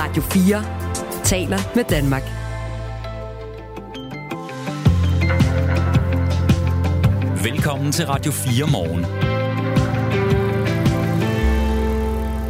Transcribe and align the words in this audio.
Radio 0.00 0.22
4 0.22 1.24
taler 1.24 1.58
med 1.74 1.84
Danmark. 1.84 2.22
Velkommen 7.44 7.92
til 7.92 8.06
Radio 8.06 8.32
4 8.32 8.66
morgen. 8.72 9.04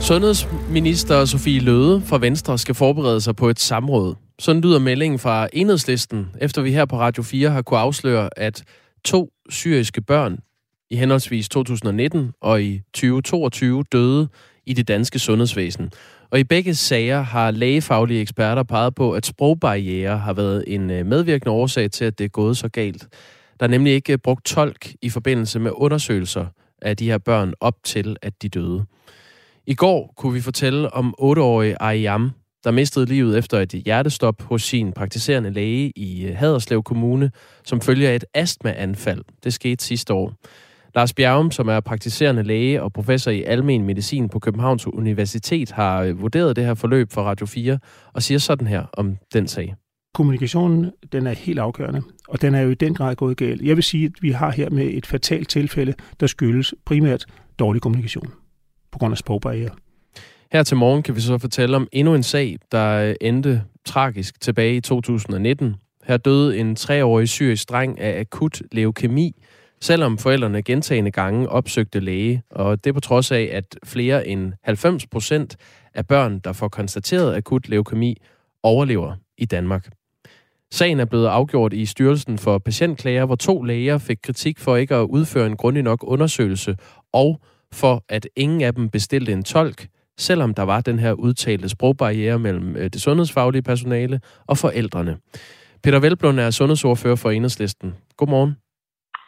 Sundhedsminister 0.00 1.24
Sofie 1.24 1.60
Løde 1.60 2.02
fra 2.02 2.18
Venstre 2.18 2.58
skal 2.58 2.74
forberede 2.74 3.20
sig 3.20 3.36
på 3.36 3.48
et 3.48 3.60
samråd. 3.60 4.14
Sådan 4.38 4.62
lyder 4.62 4.78
meldingen 4.78 5.18
fra 5.18 5.48
Enhedslisten, 5.52 6.26
efter 6.40 6.62
vi 6.62 6.72
her 6.72 6.84
på 6.84 6.98
Radio 6.98 7.22
4 7.22 7.50
har 7.50 7.62
kunne 7.62 7.80
afsløre, 7.80 8.30
at 8.36 8.64
to 9.04 9.30
syriske 9.50 10.00
børn 10.00 10.38
i 10.90 10.96
henholdsvis 10.96 11.48
2019 11.48 12.32
og 12.40 12.62
i 12.62 12.80
2022 12.94 13.84
døde 13.92 14.28
i 14.68 14.72
det 14.72 14.88
danske 14.88 15.18
sundhedsvæsen. 15.18 15.90
Og 16.30 16.40
i 16.40 16.44
begge 16.44 16.74
sager 16.74 17.22
har 17.22 17.50
lægefaglige 17.50 18.20
eksperter 18.20 18.62
peget 18.62 18.94
på, 18.94 19.12
at 19.12 19.26
sprogbarriere 19.26 20.18
har 20.18 20.32
været 20.32 20.64
en 20.66 20.90
øh, 20.90 21.06
medvirkende 21.06 21.50
årsag 21.50 21.90
til, 21.90 22.04
at 22.04 22.18
det 22.18 22.24
er 22.24 22.28
gået 22.28 22.56
så 22.56 22.68
galt. 22.68 23.08
Der 23.60 23.66
er 23.66 23.70
nemlig 23.70 23.92
ikke 23.92 24.12
øh, 24.12 24.18
brugt 24.18 24.44
tolk 24.44 24.92
i 25.02 25.10
forbindelse 25.10 25.58
med 25.58 25.70
undersøgelser 25.74 26.46
af 26.82 26.96
de 26.96 27.10
her 27.10 27.18
børn 27.18 27.52
op 27.60 27.74
til, 27.84 28.16
at 28.22 28.42
de 28.42 28.48
døde. 28.48 28.84
I 29.66 29.74
går 29.74 30.14
kunne 30.16 30.32
vi 30.32 30.40
fortælle 30.40 30.94
om 30.94 31.14
8-årige 31.20 31.82
Ayam, 31.82 32.30
der 32.64 32.70
mistede 32.70 33.06
livet 33.06 33.38
efter 33.38 33.58
et 33.60 33.70
hjertestop 33.70 34.42
hos 34.42 34.62
sin 34.62 34.92
praktiserende 34.92 35.50
læge 35.50 35.92
i 35.96 36.26
øh, 36.26 36.36
Haderslev 36.36 36.82
Kommune, 36.82 37.30
som 37.64 37.80
følger 37.80 38.10
et 38.10 38.24
astmaanfald. 38.34 39.24
Det 39.44 39.54
skete 39.54 39.84
sidste 39.84 40.14
år. 40.14 40.32
Lars 40.94 41.12
Bjergum, 41.12 41.50
som 41.50 41.68
er 41.68 41.80
praktiserende 41.80 42.42
læge 42.42 42.82
og 42.82 42.92
professor 42.92 43.30
i 43.30 43.42
almen 43.42 43.84
medicin 43.84 44.28
på 44.28 44.38
Københavns 44.38 44.86
Universitet, 44.86 45.70
har 45.70 46.02
øh, 46.02 46.20
vurderet 46.20 46.56
det 46.56 46.64
her 46.64 46.74
forløb 46.74 47.12
for 47.12 47.22
Radio 47.22 47.46
4 47.46 47.78
og 48.12 48.22
siger 48.22 48.38
sådan 48.38 48.66
her 48.66 48.84
om 48.92 49.16
den 49.32 49.48
sag. 49.48 49.74
Kommunikationen, 50.14 50.90
den 51.12 51.26
er 51.26 51.32
helt 51.32 51.58
afgørende, 51.58 52.02
og 52.28 52.42
den 52.42 52.54
er 52.54 52.60
jo 52.60 52.70
i 52.70 52.74
den 52.74 52.94
grad 52.94 53.16
gået 53.16 53.36
galt. 53.36 53.62
Jeg 53.62 53.76
vil 53.76 53.84
sige, 53.84 54.06
at 54.06 54.12
vi 54.20 54.30
har 54.30 54.50
her 54.50 54.70
med 54.70 54.86
et 54.86 55.06
fatalt 55.06 55.48
tilfælde, 55.48 55.94
der 56.20 56.26
skyldes 56.26 56.74
primært 56.86 57.26
dårlig 57.58 57.82
kommunikation 57.82 58.32
på 58.92 58.98
grund 58.98 59.12
af 59.12 59.18
sprogbarriere. 59.18 59.70
Her 60.52 60.62
til 60.62 60.76
morgen 60.76 61.02
kan 61.02 61.16
vi 61.16 61.20
så 61.20 61.38
fortælle 61.38 61.76
om 61.76 61.88
endnu 61.92 62.14
en 62.14 62.22
sag, 62.22 62.58
der 62.72 63.14
endte 63.20 63.62
tragisk 63.84 64.40
tilbage 64.40 64.76
i 64.76 64.80
2019. 64.80 65.74
Her 66.04 66.16
døde 66.16 66.58
en 66.58 66.76
treårig 66.76 67.28
syrisk 67.28 67.68
dreng 67.68 68.00
af 68.00 68.20
akut 68.20 68.62
leukemi, 68.72 69.42
selvom 69.80 70.18
forældrene 70.18 70.62
gentagende 70.62 71.10
gange 71.10 71.48
opsøgte 71.48 72.00
læge, 72.00 72.42
og 72.50 72.84
det 72.84 72.94
på 72.94 73.00
trods 73.00 73.32
af, 73.32 73.48
at 73.52 73.76
flere 73.84 74.28
end 74.28 74.52
90 74.64 75.06
procent 75.06 75.56
af 75.94 76.06
børn, 76.06 76.38
der 76.38 76.52
får 76.52 76.68
konstateret 76.68 77.36
akut 77.36 77.68
leukemi, 77.68 78.16
overlever 78.62 79.14
i 79.38 79.44
Danmark. 79.44 79.88
Sagen 80.70 81.00
er 81.00 81.04
blevet 81.04 81.26
afgjort 81.26 81.72
i 81.72 81.86
Styrelsen 81.86 82.38
for 82.38 82.58
Patientklager, 82.58 83.24
hvor 83.26 83.34
to 83.34 83.62
læger 83.62 83.98
fik 83.98 84.18
kritik 84.22 84.58
for 84.58 84.76
ikke 84.76 84.94
at 84.94 85.04
udføre 85.04 85.46
en 85.46 85.56
grundig 85.56 85.82
nok 85.82 86.00
undersøgelse, 86.02 86.76
og 87.12 87.40
for 87.72 88.04
at 88.08 88.28
ingen 88.36 88.62
af 88.62 88.74
dem 88.74 88.88
bestilte 88.88 89.32
en 89.32 89.44
tolk, 89.44 89.86
selvom 90.18 90.54
der 90.54 90.62
var 90.62 90.80
den 90.80 90.98
her 90.98 91.12
udtalte 91.12 91.68
sprogbarriere 91.68 92.38
mellem 92.38 92.76
øh, 92.76 92.84
det 92.84 93.02
sundhedsfaglige 93.02 93.62
personale 93.62 94.20
og 94.46 94.58
forældrene. 94.58 95.16
Peter 95.82 96.00
Velblund 96.00 96.40
er 96.40 96.50
sundhedsordfører 96.50 97.16
for 97.16 97.30
Enhedslisten. 97.30 97.94
Godmorgen. 98.16 98.56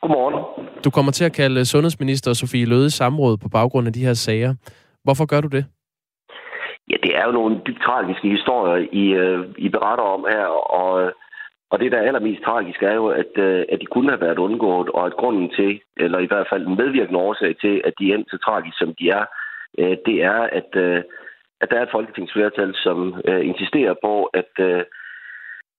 Godmorgen. 0.01 0.40
Du 0.85 0.91
kommer 0.91 1.13
til 1.13 1.25
at 1.25 1.33
kalde 1.33 1.65
sundhedsminister 1.65 2.33
Sofie 2.33 2.67
Løde 2.67 2.91
samråd 2.91 3.37
på 3.37 3.49
baggrund 3.49 3.87
af 3.87 3.93
de 3.93 4.05
her 4.05 4.15
sager. 4.15 4.55
Hvorfor 5.05 5.27
gør 5.27 5.41
du 5.41 5.49
det? 5.49 5.65
Ja, 6.91 6.97
det 7.03 7.17
er 7.19 7.25
jo 7.27 7.33
nogle 7.33 7.61
dybt 7.67 7.83
tragiske 7.83 8.29
historier, 8.29 8.89
I, 8.93 9.05
øh, 9.23 9.41
I 9.59 9.69
beretter 9.69 10.05
om 10.05 10.27
her, 10.31 10.47
og, 10.81 11.13
og 11.71 11.81
det, 11.81 11.93
der 11.93 11.99
er 11.99 12.07
allermest 12.07 12.43
tragisk, 12.43 12.83
er 12.83 12.95
jo, 12.95 13.07
at, 13.07 13.33
øh, 13.37 13.65
at 13.73 13.81
de 13.81 13.87
kunne 13.87 14.11
have 14.11 14.21
været 14.21 14.39
undgået, 14.39 14.89
og 14.89 15.07
at 15.07 15.17
grunden 15.17 15.51
til, 15.59 15.81
eller 15.97 16.19
i 16.19 16.27
hvert 16.27 16.47
fald 16.51 16.67
en 16.67 16.77
medvirkende 16.77 17.21
årsag 17.21 17.57
til, 17.61 17.83
at 17.85 17.95
de 17.99 18.13
er 18.13 18.25
så 18.31 18.39
tragiske, 18.45 18.79
som 18.79 18.95
de 18.99 19.09
er, 19.09 19.25
øh, 19.79 19.97
det 20.07 20.17
er, 20.23 20.41
at, 20.59 20.71
at 21.61 21.71
der 21.71 21.77
er 21.79 21.83
et 21.83 21.95
folketingsflertal, 21.97 22.75
som 22.75 23.15
insisterer 23.43 23.95
på, 24.05 24.25
at, 24.25 24.53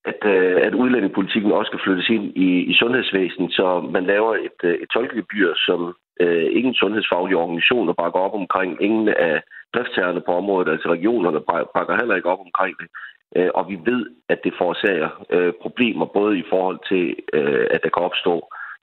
at, 0.05 0.19
uh, 0.25 0.57
at 0.67 0.73
udlændingepolitikken 0.73 1.51
også 1.51 1.69
skal 1.69 1.83
flyttes 1.83 2.09
ind 2.09 2.25
i, 2.37 2.49
i 2.71 2.73
sundhedsvæsenet, 2.73 3.51
så 3.53 3.89
man 3.95 4.03
laver 4.03 4.33
et, 4.35 4.59
uh, 4.63 4.69
et 4.69 4.89
tolkegebyr, 4.93 5.53
som 5.55 5.95
øh, 6.19 6.47
ingen 6.57 6.73
sundhedsfaglige 6.73 7.37
organisationer 7.37 7.93
bakker 7.93 8.19
op 8.19 8.33
omkring, 8.33 8.81
ingen 8.81 9.07
af 9.07 9.41
driftsherrerne 9.73 10.21
på 10.21 10.31
området, 10.41 10.71
altså 10.71 10.89
regionerne, 10.89 11.39
bakker 11.75 11.95
heller 11.99 12.15
ikke 12.15 12.29
op 12.33 12.39
omkring 12.47 12.75
det. 12.81 12.87
Øh, 13.35 13.49
og 13.55 13.69
vi 13.69 13.79
ved, 13.85 14.05
at 14.29 14.39
det 14.43 14.53
forårsager 14.57 15.09
øh, 15.29 15.53
problemer, 15.61 16.05
både 16.05 16.39
i 16.39 16.43
forhold 16.49 16.79
til, 16.91 17.15
øh, 17.33 17.67
at 17.71 17.79
der 17.83 17.89
kan 17.89 18.03
opstå 18.03 18.33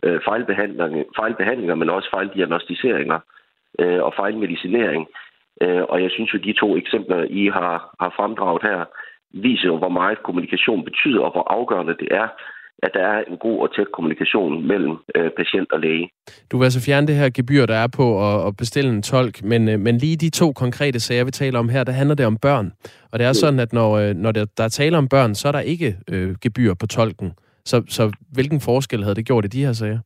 øh, 0.04 0.20
fejlbehandlinger, 0.28 1.04
fejlbehandlinger 1.20 1.74
men 1.74 1.90
også 1.90 2.08
fejldiagnostiseringer 2.10 3.20
og 3.78 4.12
fejlmedicinering. 4.16 5.06
Og 5.88 6.02
jeg 6.02 6.10
synes 6.10 6.34
jo, 6.34 6.38
de 6.38 6.52
to 6.52 6.76
eksempler, 6.76 7.26
I 7.30 7.46
har, 7.48 7.94
har 8.00 8.12
fremdraget 8.16 8.62
her, 8.62 8.84
viser 9.32 9.66
jo, 9.66 9.76
hvor 9.78 9.88
meget 9.88 10.22
kommunikation 10.22 10.84
betyder, 10.84 11.20
og 11.20 11.32
hvor 11.32 11.52
afgørende 11.52 11.96
det 12.02 12.08
er, 12.10 12.28
at 12.82 12.90
der 12.94 13.00
er 13.00 13.24
en 13.30 13.36
god 13.36 13.58
og 13.58 13.74
tæt 13.74 13.92
kommunikation 13.92 14.66
mellem 14.66 14.96
øh, 15.14 15.30
patient 15.36 15.72
og 15.72 15.80
læge. 15.80 16.10
Du 16.52 16.58
vil 16.58 16.64
altså 16.64 16.84
fjerne 16.86 17.06
det 17.06 17.16
her 17.16 17.30
gebyr, 17.34 17.66
der 17.66 17.74
er 17.74 17.88
på 17.96 18.06
at, 18.28 18.46
at 18.46 18.56
bestille 18.56 18.90
en 18.90 19.02
tolk, 19.02 19.42
men, 19.42 19.68
øh, 19.68 19.80
men 19.80 19.98
lige 19.98 20.16
de 20.16 20.30
to 20.30 20.52
konkrete 20.52 21.00
sager, 21.00 21.24
vi 21.24 21.30
taler 21.30 21.58
om 21.58 21.68
her, 21.68 21.84
der 21.84 21.92
handler 21.92 22.14
det 22.14 22.26
om 22.26 22.36
børn. 22.36 22.72
Og 23.12 23.18
det 23.18 23.26
er 23.26 23.32
sådan, 23.32 23.60
at 23.60 23.72
når, 23.72 23.90
øh, 23.92 24.14
når 24.14 24.32
der, 24.32 24.44
der 24.56 24.64
er 24.64 24.68
tale 24.68 24.98
om 24.98 25.08
børn, 25.08 25.34
så 25.34 25.48
er 25.48 25.52
der 25.52 25.60
ikke 25.60 25.96
øh, 26.12 26.34
gebyr 26.42 26.74
på 26.80 26.86
tolken. 26.86 27.32
Så, 27.64 27.82
så 27.88 28.02
hvilken 28.32 28.60
forskel 28.60 29.02
havde 29.02 29.14
det 29.14 29.26
gjort 29.26 29.44
i 29.44 29.48
de 29.48 29.64
her 29.64 29.72
sager? 29.72 29.98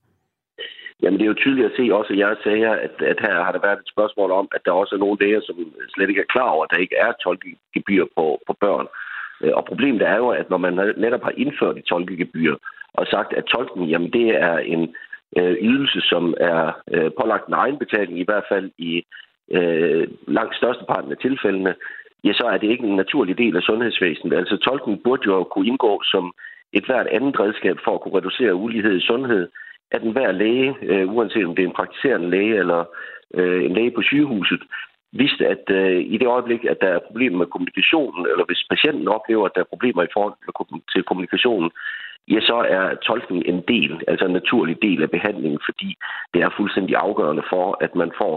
Jamen, 1.03 1.19
det 1.19 1.25
er 1.25 1.33
jo 1.35 1.43
tydeligt 1.43 1.71
at 1.71 1.77
se 1.77 1.85
også 1.99 2.13
i 2.13 2.19
jeres 2.19 2.39
sager, 2.45 2.73
at, 2.87 2.95
at 3.13 3.19
her 3.25 3.35
har 3.47 3.53
der 3.53 3.67
været 3.67 3.79
et 3.79 3.93
spørgsmål 3.95 4.31
om, 4.41 4.47
at 4.57 4.63
der 4.67 4.73
også 4.73 4.95
er 4.95 5.03
nogle 5.05 5.21
læger, 5.21 5.41
som 5.45 5.57
slet 5.95 6.09
ikke 6.09 6.25
er 6.27 6.33
klar 6.35 6.49
over, 6.55 6.65
at 6.65 6.73
der 6.73 6.85
ikke 6.85 6.97
er 7.07 7.13
tolkegebyr 7.25 8.05
på, 8.17 8.27
på 8.47 8.53
børn. 8.65 8.87
Øh, 9.43 9.53
og 9.55 9.65
problemet 9.65 10.03
er 10.03 10.17
jo, 10.17 10.29
at 10.29 10.51
når 10.51 10.57
man 10.57 10.95
netop 10.97 11.23
har 11.23 11.35
indført 11.37 11.77
et 11.77 11.85
tolkegebyr 11.85 12.55
og 12.95 13.07
sagt, 13.07 13.33
at 13.33 13.45
tolken, 13.45 13.85
jamen 13.85 14.13
det 14.13 14.29
er 14.29 14.59
en 14.59 14.95
øh, 15.39 15.57
ydelse, 15.61 16.01
som 16.01 16.35
er 16.41 16.81
øh, 16.93 17.11
pålagt 17.21 17.47
en 17.49 17.55
egenbetaling, 17.55 18.19
i 18.19 18.25
hvert 18.25 18.45
fald 18.49 18.71
i 18.79 19.05
øh, 19.51 20.09
langt 20.29 20.57
størsteparten 20.57 21.11
af 21.13 21.19
tilfældene, 21.19 21.75
ja, 22.25 22.33
så 22.33 22.45
er 22.53 22.57
det 22.59 22.71
ikke 22.71 22.87
en 22.87 22.97
naturlig 22.97 23.39
del 23.39 23.57
af 23.57 23.63
sundhedsvæsenet. 23.63 24.37
Altså 24.37 24.57
tolken 24.57 25.01
burde 25.05 25.23
jo 25.27 25.45
kunne 25.45 25.67
indgå 25.67 26.03
som 26.05 26.33
et 26.73 26.85
hvert 26.87 27.07
andet 27.07 27.41
redskab 27.41 27.77
for 27.85 27.95
at 27.95 28.01
kunne 28.01 28.17
reducere 28.17 28.55
ulighed 28.55 28.97
i 28.97 29.07
sundhed, 29.07 29.49
at 29.91 30.03
enhver 30.03 30.33
læge, 30.33 30.77
øh, 30.83 31.15
uanset 31.15 31.47
om 31.47 31.55
det 31.55 31.63
er 31.63 31.69
en 31.69 31.79
praktiserende 31.81 32.31
læge 32.31 32.57
eller 32.57 32.85
øh, 33.35 33.65
en 33.65 33.75
læge 33.75 33.91
på 33.91 34.03
sygehuset, 34.03 34.63
vidste, 35.13 35.47
at 35.47 35.65
øh, 35.71 36.01
i 36.15 36.17
det 36.19 36.27
øjeblik, 36.27 36.65
at 36.65 36.81
der 36.81 36.89
er 36.89 37.07
problemer 37.09 37.39
med 37.39 37.47
kommunikationen, 37.47 38.27
eller 38.27 38.45
hvis 38.45 38.67
patienten 38.71 39.09
oplever, 39.09 39.47
at 39.47 39.55
der 39.55 39.61
er 39.61 39.75
problemer 39.75 40.03
i 40.03 40.13
forhold 40.13 40.35
til 40.93 41.03
kommunikationen, 41.03 41.71
ja, 42.29 42.41
så 42.41 42.57
er 42.77 42.95
tolkning 42.95 43.43
en 43.47 43.61
del, 43.69 44.01
altså 44.09 44.25
en 44.27 44.33
naturlig 44.33 44.77
del 44.83 45.03
af 45.03 45.11
behandlingen, 45.11 45.61
fordi 45.65 45.97
det 46.35 46.43
er 46.43 46.57
fuldstændig 46.57 46.97
afgørende 46.97 47.43
for, 47.51 47.79
at 47.81 47.95
man 47.95 48.13
får 48.21 48.37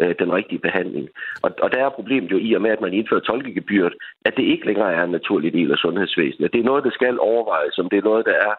øh, 0.00 0.14
den 0.18 0.32
rigtige 0.32 0.58
behandling. 0.58 1.08
Og, 1.42 1.50
og 1.62 1.72
der 1.72 1.84
er 1.84 1.96
problemet 1.98 2.30
jo 2.30 2.38
i 2.38 2.52
og 2.52 2.62
med, 2.62 2.70
at 2.70 2.80
man 2.80 2.92
indfører 2.94 3.20
tolkegebyret, 3.20 3.94
at 4.24 4.36
det 4.36 4.42
ikke 4.42 4.66
længere 4.66 4.92
er 4.92 5.04
en 5.04 5.10
naturlig 5.10 5.52
del 5.52 5.72
af 5.72 5.78
sundhedsvæsenet. 5.78 6.52
Det 6.52 6.60
er 6.60 6.70
noget, 6.70 6.84
der 6.84 6.90
skal 6.90 7.20
overvejes, 7.20 7.78
om 7.78 7.88
det 7.90 7.98
er 7.98 8.10
noget, 8.10 8.26
der 8.26 8.36
er 8.48 8.54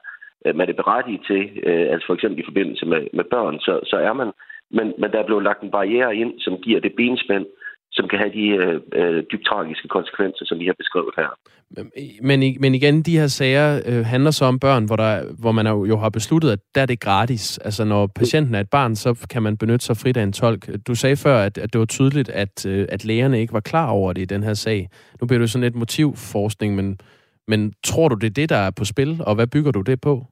øh, 0.46 0.56
man 0.56 0.70
er 0.70 0.74
berettiget 0.74 1.22
til, 1.28 1.44
øh, 1.68 1.86
altså 1.92 2.06
for 2.08 2.14
eksempel 2.14 2.40
i 2.40 2.50
forbindelse 2.50 2.86
med, 2.86 3.02
med 3.14 3.24
børn, 3.24 3.60
så, 3.60 3.80
så 3.92 3.98
er 3.98 4.14
man 4.14 4.32
men, 4.78 4.94
men 5.00 5.12
der 5.12 5.20
er 5.20 5.26
blevet 5.26 5.44
lagt 5.44 5.62
en 5.64 5.72
barriere 5.72 6.16
ind, 6.16 6.34
som 6.40 6.54
giver 6.66 6.80
det 6.80 6.94
benspænd, 6.98 7.46
som 7.92 8.08
kan 8.08 8.20
have 8.20 8.34
de 8.40 8.46
øh, 8.48 8.80
øh 9.00 9.24
dybt 9.32 9.46
tragiske 9.46 9.88
konsekvenser, 9.88 10.46
som 10.46 10.60
vi 10.60 10.66
har 10.66 10.74
beskrevet 10.78 11.14
her. 11.18 11.30
Øhm, 11.78 11.90
men, 12.22 12.58
men 12.60 12.76
igen, 12.76 13.02
de 13.02 13.20
her 13.20 13.28
sager 13.28 13.82
øh, 13.86 14.06
handler 14.06 14.32
så 14.32 14.46
om 14.46 14.60
børn, 14.60 14.86
hvor, 14.86 14.96
der, 14.96 15.24
hvor 15.40 15.52
man 15.52 15.68
jo 15.68 15.98
har 15.98 16.10
besluttet, 16.10 16.52
at 16.52 16.60
der 16.76 16.82
er 16.82 16.86
det 16.86 17.00
gratis. 17.00 17.58
Altså 17.58 17.84
når 17.86 18.08
patienten 18.08 18.56
er 18.56 18.60
et 18.60 18.70
barn, 18.70 18.96
så 18.96 19.28
kan 19.30 19.44
man 19.44 19.58
benytte 19.58 19.86
sig 19.86 19.98
frit 19.98 20.18
af 20.18 20.24
en 20.24 20.34
tolk. 20.34 20.70
Du 20.88 20.96
sagde 20.96 21.16
før, 21.16 21.38
at, 21.38 21.58
at 21.58 21.74
det 21.74 21.80
var 21.80 21.86
tydeligt, 21.86 22.30
at, 22.30 22.66
øh, 22.66 22.86
at 22.90 23.06
lægerne 23.06 23.42
ikke 23.42 23.54
var 23.54 23.60
klar 23.60 23.90
over 23.90 24.14
det 24.14 24.22
i 24.22 24.26
den 24.26 24.44
her 24.44 24.54
sag. 24.54 24.90
Nu 25.22 25.28
bliver 25.28 25.40
det 25.40 25.50
sådan 25.50 25.64
lidt 25.64 25.76
motivforskning, 25.76 26.76
men, 26.76 27.00
men 27.48 27.74
tror 27.84 28.08
du, 28.08 28.16
det 28.16 28.28
er 28.28 28.34
det, 28.34 28.50
der 28.50 28.56
er 28.56 28.72
på 28.72 28.86
spil, 28.86 29.22
og 29.26 29.36
hvad 29.36 29.48
bygger 29.48 29.72
du 29.72 29.82
det 29.82 30.02
på? 30.02 30.26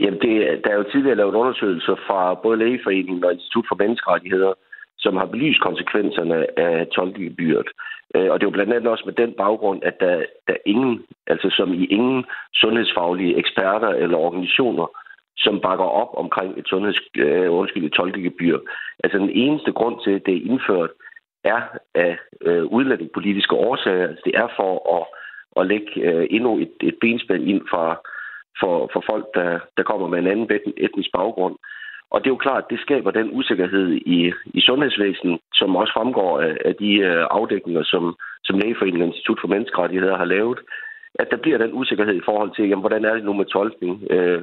Jamen, 0.00 0.20
det, 0.20 0.60
der 0.64 0.70
er 0.70 0.76
jo 0.76 0.90
tidligere 0.92 1.16
lavet 1.16 1.34
undersøgelser 1.34 1.96
fra 2.06 2.34
både 2.34 2.58
Lægeforeningen 2.58 3.24
og 3.24 3.32
Institut 3.32 3.64
for 3.68 3.76
Menneskerettigheder, 3.82 4.52
som 4.98 5.16
har 5.16 5.26
belyst 5.26 5.60
konsekvenserne 5.60 6.58
af 6.58 6.86
tolkegebyret. 6.86 7.68
Øh, 8.14 8.30
og 8.30 8.40
det 8.40 8.44
er 8.46 8.50
jo 8.50 8.58
blandt 8.58 8.72
andet 8.72 8.90
også 8.90 9.04
med 9.06 9.14
den 9.14 9.32
baggrund, 9.32 9.80
at 9.82 10.00
der, 10.00 10.24
der 10.48 10.54
ingen, 10.66 11.02
altså 11.26 11.48
som 11.50 11.72
i 11.72 11.84
ingen 11.84 12.24
sundhedsfaglige 12.54 13.36
eksperter 13.36 13.88
eller 13.88 14.16
organisationer, 14.18 14.86
som 15.36 15.60
bakker 15.60 15.84
op 15.84 16.10
omkring 16.14 16.58
et 16.58 16.66
sundheds, 16.68 17.00
øh, 17.16 17.52
undskyld, 17.52 17.84
et 17.84 17.92
tolkegebyr. 17.92 18.58
Altså 19.04 19.18
den 19.18 19.30
eneste 19.30 19.72
grund 19.72 19.96
til, 20.04 20.10
at 20.10 20.26
det 20.26 20.34
er 20.36 20.50
indført, 20.50 20.90
er, 21.44 21.60
af 21.94 22.18
øh, 22.44 22.64
udlændingepolitiske 22.64 23.54
årsager. 23.54 24.08
Altså, 24.08 24.22
det 24.24 24.34
er 24.36 24.48
for 24.56 24.72
at, 24.98 25.04
at 25.60 25.66
lægge 25.66 25.90
øh, 26.00 26.26
endnu 26.30 26.58
et, 26.58 26.72
et 26.80 26.96
benspænd 27.00 27.48
ind 27.48 27.62
fra, 27.70 28.00
for, 28.60 28.90
for 28.92 29.02
folk, 29.10 29.26
der, 29.34 29.58
der 29.76 29.82
kommer 29.82 30.06
med 30.08 30.18
en 30.18 30.26
anden 30.26 30.48
etnisk 30.76 31.10
baggrund. 31.12 31.56
Og 32.12 32.20
det 32.20 32.26
er 32.26 32.36
jo 32.36 32.46
klart, 32.46 32.64
at 32.64 32.70
det 32.70 32.80
skaber 32.80 33.10
den 33.10 33.28
usikkerhed 33.38 33.88
i, 34.16 34.32
i 34.58 34.60
sundhedsvæsenet, 34.60 35.40
som 35.54 35.76
også 35.76 35.92
fremgår 35.92 36.40
af, 36.40 36.56
af 36.64 36.74
de 36.74 36.92
øh, 36.94 37.26
afdækninger, 37.30 37.82
som, 37.82 38.16
som 38.44 38.58
Lægeforeningen 38.58 39.08
Institut 39.08 39.38
for 39.40 39.48
Menneskerettigheder 39.48 40.16
har 40.16 40.24
lavet, 40.24 40.58
at 41.14 41.28
der 41.30 41.36
bliver 41.36 41.58
den 41.58 41.72
usikkerhed 41.72 42.14
i 42.14 42.26
forhold 42.28 42.50
til, 42.56 42.68
jamen, 42.68 42.80
hvordan 42.80 43.04
er 43.04 43.14
det 43.14 43.24
nu 43.24 43.32
med 43.32 43.44
tolkning? 43.44 44.06
Øh, 44.10 44.42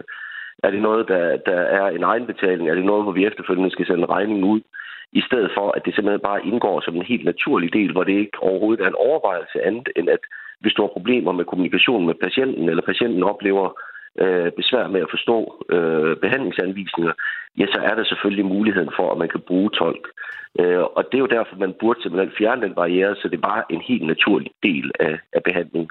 er 0.63 0.71
det 0.71 0.81
noget, 0.81 1.07
der, 1.07 1.38
der 1.38 1.59
er 1.79 1.88
en 1.89 2.03
egenbetaling? 2.03 2.69
Er 2.69 2.75
det 2.75 2.85
noget, 2.85 3.03
hvor 3.03 3.12
vi 3.12 3.25
efterfølgende 3.25 3.71
skal 3.71 3.85
sende 3.85 4.05
regningen 4.05 4.44
ud? 4.44 4.62
I 5.13 5.21
stedet 5.21 5.51
for, 5.57 5.71
at 5.71 5.85
det 5.85 5.95
simpelthen 5.95 6.27
bare 6.29 6.45
indgår 6.45 6.81
som 6.81 6.95
en 6.95 7.12
helt 7.12 7.25
naturlig 7.25 7.73
del, 7.73 7.91
hvor 7.91 8.03
det 8.03 8.13
ikke 8.13 8.38
overhovedet 8.41 8.83
er 8.83 8.88
en 8.89 9.03
overvejelse 9.07 9.65
andet, 9.65 9.89
end 9.95 10.09
at 10.09 10.19
hvis 10.59 10.73
du 10.73 10.81
har 10.81 10.95
problemer 10.97 11.31
med 11.31 11.45
kommunikation 11.45 12.05
med 12.05 12.15
patienten, 12.25 12.69
eller 12.69 12.81
patienten 12.81 13.23
oplever 13.23 13.79
øh, 14.23 14.51
besvær 14.59 14.88
med 14.88 15.01
at 15.01 15.13
forstå 15.15 15.38
øh, 15.75 16.17
behandlingsanvisninger, 16.23 17.13
ja, 17.59 17.65
så 17.65 17.79
er 17.89 17.95
der 17.95 18.03
selvfølgelig 18.03 18.45
muligheden 18.45 18.91
for, 18.97 19.11
at 19.11 19.17
man 19.17 19.29
kan 19.29 19.41
bruge 19.47 19.69
tolk. 19.69 20.06
Øh, 20.59 20.83
og 20.97 21.01
det 21.07 21.15
er 21.17 21.25
jo 21.25 21.35
derfor, 21.35 21.56
man 21.56 21.75
burde 21.79 22.01
simpelthen 22.01 22.38
fjerne 22.38 22.61
den 22.61 22.75
barriere, 22.75 23.15
så 23.15 23.27
det 23.27 23.41
var 23.41 23.65
en 23.69 23.81
helt 23.89 24.06
naturlig 24.07 24.51
del 24.63 24.91
af, 25.00 25.19
af 25.33 25.41
behandlingen 25.44 25.89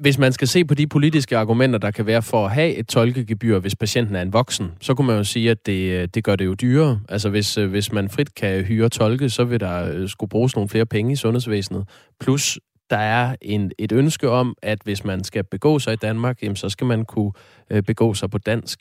hvis 0.00 0.18
man 0.18 0.32
skal 0.32 0.48
se 0.48 0.64
på 0.64 0.74
de 0.74 0.86
politiske 0.86 1.36
argumenter, 1.36 1.78
der 1.78 1.90
kan 1.90 2.06
være 2.06 2.22
for 2.22 2.44
at 2.44 2.52
have 2.52 2.74
et 2.74 2.88
tolkegebyr, 2.88 3.58
hvis 3.58 3.76
patienten 3.76 4.16
er 4.16 4.22
en 4.22 4.32
voksen, 4.32 4.72
så 4.80 4.94
kunne 4.94 5.06
man 5.06 5.16
jo 5.16 5.24
sige, 5.24 5.50
at 5.50 5.66
det, 5.66 6.02
øh, 6.02 6.08
det 6.14 6.24
gør 6.24 6.36
det 6.36 6.46
jo 6.46 6.54
dyrere. 6.54 7.00
Altså 7.08 7.30
hvis, 7.30 7.58
øh, 7.58 7.70
hvis 7.70 7.92
man 7.92 8.08
frit 8.08 8.34
kan 8.34 8.64
hyre 8.64 8.88
tolke, 8.88 9.28
så 9.28 9.44
vil 9.44 9.60
der 9.60 9.94
øh, 9.94 10.08
skulle 10.08 10.30
bruges 10.30 10.56
nogle 10.56 10.68
flere 10.68 10.86
penge 10.86 11.12
i 11.12 11.16
sundhedsvæsenet. 11.16 11.88
Plus, 12.20 12.58
der 12.90 13.02
er 13.18 13.36
en, 13.42 13.72
et 13.78 13.92
ønske 13.92 14.28
om, 14.28 14.56
at 14.62 14.78
hvis 14.84 15.04
man 15.04 15.24
skal 15.24 15.44
begå 15.44 15.78
sig 15.78 15.92
i 15.92 16.02
Danmark, 16.06 16.42
jamen, 16.42 16.56
så 16.56 16.68
skal 16.68 16.86
man 16.86 17.04
kunne 17.04 17.32
øh, 17.72 17.82
begå 17.82 18.14
sig 18.14 18.30
på 18.30 18.38
dansk. 18.38 18.78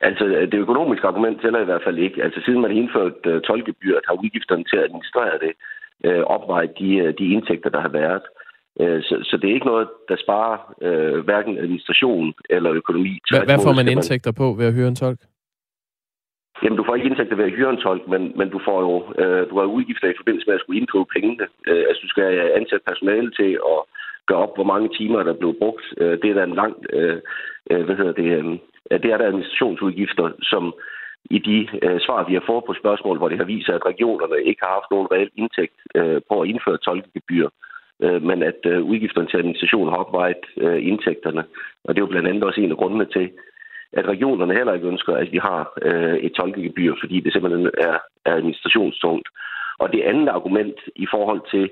Altså, 0.00 0.24
det 0.52 0.54
økonomiske 0.54 1.06
argument 1.06 1.40
tæller 1.42 1.60
i 1.60 1.64
hvert 1.64 1.84
fald 1.84 1.98
ikke. 1.98 2.22
Altså, 2.22 2.40
siden 2.44 2.60
man 2.60 2.70
indført 2.70 3.26
uh, 3.26 3.40
tolkegebyret, 3.40 4.04
har 4.08 4.14
udgifterne 4.24 4.64
til 4.64 4.76
at 4.76 4.84
administrere 4.84 5.38
det 5.44 5.52
uh, 6.08 6.22
opvejet 6.34 6.72
de, 6.78 6.90
uh, 7.02 7.08
de 7.18 7.32
indtægter, 7.34 7.70
der 7.70 7.80
har 7.80 7.88
været. 7.88 8.22
Øh, 8.80 9.02
så, 9.02 9.14
så 9.22 9.36
det 9.36 9.50
er 9.50 9.54
ikke 9.54 9.66
noget, 9.66 9.88
der 10.08 10.16
sparer 10.24 10.58
øh, 10.82 11.24
hverken 11.24 11.58
administration 11.58 12.34
eller 12.50 12.70
økonomi. 12.72 13.18
Hvad, 13.30 13.40
hvad 13.44 13.58
får 13.66 13.74
man 13.80 13.88
indtægter 13.88 14.32
på 14.32 14.52
ved 14.58 14.66
at 14.66 14.74
hyre 14.74 14.88
en 14.88 14.96
tolk? 14.96 15.20
Jamen, 16.62 16.78
du 16.78 16.84
får 16.84 16.94
ikke 16.94 17.08
indtægter 17.08 17.36
ved 17.36 17.44
at 17.44 17.56
hyre 17.56 17.70
en 17.70 17.84
tolk, 17.86 18.08
men, 18.08 18.32
men 18.38 18.48
du 18.50 18.60
får 18.64 18.78
jo 18.86 18.94
øh, 19.22 19.50
du 19.50 19.54
har 19.58 19.66
udgifter 19.76 20.08
i 20.08 20.18
forbindelse 20.20 20.46
med 20.46 20.54
at 20.54 20.60
skulle 20.60 20.80
inddrive 20.80 21.06
pengene. 21.14 21.46
Øh, 21.68 21.84
altså, 21.88 22.00
du 22.02 22.08
skal 22.08 22.28
ansætte 22.58 22.88
personale 22.90 23.30
til 23.30 23.50
at 23.72 23.78
gøre 24.26 24.38
op, 24.38 24.54
hvor 24.56 24.64
mange 24.72 24.88
timer 24.98 25.22
der 25.22 25.32
er 25.32 25.42
blevet 25.42 25.56
brugt. 25.62 25.84
Øh, 26.00 26.18
det 26.22 26.30
er 26.30 26.34
da 26.34 26.44
en 26.44 26.60
lang, 26.62 26.74
øh, 26.92 27.18
øh, 27.70 27.84
hvad 27.84 27.96
hedder 27.96 28.12
det, 28.12 28.28
øh, 28.38 28.44
det 29.02 29.08
er 29.10 29.18
der 29.18 29.26
administrationsudgifter, 29.26 30.30
som 30.42 30.74
i 31.30 31.38
de 31.38 31.68
øh, 31.82 32.00
svar, 32.00 32.28
vi 32.28 32.34
har 32.34 32.44
fået 32.46 32.64
på 32.66 32.74
spørgsmål, 32.74 33.18
hvor 33.18 33.28
det 33.28 33.38
har 33.38 33.44
vist 33.44 33.66
sig, 33.66 33.74
at 33.74 33.86
regionerne 33.86 34.42
ikke 34.44 34.60
har 34.62 34.72
haft 34.78 34.90
nogen 34.90 35.08
reel 35.12 35.30
indtægt 35.36 35.76
øh, 35.94 36.20
på 36.28 36.40
at 36.40 36.48
indføre 36.48 36.78
tolkegebyr. 36.78 37.48
Øh, 38.02 38.22
men 38.22 38.42
at 38.42 38.60
øh, 38.66 38.82
udgifterne 38.82 39.28
til 39.28 39.36
administration 39.36 39.88
har 39.88 39.96
opvejet 39.96 40.44
øh, 40.56 40.86
indtægterne. 40.86 41.44
Og 41.84 41.88
det 41.94 42.00
er 42.00 42.06
jo 42.06 42.12
blandt 42.12 42.28
andet 42.28 42.44
også 42.44 42.60
en 42.60 42.70
af 42.70 42.76
grundene 42.76 43.04
til, 43.04 43.30
at 43.98 44.08
regionerne 44.08 44.54
heller 44.54 44.74
ikke 44.74 44.88
ønsker, 44.88 45.14
at 45.14 45.32
vi 45.32 45.38
har 45.38 45.72
øh, 45.82 46.16
et 46.26 46.32
tolkegebyr, 46.32 46.94
fordi 47.00 47.20
det 47.20 47.32
simpelthen 47.32 47.66
er, 47.66 47.98
er 48.24 48.34
administrationstungt. 48.36 49.28
Og 49.78 49.92
det 49.92 50.02
andet 50.02 50.28
argument 50.28 50.78
i 50.96 51.06
forhold 51.10 51.42
til, 51.50 51.70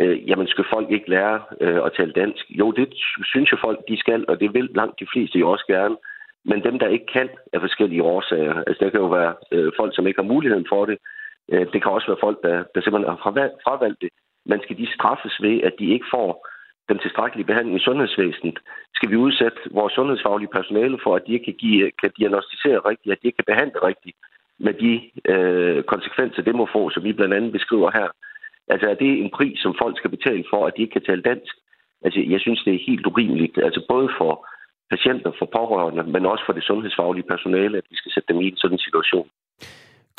øh, 0.00 0.28
jamen 0.28 0.46
skal 0.46 0.64
folk 0.74 0.90
ikke 0.90 1.10
lære 1.10 1.40
øh, 1.60 1.80
at 1.86 1.92
tale 1.96 2.12
dansk? 2.12 2.44
Jo, 2.50 2.70
det 2.70 2.88
synes 3.32 3.50
jeg 3.50 3.58
folk, 3.64 3.78
de 3.88 3.96
skal, 3.98 4.24
og 4.28 4.40
det 4.40 4.54
vil 4.54 4.68
langt 4.74 5.00
de 5.00 5.06
fleste 5.12 5.38
jo 5.38 5.50
også 5.50 5.64
gerne. 5.66 5.96
Men 6.44 6.62
dem, 6.64 6.78
der 6.78 6.88
ikke 6.88 7.06
kan, 7.16 7.28
af 7.52 7.60
forskellige 7.60 8.02
årsager. 8.02 8.54
Altså, 8.66 8.84
der 8.84 8.90
kan 8.90 9.00
jo 9.00 9.06
være 9.06 9.34
øh, 9.52 9.72
folk, 9.76 9.94
som 9.94 10.06
ikke 10.06 10.20
har 10.20 10.32
muligheden 10.34 10.66
for 10.68 10.84
det. 10.84 10.98
Øh, 11.52 11.66
det 11.72 11.82
kan 11.82 11.92
også 11.92 12.06
være 12.06 12.24
folk, 12.26 12.38
der, 12.42 12.56
der 12.74 12.80
simpelthen 12.80 13.10
har 13.10 13.22
fravalgt 13.64 14.00
det 14.00 14.10
men 14.50 14.58
skal 14.62 14.78
de 14.78 14.94
straffes 14.96 15.34
ved, 15.46 15.56
at 15.68 15.74
de 15.78 15.86
ikke 15.94 16.08
får 16.14 16.30
den 16.88 16.98
tilstrækkelige 16.98 17.46
behandling 17.46 17.76
i 17.76 17.84
sundhedsvæsenet? 17.84 18.58
Skal 18.94 19.10
vi 19.10 19.16
udsætte 19.16 19.58
vores 19.70 19.92
sundhedsfaglige 19.92 20.54
personale 20.58 20.98
for, 21.04 21.16
at 21.16 21.22
de 21.26 21.32
ikke 21.32 21.44
kan, 21.44 21.58
give, 21.64 21.90
kan 22.00 22.10
diagnostisere 22.18 22.78
rigtigt, 22.90 23.12
at 23.12 23.18
de 23.22 23.26
ikke 23.26 23.36
kan 23.36 23.52
behandle 23.52 23.78
rigtigt 23.90 24.16
med 24.58 24.74
de 24.84 24.92
øh, 25.32 25.84
konsekvenser, 25.84 26.42
det 26.42 26.54
må 26.54 26.68
få, 26.72 26.90
som 26.90 27.04
vi 27.04 27.12
blandt 27.12 27.34
andet 27.34 27.52
beskriver 27.52 27.90
her? 27.98 28.08
Altså 28.68 28.86
er 28.90 28.94
det 28.94 29.10
en 29.22 29.30
pris, 29.30 29.58
som 29.58 29.74
folk 29.82 29.98
skal 29.98 30.10
betale 30.10 30.44
for, 30.50 30.66
at 30.66 30.72
de 30.76 30.82
ikke 30.82 30.92
kan 30.92 31.08
tale 31.08 31.22
dansk? 31.22 31.54
Altså 32.04 32.20
jeg 32.20 32.40
synes, 32.40 32.62
det 32.64 32.74
er 32.74 32.86
helt 32.86 33.06
urimeligt, 33.06 33.58
altså 33.58 33.80
både 33.88 34.08
for 34.18 34.48
patienter, 34.90 35.32
for 35.38 35.46
pårørende, 35.58 36.02
men 36.02 36.26
også 36.26 36.44
for 36.46 36.52
det 36.52 36.64
sundhedsfaglige 36.64 37.30
personale, 37.32 37.78
at 37.78 37.86
vi 37.90 37.96
skal 37.96 38.12
sætte 38.12 38.32
dem 38.32 38.40
i 38.40 38.48
en 38.48 38.56
sådan 38.56 38.78
situation. 38.78 39.28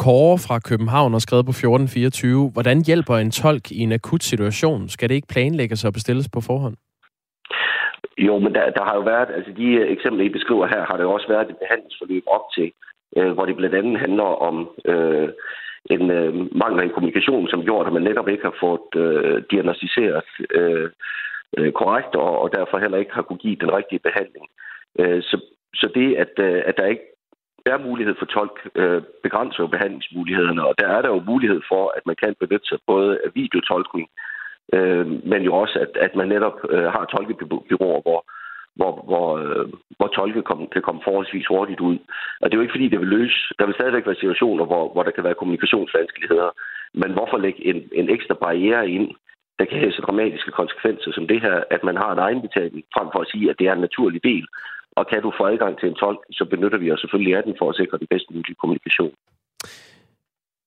Kåre 0.04 0.38
fra 0.48 0.60
København 0.70 1.12
har 1.12 1.20
skrevet 1.20 1.46
på 1.46 1.56
1424, 1.56 2.50
hvordan 2.54 2.78
hjælper 2.88 3.16
en 3.16 3.32
tolk 3.32 3.66
i 3.72 3.80
en 3.86 3.92
akut 3.92 4.24
situation? 4.24 4.90
Skal 4.90 5.10
det 5.10 5.16
ikke 5.16 5.34
planlægges 5.34 5.86
og 5.86 5.94
bestilles 5.94 6.30
på 6.34 6.42
forhånd? 6.50 6.76
Jo, 8.18 8.40
men 8.40 8.56
der, 8.56 8.70
der 8.78 8.84
har 8.84 8.96
jo 8.96 9.02
været, 9.02 9.30
altså 9.38 9.52
de 9.58 9.68
eksempler, 9.96 10.26
I 10.26 10.30
beskriver 10.30 10.68
her, 10.68 10.86
har 10.90 10.98
der 10.98 11.04
jo 11.04 11.14
også 11.14 11.28
været 11.28 11.50
et 11.50 11.62
behandlingsforløb 11.64 12.24
op 12.28 12.46
til, 12.56 12.72
øh, 13.18 13.32
hvor 13.32 13.46
det 13.46 13.56
blandt 13.56 13.76
andet 13.76 14.00
handler 14.00 14.30
om 14.50 14.56
øh, 14.86 15.30
en 15.90 16.12
øh, 16.12 16.34
mangel 16.62 16.80
af 16.84 16.92
kommunikation, 16.92 17.48
som 17.48 17.64
gjorde, 17.64 17.88
at 17.88 17.94
man 17.94 18.04
netop 18.04 18.30
ikke 18.30 18.44
har 18.44 18.56
fået 18.60 18.90
øh, 18.96 19.44
diagnostiseret 19.52 20.24
øh, 20.60 20.90
øh, 21.58 21.72
korrekt, 21.72 22.16
og, 22.16 22.40
og 22.42 22.48
derfor 22.58 22.78
heller 22.78 22.98
ikke 22.98 23.14
har 23.14 23.22
kunne 23.22 23.44
give 23.46 23.58
den 23.64 23.74
rigtige 23.78 24.06
behandling. 24.08 24.46
Øh, 25.00 25.22
så, 25.24 25.38
så 25.74 25.88
det, 25.96 26.16
at, 26.24 26.34
øh, 26.48 26.62
at 26.66 26.78
der 26.78 26.86
ikke 26.86 27.08
der 27.68 27.74
er 27.74 27.88
mulighed 27.90 28.16
for 28.20 28.26
tolk, 28.26 28.58
øh, 28.82 29.02
begrænser 29.26 29.60
jo 29.64 29.68
behandlingsmulighederne, 29.68 30.62
og 30.70 30.74
der 30.82 30.88
er 30.96 31.02
der 31.02 31.10
jo 31.16 31.30
mulighed 31.32 31.62
for, 31.72 31.84
at 31.98 32.04
man 32.10 32.16
kan 32.24 32.36
benytte 32.42 32.68
sig 32.68 32.80
både 32.92 33.12
af 33.26 33.30
videotolkning, 33.40 34.08
øh, 34.76 35.06
men 35.32 35.42
jo 35.48 35.52
også, 35.64 35.76
at, 35.86 35.92
at 36.06 36.16
man 36.16 36.28
netop 36.28 36.58
øh, 36.74 36.88
har 36.96 37.06
tolkebyråer, 37.06 38.02
hvor, 38.08 38.20
hvor, 38.80 38.94
hvor, 39.10 39.28
øh, 39.42 39.66
hvor 39.98 40.08
tolke 40.08 40.42
kom, 40.50 40.60
kan 40.74 40.82
komme 40.88 41.02
forholdsvis 41.04 41.48
hurtigt 41.48 41.80
ud. 41.90 41.98
Og 42.42 42.46
det 42.46 42.54
er 42.54 42.60
jo 42.60 42.66
ikke, 42.66 42.78
fordi 42.78 42.90
det 42.90 43.00
vil 43.00 43.16
løse... 43.18 43.40
Der 43.60 43.66
vil 43.66 43.78
stadigvæk 43.78 44.06
være 44.06 44.22
situationer, 44.22 44.66
hvor, 44.66 44.84
hvor 44.94 45.04
der 45.04 45.12
kan 45.12 45.24
være 45.24 45.40
kommunikationsvanskeligheder, 45.42 46.50
men 46.94 47.12
hvorfor 47.12 47.38
lægge 47.38 47.66
en, 47.66 47.80
en 47.92 48.10
ekstra 48.10 48.36
barriere 48.44 48.90
ind, 48.90 49.08
der 49.60 49.66
kan 49.66 49.80
have 49.80 49.92
så 49.92 50.02
dramatiske 50.02 50.52
konsekvenser 50.52 51.12
som 51.12 51.28
det 51.28 51.42
her, 51.42 51.64
at 51.76 51.84
man 51.84 51.98
har 51.98 52.12
en 52.12 52.24
egenbetaling, 52.28 52.84
frem 52.96 53.08
for 53.14 53.20
at 53.22 53.32
sige, 53.32 53.50
at 53.50 53.60
det 53.60 53.68
er 53.68 53.74
en 53.74 53.86
naturlig 53.88 54.24
del 54.24 54.48
og 54.98 55.04
kan 55.12 55.22
du 55.26 55.30
få 55.40 55.44
adgang 55.52 55.74
til 55.80 55.90
en 55.90 55.96
tolk, 55.96 56.20
så 56.32 56.44
benytter 56.54 56.78
vi 56.78 56.92
os 56.92 57.00
selvfølgelig 57.00 57.34
af 57.38 57.44
den 57.44 57.54
for 57.60 57.70
at 57.70 57.76
sikre 57.76 57.98
den 57.98 58.08
bedst 58.10 58.28
mulige 58.34 58.56
kommunikation. 58.62 59.14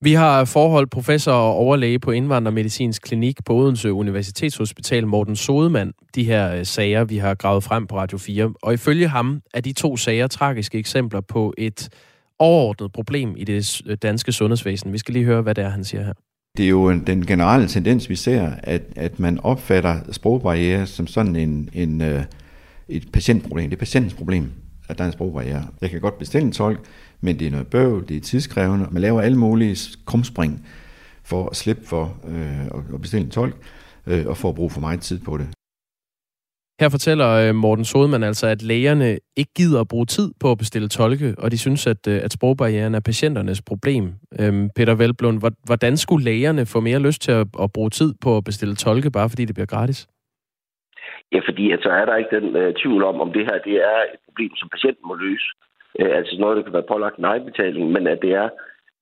Vi 0.03 0.13
har 0.13 0.45
forhold 0.45 0.87
professor 0.87 1.33
og 1.33 1.55
overlæge 1.55 1.99
på 1.99 2.11
Indvandrermedicinsk 2.11 3.03
Klinik 3.03 3.37
på 3.47 3.53
Odense 3.55 3.93
Universitetshospital, 3.93 5.07
Morten 5.07 5.37
Sodemann, 5.37 5.93
de 6.15 6.25
her 6.25 6.57
øh, 6.57 6.65
sager, 6.65 7.05
vi 7.05 7.17
har 7.17 7.35
gravet 7.35 7.65
frem 7.65 7.87
på 7.87 7.97
Radio 7.97 8.19
4. 8.19 8.53
Og 8.63 8.75
ifølge 8.75 9.09
ham 9.09 9.41
er 9.55 9.61
de 9.61 9.73
to 9.73 9.97
sager 9.97 10.27
tragiske 10.27 10.79
eksempler 10.79 11.21
på 11.21 11.55
et 11.59 11.89
overordnet 12.39 12.93
problem 12.93 13.35
i 13.37 13.45
det 13.45 13.83
øh, 13.87 13.97
danske 14.03 14.33
sundhedsvæsen. 14.33 14.93
Vi 14.93 14.99
skal 14.99 15.13
lige 15.13 15.25
høre, 15.25 15.43
hvad 15.43 15.55
det 15.55 15.65
er, 15.65 15.69
han 15.69 15.85
siger 15.85 16.05
her. 16.05 16.13
Det 16.57 16.65
er 16.65 16.71
jo 16.71 16.93
den 16.93 17.27
generelle 17.27 17.69
tendens, 17.69 18.11
vi 18.11 18.17
ser, 18.17 18.51
at, 18.63 18.83
at 18.97 19.21
man 19.21 19.41
opfatter 19.43 19.95
sprogbarriere 20.13 20.87
som 20.87 21.07
sådan 21.07 21.37
en, 21.37 21.71
en, 21.75 22.03
øh, 22.03 22.23
et 22.91 23.13
patientproblem. 23.13 23.71
Det 23.71 23.77
er 23.77 23.79
patientens 23.79 24.15
problem, 24.15 24.53
at 24.89 24.99
der 24.99 25.05
er 25.05 25.09
en 25.09 25.13
sprogbarriere. 25.13 25.67
Jeg 25.81 25.91
kan 25.91 26.01
godt 26.01 26.19
bestille 26.19 26.47
en 26.47 26.53
tolk, 26.53 26.81
men 27.21 27.39
det 27.39 27.47
er 27.47 27.51
noget 27.51 27.67
bøv, 27.67 28.07
det 28.09 28.17
er 28.17 28.21
tidskrævende. 28.21 28.89
Man 28.91 29.03
laver 29.03 29.21
alle 29.21 29.39
mulige 29.39 29.77
krumspring 30.07 30.67
for 31.25 31.49
at 31.49 31.57
slippe 31.57 31.87
for 31.87 32.17
øh, 32.29 32.67
at 32.95 33.01
bestille 33.01 33.25
en 33.25 33.31
tolk, 33.31 33.57
øh, 34.07 34.27
og 34.27 34.37
for 34.37 34.49
at 34.49 34.55
bruge 34.55 34.71
for 34.71 34.81
meget 34.81 35.01
tid 35.01 35.19
på 35.19 35.39
det. 35.39 35.49
Her 36.81 36.89
fortæller 36.89 37.29
øh, 37.29 37.55
Morten 37.55 37.85
Sodemann 37.85 38.25
altså, 38.25 38.47
at 38.47 38.63
lægerne 38.63 39.19
ikke 39.37 39.53
gider 39.57 39.81
at 39.81 39.89
bruge 39.89 40.07
tid 40.07 40.31
på 40.41 40.51
at 40.51 40.59
bestille 40.59 40.89
tolke, 40.89 41.35
og 41.39 41.51
de 41.51 41.59
synes, 41.59 41.87
at, 41.87 42.07
øh, 42.09 42.21
at 42.23 42.33
sprogbarrieren 42.33 42.95
er 42.95 43.01
patienternes 43.01 43.63
problem. 43.63 44.13
Øhm, 44.39 44.71
Peter 44.77 44.95
Velblund, 44.95 45.43
hvordan 45.65 45.97
skulle 45.97 46.25
lægerne 46.25 46.67
få 46.67 46.81
mere 46.81 46.99
lyst 46.99 47.23
til 47.23 47.33
at, 47.33 47.47
at 47.63 47.73
bruge 47.73 47.91
tid 47.91 48.15
på 48.21 48.37
at 48.37 48.45
bestille 48.45 48.77
tolke, 48.77 49.11
bare 49.11 49.29
fordi 49.29 49.45
det 49.45 49.55
bliver 49.55 49.67
gratis? 49.67 50.07
Ja, 51.33 51.41
fordi 51.49 51.71
altså, 51.71 51.91
er 51.91 52.05
der 52.05 52.17
ikke 52.17 52.41
den 52.41 52.57
øh, 52.57 52.75
tvivl 52.75 53.03
om, 53.05 53.21
om 53.21 53.33
det 53.33 53.45
her 53.45 53.59
det 53.59 53.77
er 53.77 53.99
et 54.15 54.21
problem, 54.27 54.57
som 54.57 54.69
patienten 54.69 55.05
må 55.09 55.15
løse. 55.15 55.49
Øh, 56.01 56.17
altså 56.17 56.37
noget, 56.39 56.57
der 56.57 56.63
kan 56.63 56.73
være 56.73 56.91
pålagt 56.93 57.17
en 57.17 57.25
egenbetaling, 57.25 57.91
men 57.91 58.07
at 58.07 58.19
det 58.23 58.33
er 58.33 58.49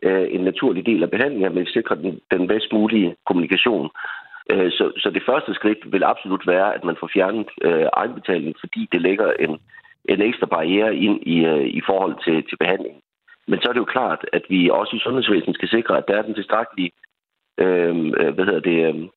øh, 0.03 0.27
en 0.31 0.41
naturlig 0.41 0.87
del 0.87 1.03
af 1.03 1.11
behandlingen, 1.11 1.47
at 1.47 1.55
man 1.55 1.67
sikrer 1.67 1.97
den, 1.97 2.21
den 2.31 2.49
bedst 2.49 2.73
mulige 2.73 3.17
kommunikation. 3.27 3.91
Øh, 4.51 4.71
så, 4.71 4.93
så 4.97 5.11
det 5.11 5.23
første 5.27 5.55
skridt 5.55 5.93
vil 5.93 6.05
absolut 6.05 6.47
være, 6.47 6.75
at 6.75 6.85
man 6.85 6.97
får 7.01 7.11
fjernet 7.15 7.51
øh, 7.63 7.87
egenbetaling, 7.93 8.57
fordi 8.61 8.89
det 8.93 9.01
lægger 9.03 9.33
en, 9.33 9.59
en 10.05 10.23
ekstra 10.23 10.47
barriere 10.47 10.97
ind 10.97 11.23
i, 11.27 11.45
øh, 11.45 11.67
i 11.67 11.81
forhold 11.87 12.15
til, 12.25 12.49
til 12.49 12.57
behandlingen. 12.57 13.01
Men 13.47 13.61
så 13.61 13.69
er 13.69 13.73
det 13.73 13.81
jo 13.81 13.95
klart, 13.97 14.27
at 14.33 14.43
vi 14.49 14.71
også 14.71 14.97
i 14.97 14.99
sundhedsvæsenet 14.99 15.55
skal 15.55 15.69
sikre, 15.69 15.99
at 15.99 16.09
der 16.09 16.17
er 16.17 16.23
den 16.23 16.35
tilstrækkelige 16.35 16.91
øh, 17.59 17.97
øh 18.21 18.35
hvad 18.35 18.45
hedder 18.45 18.61
det, 18.71 18.79
øh, 18.89 19.09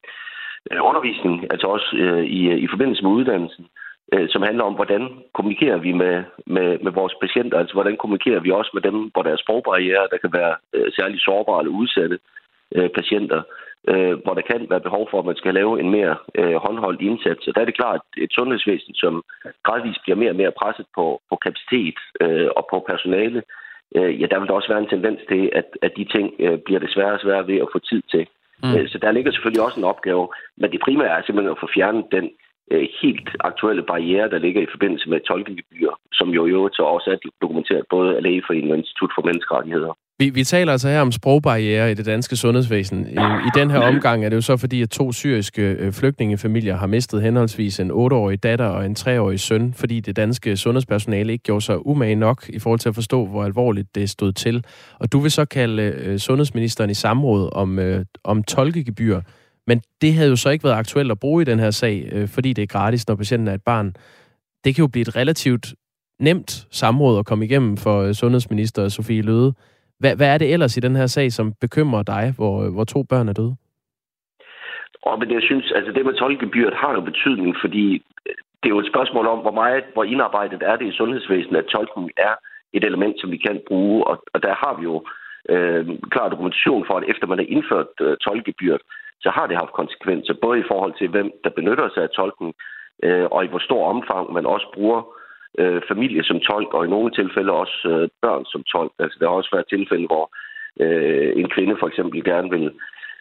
Øh, 0.71 0.79
undervisning, 0.89 1.35
altså 1.53 1.67
også 1.67 1.89
øh, 2.03 2.23
i, 2.37 2.41
øh, 2.51 2.57
i 2.65 2.67
forbindelse 2.73 3.03
med 3.03 3.11
uddannelsen, 3.11 3.65
øh, 4.13 4.29
som 4.29 4.41
handler 4.41 4.63
om, 4.63 4.73
hvordan 4.73 5.03
kommunikerer 5.33 5.77
vi 5.77 5.91
med, 5.91 6.23
med, 6.45 6.79
med 6.85 6.91
vores 6.91 7.15
patienter, 7.21 7.57
altså 7.59 7.73
hvordan 7.73 7.97
kommunikerer 7.97 8.39
vi 8.39 8.51
også 8.51 8.71
med 8.73 8.81
dem, 8.81 8.97
hvor 9.13 9.23
der 9.23 9.31
er 9.31 9.43
sprogbarriere, 9.43 10.07
der 10.11 10.17
kan 10.17 10.33
være 10.33 10.55
øh, 10.73 10.91
særligt 10.97 11.23
sårbare 11.23 11.59
eller 11.61 11.79
udsatte 11.81 12.19
øh, 12.75 12.89
patienter, 12.89 13.41
øh, 13.91 14.13
hvor 14.23 14.33
der 14.33 14.41
kan 14.51 14.67
være 14.69 14.87
behov 14.87 15.07
for, 15.11 15.19
at 15.19 15.25
man 15.25 15.35
skal 15.35 15.53
lave 15.53 15.79
en 15.79 15.89
mere 15.89 16.15
øh, 16.39 16.55
håndholdt 16.65 17.01
indsats. 17.01 17.47
Og 17.47 17.55
der 17.55 17.61
er 17.61 17.65
det 17.65 17.79
klart 17.81 18.01
et 18.17 18.31
sundhedsvæsen, 18.33 18.93
som 18.93 19.23
gradvist 19.63 20.01
bliver 20.03 20.17
mere 20.21 20.29
og 20.29 20.35
mere 20.41 20.57
presset 20.61 20.85
på, 20.95 21.21
på 21.29 21.35
kapacitet 21.35 21.97
øh, 22.21 22.49
og 22.57 22.67
på 22.71 22.85
personale. 22.89 23.43
Øh, 23.95 24.21
ja, 24.21 24.25
der 24.25 24.39
vil 24.39 24.47
der 24.47 24.53
også 24.53 24.71
være 24.73 24.83
en 24.83 24.93
tendens 24.93 25.19
til, 25.31 25.49
at, 25.53 25.67
at 25.81 25.91
de 25.97 26.05
ting 26.15 26.27
øh, 26.39 26.57
bliver 26.65 26.79
desværre 26.79 27.19
svære 27.19 27.47
ved 27.47 27.57
at 27.57 27.71
få 27.73 27.79
tid 27.79 28.01
til. 28.13 28.27
Mm. 28.63 28.75
Øh, 28.75 28.89
så 28.89 28.97
der 28.97 29.11
ligger 29.11 29.31
selvfølgelig 29.31 29.63
også 29.63 29.79
en 29.79 29.91
opgave, 29.93 30.27
men 30.57 30.71
det 30.71 30.79
primære 30.85 31.17
er 31.17 31.23
simpelthen 31.23 31.55
at 31.55 31.61
få 31.63 31.67
fjernet 31.75 32.05
den 32.11 32.25
øh, 32.71 32.87
helt 33.01 33.29
aktuelle 33.39 33.83
barriere, 33.83 34.29
der 34.29 34.39
ligger 34.45 34.61
i 34.61 34.71
forbindelse 34.71 35.09
med 35.09 35.19
tolkegebyr, 35.19 35.91
som 36.13 36.29
jo 36.29 36.45
i 36.45 36.49
øvrigt 36.49 36.75
så 36.75 36.83
også 36.83 37.07
er 37.11 37.17
dokumenteret 37.41 37.83
både 37.89 38.15
af 38.17 38.23
Lægeforeningen 38.23 38.71
og 38.71 38.77
Institut 38.77 39.11
for 39.15 39.25
Menneskerettigheder. 39.25 39.93
Vi, 40.19 40.29
vi 40.29 40.43
taler 40.43 40.71
altså 40.71 40.89
her 40.89 41.01
om 41.01 41.11
sprogbarriere 41.11 41.91
i 41.91 41.93
det 41.93 42.05
danske 42.05 42.35
sundhedsvæsen. 42.35 43.07
I, 43.07 43.13
I 43.15 43.49
den 43.55 43.71
her 43.71 43.79
omgang 43.79 44.25
er 44.25 44.29
det 44.29 44.35
jo 44.35 44.41
så 44.41 44.57
fordi, 44.57 44.81
at 44.81 44.89
to 44.89 45.11
syriske 45.11 45.61
øh, 45.61 45.93
flygtningefamilier 45.93 46.77
har 46.77 46.87
mistet 46.87 47.21
henholdsvis 47.21 47.79
en 47.79 47.91
8-årig 47.91 48.43
datter 48.43 48.65
og 48.65 48.85
en 48.85 48.95
3-årig 48.99 49.39
søn, 49.39 49.73
fordi 49.73 49.99
det 49.99 50.15
danske 50.15 50.57
sundhedspersonale 50.57 51.31
ikke 51.31 51.43
gjorde 51.43 51.65
sig 51.65 51.87
umage 51.87 52.15
nok 52.15 52.49
i 52.49 52.59
forhold 52.59 52.79
til 52.79 52.89
at 52.89 52.95
forstå, 52.95 53.25
hvor 53.25 53.43
alvorligt 53.43 53.95
det 53.95 54.09
stod 54.09 54.33
til. 54.33 54.65
Og 54.99 55.11
du 55.11 55.19
vil 55.19 55.31
så 55.31 55.45
kalde 55.45 55.83
øh, 55.83 56.19
sundhedsministeren 56.19 56.89
i 56.89 56.93
samråd 56.93 57.49
om, 57.51 57.79
øh, 57.79 58.05
om 58.23 58.43
tolkegebyr. 58.43 59.21
Men 59.67 59.81
det 60.01 60.13
havde 60.13 60.29
jo 60.29 60.35
så 60.35 60.49
ikke 60.49 60.63
været 60.63 60.75
aktuelt 60.75 61.11
at 61.11 61.19
bruge 61.19 61.41
i 61.41 61.45
den 61.45 61.59
her 61.59 61.71
sag, 61.71 62.09
øh, 62.11 62.27
fordi 62.27 62.53
det 62.53 62.61
er 62.61 62.67
gratis, 62.67 63.07
når 63.07 63.15
patienten 63.15 63.47
er 63.47 63.53
et 63.53 63.63
barn. 63.63 63.93
Det 64.63 64.75
kan 64.75 64.83
jo 64.83 64.87
blive 64.87 65.01
et 65.01 65.15
relativt 65.15 65.73
nemt 66.19 66.67
samråd 66.71 67.19
at 67.19 67.25
komme 67.25 67.45
igennem 67.45 67.77
for 67.77 68.01
øh, 68.01 68.13
sundhedsminister 68.13 68.89
Sofie 68.89 69.21
Løde. 69.21 69.53
Hvad, 70.01 70.15
hvad 70.15 70.29
er 70.33 70.37
det 70.37 70.53
ellers 70.53 70.77
i 70.77 70.85
den 70.87 70.95
her 70.95 71.07
sag, 71.07 71.31
som 71.31 71.53
bekymrer 71.61 72.03
dig, 72.03 72.33
hvor, 72.37 72.55
øh, 72.63 72.73
hvor 72.73 72.83
to 72.83 72.99
børn 73.03 73.29
er 73.29 73.33
døde? 73.33 73.55
Og 75.07 75.19
men 75.19 75.31
jeg 75.31 75.41
synes, 75.49 75.71
altså 75.77 75.91
det 75.91 76.05
med 76.05 76.13
tolkegebyret 76.13 76.75
har 76.81 76.91
jo 76.93 77.01
betydning, 77.01 77.55
fordi 77.63 77.85
øh, 78.27 78.35
det 78.59 78.67
er 78.67 78.75
jo 78.75 78.83
et 78.83 78.91
spørgsmål 78.93 79.27
om, 79.27 79.39
hvor 79.39 79.55
meget, 79.61 79.83
hvor 79.93 80.03
indarbejdet 80.03 80.61
er 80.71 80.75
det 80.75 80.87
i 80.87 80.97
sundhedsvæsenet, 80.99 81.59
at 81.59 81.71
tolken 81.75 82.09
er 82.17 82.35
et 82.73 82.83
element, 82.83 83.15
som 83.21 83.31
vi 83.31 83.37
kan 83.37 83.61
bruge. 83.67 84.07
Og, 84.09 84.23
og 84.33 84.43
der 84.43 84.53
har 84.63 84.73
vi 84.79 84.83
jo 84.83 84.95
øh, 85.49 85.83
klar 86.13 86.29
dokumentation 86.29 86.83
for, 86.87 86.95
at 86.97 87.07
efter 87.11 87.27
man 87.27 87.39
har 87.41 87.45
indført 87.55 87.93
øh, 88.01 88.17
tolkegebyret, 88.17 88.81
så 89.23 89.29
har 89.29 89.47
det 89.47 89.57
haft 89.61 89.79
konsekvenser, 89.81 90.33
både 90.41 90.59
i 90.59 90.69
forhold 90.71 90.93
til, 90.97 91.07
hvem 91.07 91.31
der 91.43 91.49
benytter 91.49 91.89
sig 91.93 92.03
af 92.03 92.09
tolken, 92.09 92.53
øh, 93.03 93.25
og 93.31 93.45
i 93.45 93.47
hvor 93.47 93.63
stor 93.67 93.83
omfang 93.93 94.33
man 94.33 94.45
også 94.45 94.67
bruger 94.75 95.01
øh, 95.59 95.81
familie 95.87 96.23
som 96.23 96.39
tolk, 96.39 96.73
og 96.73 96.85
i 96.85 96.89
nogle 96.89 97.11
tilfælde 97.11 97.51
også 97.51 97.77
øh, 97.89 98.09
børn 98.21 98.45
som 98.45 98.63
tolk. 98.63 98.91
Altså, 98.99 99.17
der 99.19 99.27
har 99.27 99.35
også 99.35 99.49
været 99.53 99.69
tilfælde, 99.69 100.07
hvor 100.07 100.25
øh, 100.79 101.33
en 101.35 101.49
kvinde 101.49 101.75
for 101.79 101.87
eksempel 101.87 102.23
gerne 102.23 102.49
vil, 102.49 102.71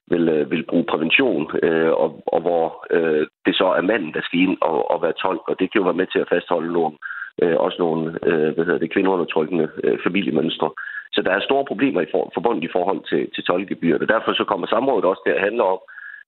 vil, 0.07 0.29
øh, 0.29 0.51
vil 0.51 0.65
bruge 0.71 0.85
prævention, 0.85 1.51
øh, 1.63 1.93
og, 1.93 2.23
og 2.27 2.41
hvor 2.41 2.87
øh, 2.91 3.27
det 3.47 3.55
så 3.57 3.67
er 3.79 3.83
manden, 3.83 4.13
der 4.15 4.23
skal 4.23 4.39
ind 4.39 4.57
og, 4.61 4.91
og 4.91 5.03
være 5.03 5.21
tolk, 5.23 5.49
og 5.49 5.55
det 5.59 5.73
kan 5.73 5.81
jo 5.81 5.85
være 5.89 6.01
med 6.01 6.07
til 6.07 6.19
at 6.19 6.29
fastholde 6.29 6.73
nogle, 6.73 6.95
øh, 7.43 7.57
også 7.57 7.77
nogle 7.79 8.19
øh, 8.29 8.55
hvad 8.55 8.65
hedder 8.65 8.79
det, 8.79 8.93
kvindeundertrykkende 8.93 9.69
øh, 9.85 9.99
familiemønstre. 10.07 10.71
Så 11.13 11.23
der 11.23 11.33
er 11.33 11.41
store 11.41 11.65
problemer 11.65 12.01
i 12.01 12.11
for, 12.11 12.31
forbundet 12.35 12.65
i 12.65 12.73
forhold 12.73 13.01
til, 13.11 13.31
til 13.35 13.45
tolkegebyret, 13.45 14.03
og 14.03 14.09
derfor 14.09 14.33
så 14.33 14.45
kommer 14.45 14.67
samrådet 14.67 15.05
også 15.05 15.23
til 15.27 15.33
at 15.37 15.45
handle 15.47 15.63
om, 15.63 15.79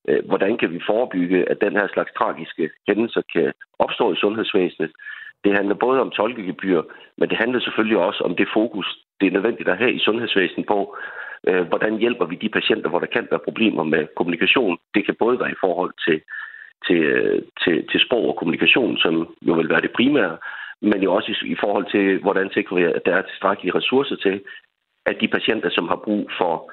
øh, 0.07 0.21
hvordan 0.25 0.57
kan 0.57 0.71
vi 0.73 0.79
forebygge, 0.89 1.49
at 1.51 1.61
den 1.61 1.73
her 1.73 1.87
slags 1.93 2.11
tragiske 2.17 2.69
hændelser 2.87 3.21
kan 3.33 3.53
opstå 3.79 4.13
i 4.13 4.21
sundhedsvæsenet, 4.23 4.91
det 5.43 5.53
handler 5.53 5.75
både 5.75 6.01
om 6.01 6.11
tolkegebyr, 6.11 6.81
men 7.17 7.29
det 7.29 7.37
handler 7.37 7.59
selvfølgelig 7.59 7.97
også 7.97 8.23
om 8.23 8.35
det 8.35 8.47
fokus, 8.53 8.87
det 9.21 9.27
er 9.27 9.31
nødvendigt 9.31 9.69
at 9.69 9.77
have 9.77 9.93
i 9.93 9.99
sundhedsvæsenet 9.99 10.67
på, 10.67 10.97
øh, 11.47 11.67
hvordan 11.67 11.97
hjælper 11.97 12.25
vi 12.25 12.35
de 12.35 12.49
patienter, 12.49 12.89
hvor 12.89 12.99
der 12.99 13.13
kan 13.15 13.27
være 13.31 13.47
problemer 13.47 13.83
med 13.83 14.07
kommunikation. 14.15 14.77
Det 14.95 15.05
kan 15.05 15.15
både 15.19 15.39
være 15.39 15.51
i 15.51 15.61
forhold 15.63 15.93
til, 16.05 16.21
til, 16.87 17.01
øh, 17.03 17.41
til, 17.63 17.87
til 17.91 17.99
sprog 18.05 18.25
og 18.29 18.35
kommunikation, 18.37 18.97
som 18.97 19.35
jo 19.41 19.53
vil 19.53 19.69
være 19.69 19.81
det 19.81 19.91
primære, 19.91 20.37
men 20.81 21.03
jo 21.03 21.13
også 21.13 21.31
i, 21.31 21.51
i 21.51 21.55
forhold 21.63 21.85
til, 21.91 22.19
hvordan 22.21 22.49
sikrer 22.53 22.77
vi, 22.77 22.83
at 22.83 23.05
der 23.05 23.15
er 23.15 23.21
tilstrækkelige 23.21 23.75
ressourcer 23.75 24.15
til, 24.15 24.41
at 25.05 25.15
de 25.21 25.27
patienter, 25.27 25.69
som 25.69 25.87
har 25.87 25.95
brug 25.95 26.31
for 26.37 26.71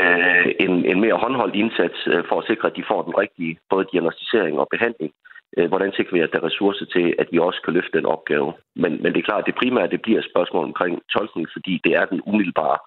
øh, 0.00 0.48
en, 0.60 0.84
en 0.84 1.00
mere 1.00 1.14
håndholdt 1.14 1.54
indsats 1.54 1.98
øh, 2.06 2.24
for 2.28 2.38
at 2.40 2.46
sikre, 2.46 2.68
at 2.68 2.76
de 2.76 2.88
får 2.90 3.02
den 3.02 3.18
rigtige 3.18 3.58
både 3.70 3.86
diagnostisering 3.92 4.58
og 4.58 4.68
behandling, 4.70 5.12
Øh, 5.12 5.35
Øh, 5.56 5.68
hvordan 5.68 5.92
sikrer 5.92 6.16
vi, 6.16 6.20
at 6.20 6.32
der 6.32 6.38
er 6.38 6.46
ressourcer 6.46 6.86
til, 6.86 7.14
at 7.18 7.28
vi 7.32 7.38
også 7.38 7.60
kan 7.64 7.74
løfte 7.74 7.98
den 7.98 8.06
opgave? 8.06 8.52
Men, 8.82 8.92
men 9.02 9.12
det 9.12 9.18
er 9.18 9.28
klart, 9.30 9.44
at 9.44 9.46
det 9.46 9.60
primære 9.62 9.92
det 9.94 10.02
bliver 10.02 10.18
et 10.18 10.30
spørgsmål 10.30 10.64
omkring 10.64 11.02
tolkning, 11.16 11.46
fordi 11.52 11.80
det 11.84 11.92
er 11.96 12.04
den 12.04 12.20
umiddelbare 12.26 12.78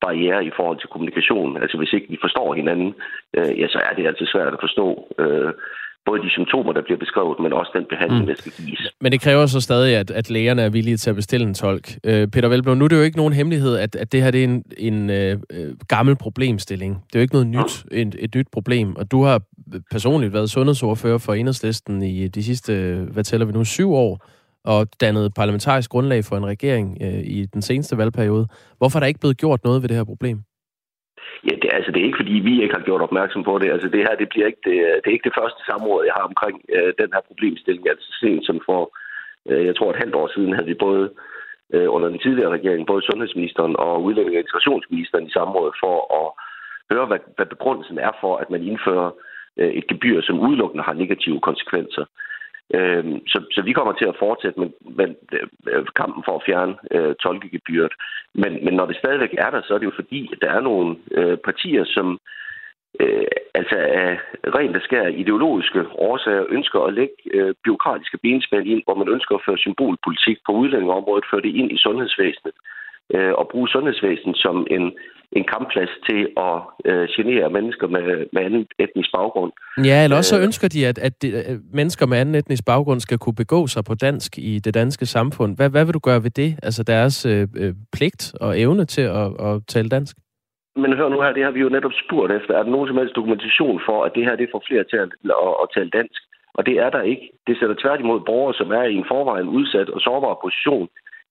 barriere 0.00 0.44
i 0.44 0.50
forhold 0.56 0.78
til 0.80 0.88
kommunikation. 0.88 1.62
Altså 1.62 1.76
hvis 1.78 1.92
ikke 1.92 2.10
vi 2.10 2.18
forstår 2.20 2.54
hinanden, 2.54 2.94
øh, 3.36 3.60
ja, 3.60 3.66
så 3.68 3.78
er 3.88 3.94
det 3.94 4.06
altså 4.06 4.24
svært 4.32 4.52
at 4.54 4.64
forstå 4.66 4.86
øh, 5.18 5.52
både 6.08 6.20
de 6.26 6.30
symptomer, 6.30 6.72
der 6.72 6.82
bliver 6.86 6.98
beskrevet, 6.98 7.36
men 7.44 7.52
også 7.52 7.72
den 7.78 7.84
behandling, 7.92 8.20
mm. 8.20 8.26
der 8.26 8.34
skal 8.34 8.52
gives. 8.52 8.94
Men 9.00 9.12
det 9.12 9.20
kræver 9.20 9.46
så 9.46 9.60
stadig, 9.60 9.96
at, 9.96 10.10
at 10.10 10.30
lægerne 10.30 10.62
er 10.62 10.68
villige 10.68 10.96
til 10.96 11.10
at 11.10 11.16
bestille 11.16 11.46
en 11.46 11.54
tolk. 11.54 11.86
Øh, 12.04 12.28
Peter 12.28 12.48
Velblom, 12.48 12.76
nu 12.78 12.84
er 12.84 12.88
det 12.88 12.96
jo 12.96 13.02
ikke 13.02 13.16
nogen 13.16 13.32
hemmelighed, 13.32 13.76
at, 13.76 13.96
at 13.96 14.12
det 14.12 14.22
her 14.22 14.30
det 14.30 14.40
er 14.40 14.44
en, 14.44 14.64
en 14.78 15.10
øh, 15.10 15.38
øh 15.52 15.74
gammel 15.88 16.16
problemstilling. 16.16 16.92
Det 17.06 17.14
er 17.14 17.18
jo 17.20 17.22
ikke 17.22 17.34
noget 17.34 17.46
nyt, 17.46 17.72
ja. 17.92 18.00
et, 18.00 18.16
et 18.18 18.34
nyt 18.34 18.48
problem. 18.52 18.96
Og 18.96 19.10
du 19.10 19.22
har 19.22 19.42
personligt 19.90 20.32
været 20.32 20.50
sundhedsordfører 20.50 21.18
for 21.18 21.34
Enhedslisten 21.34 22.02
i 22.02 22.28
de 22.28 22.44
sidste, 22.44 22.72
hvad 23.12 23.24
tæller 23.24 23.46
vi 23.46 23.52
nu, 23.52 23.64
syv 23.64 23.92
år, 23.92 24.26
og 24.64 24.86
dannet 25.00 25.34
parlamentarisk 25.34 25.90
grundlag 25.90 26.24
for 26.24 26.36
en 26.36 26.46
regering 26.46 26.98
øh, 27.00 27.20
i 27.24 27.46
den 27.46 27.62
seneste 27.62 27.98
valgperiode. 27.98 28.46
Hvorfor 28.78 28.98
er 28.98 29.00
der 29.00 29.06
ikke 29.06 29.20
blevet 29.20 29.36
gjort 29.36 29.64
noget 29.64 29.82
ved 29.82 29.88
det 29.88 29.96
her 29.96 30.04
problem? 30.04 30.42
Ja, 31.46 31.54
det, 31.62 31.68
altså, 31.78 31.90
det 31.92 32.00
er 32.00 32.08
ikke, 32.08 32.22
fordi 32.22 32.32
vi 32.48 32.62
ikke 32.62 32.76
har 32.78 32.86
gjort 32.88 33.06
opmærksom 33.08 33.42
på 33.44 33.58
det. 33.58 33.68
Altså, 33.74 33.88
det 33.88 34.00
her 34.06 34.14
det 34.22 34.28
bliver 34.28 34.46
ikke 34.46 34.64
det, 34.64 34.78
øh, 34.86 34.96
det 35.00 35.08
er 35.08 35.16
ikke 35.16 35.28
det 35.28 35.38
første 35.40 35.60
samråd, 35.68 36.04
jeg 36.04 36.14
har 36.18 36.24
omkring 36.32 36.56
øh, 36.76 36.92
den 37.00 37.10
her 37.14 37.22
problemstilling. 37.28 37.88
Altså, 37.88 38.08
sent 38.20 38.46
som 38.46 38.58
for, 38.68 38.82
øh, 39.50 39.66
jeg 39.66 39.76
tror, 39.76 39.90
et 39.90 40.02
halvt 40.02 40.14
år 40.14 40.28
siden 40.34 40.52
havde 40.52 40.70
vi 40.72 40.84
både 40.86 41.04
øh, 41.74 41.88
under 41.94 42.08
den 42.08 42.18
tidligere 42.18 42.54
regering, 42.56 42.86
både 42.86 43.02
sundhedsministeren 43.02 43.74
og 43.78 44.02
udlænding- 44.02 44.36
og 44.36 44.44
integrationsministeren 44.44 45.26
i 45.26 45.34
samrådet 45.36 45.74
for 45.82 45.96
at 46.20 46.26
høre, 46.92 47.06
hvad, 47.06 47.20
hvad 47.36 47.46
begrundelsen 47.46 47.98
er 47.98 48.12
for, 48.20 48.36
at 48.36 48.50
man 48.50 48.62
indfører 48.62 49.10
øh, 49.56 49.72
et 49.78 49.86
gebyr, 49.86 50.20
som 50.22 50.40
udelukkende 50.40 50.84
har 50.84 50.92
negative 50.92 51.40
konsekvenser. 51.40 52.04
Øh, 52.74 53.04
så, 53.26 53.38
så 53.54 53.62
vi 53.62 53.72
kommer 53.72 53.92
til 53.92 54.04
at 54.04 54.18
fortsætte 54.18 54.60
med, 54.60 54.70
med 54.98 55.08
med 55.64 55.86
kampen 55.96 56.22
for 56.26 56.34
at 56.36 56.46
fjerne 56.46 56.74
øh, 56.90 57.14
tolkegebyret. 57.14 57.92
Men, 58.34 58.64
men 58.64 58.74
når 58.74 58.86
det 58.86 58.96
stadigvæk 58.96 59.34
er 59.38 59.50
der, 59.50 59.60
så 59.62 59.74
er 59.74 59.78
det 59.78 59.86
jo 59.90 60.00
fordi, 60.00 60.30
at 60.32 60.38
der 60.42 60.50
er 60.50 60.60
nogle 60.60 60.96
øh, 61.10 61.36
partier, 61.38 61.84
som 61.84 62.20
øh, 63.00 63.26
altså 63.54 63.76
af 63.76 64.18
rent 64.56 64.74
der 64.74 64.80
skærer 64.80 65.08
ideologiske 65.08 65.80
årsager 65.94 66.44
ønsker 66.48 66.80
at 66.80 66.94
lægge 66.94 67.16
øh, 67.34 67.54
byråkratiske 67.64 68.18
benspænd 68.18 68.66
ind, 68.66 68.82
hvor 68.84 68.94
man 68.94 69.08
ønsker 69.08 69.34
at 69.34 69.44
føre 69.46 69.58
symbolpolitik 69.58 70.38
på 70.46 70.52
udlændingeområdet, 70.52 71.30
føre 71.30 71.40
det 71.46 71.54
ind 71.54 71.72
i 71.72 71.78
sundhedsvæsenet 71.78 72.54
øh, 72.54 72.77
og 73.40 73.48
bruge 73.52 73.68
sundhedsvæsenet 73.68 74.36
som 74.36 74.66
en, 74.70 74.92
en 75.32 75.44
kampplads 75.44 75.90
til 76.08 76.20
at 76.36 76.56
øh, 76.84 77.08
genere 77.16 77.50
mennesker 77.50 77.86
med, 77.86 78.26
med 78.32 78.42
anden 78.42 78.66
etnisk 78.78 79.10
baggrund. 79.12 79.52
Ja, 79.84 80.04
eller 80.04 80.16
også 80.16 80.30
så 80.34 80.38
øh, 80.38 80.44
ønsker 80.44 80.68
de, 80.68 80.86
at, 80.86 80.98
at 80.98 81.22
de, 81.22 81.36
at 81.36 81.58
mennesker 81.72 82.06
med 82.06 82.18
anden 82.18 82.34
etnisk 82.34 82.64
baggrund 82.66 83.00
skal 83.00 83.18
kunne 83.18 83.34
begå 83.34 83.66
sig 83.66 83.84
på 83.84 83.94
dansk 83.94 84.38
i 84.38 84.58
det 84.58 84.74
danske 84.74 85.06
samfund. 85.06 85.56
Hvad, 85.56 85.70
hvad 85.70 85.84
vil 85.84 85.94
du 85.94 85.98
gøre 85.98 86.22
ved 86.22 86.30
det? 86.30 86.50
Altså 86.62 86.82
deres 86.82 87.26
øh, 87.26 87.48
øh, 87.56 87.74
pligt 87.92 88.34
og 88.40 88.60
evne 88.60 88.84
til 88.84 89.02
at, 89.02 89.28
at 89.48 89.54
tale 89.68 89.88
dansk? 89.88 90.16
Men 90.76 90.96
hør 90.96 91.08
nu 91.08 91.20
her, 91.20 91.32
det 91.32 91.44
har 91.44 91.50
vi 91.50 91.60
jo 91.60 91.68
netop 91.68 91.92
spurgt 92.04 92.32
efter. 92.32 92.54
Er 92.54 92.62
der 92.62 92.70
nogen 92.70 92.88
som 92.88 92.96
helst 92.96 93.16
dokumentation 93.16 93.80
for, 93.86 94.04
at 94.04 94.12
det 94.14 94.24
her 94.24 94.36
det 94.36 94.48
får 94.52 94.62
flere 94.68 94.84
til 94.84 94.96
at, 94.96 95.10
at, 95.46 95.52
at 95.62 95.68
tale 95.74 95.90
dansk? 95.90 96.20
Og 96.54 96.66
det 96.66 96.76
er 96.84 96.90
der 96.90 97.02
ikke. 97.02 97.26
Det 97.46 97.58
sætter 97.58 97.76
tværtimod 97.82 98.20
borgere, 98.20 98.54
som 98.54 98.70
er 98.70 98.82
i 98.82 98.94
en 98.94 99.10
forvejen 99.12 99.48
udsat 99.48 99.88
og 99.88 100.00
sårbar 100.00 100.40
position, 100.44 100.88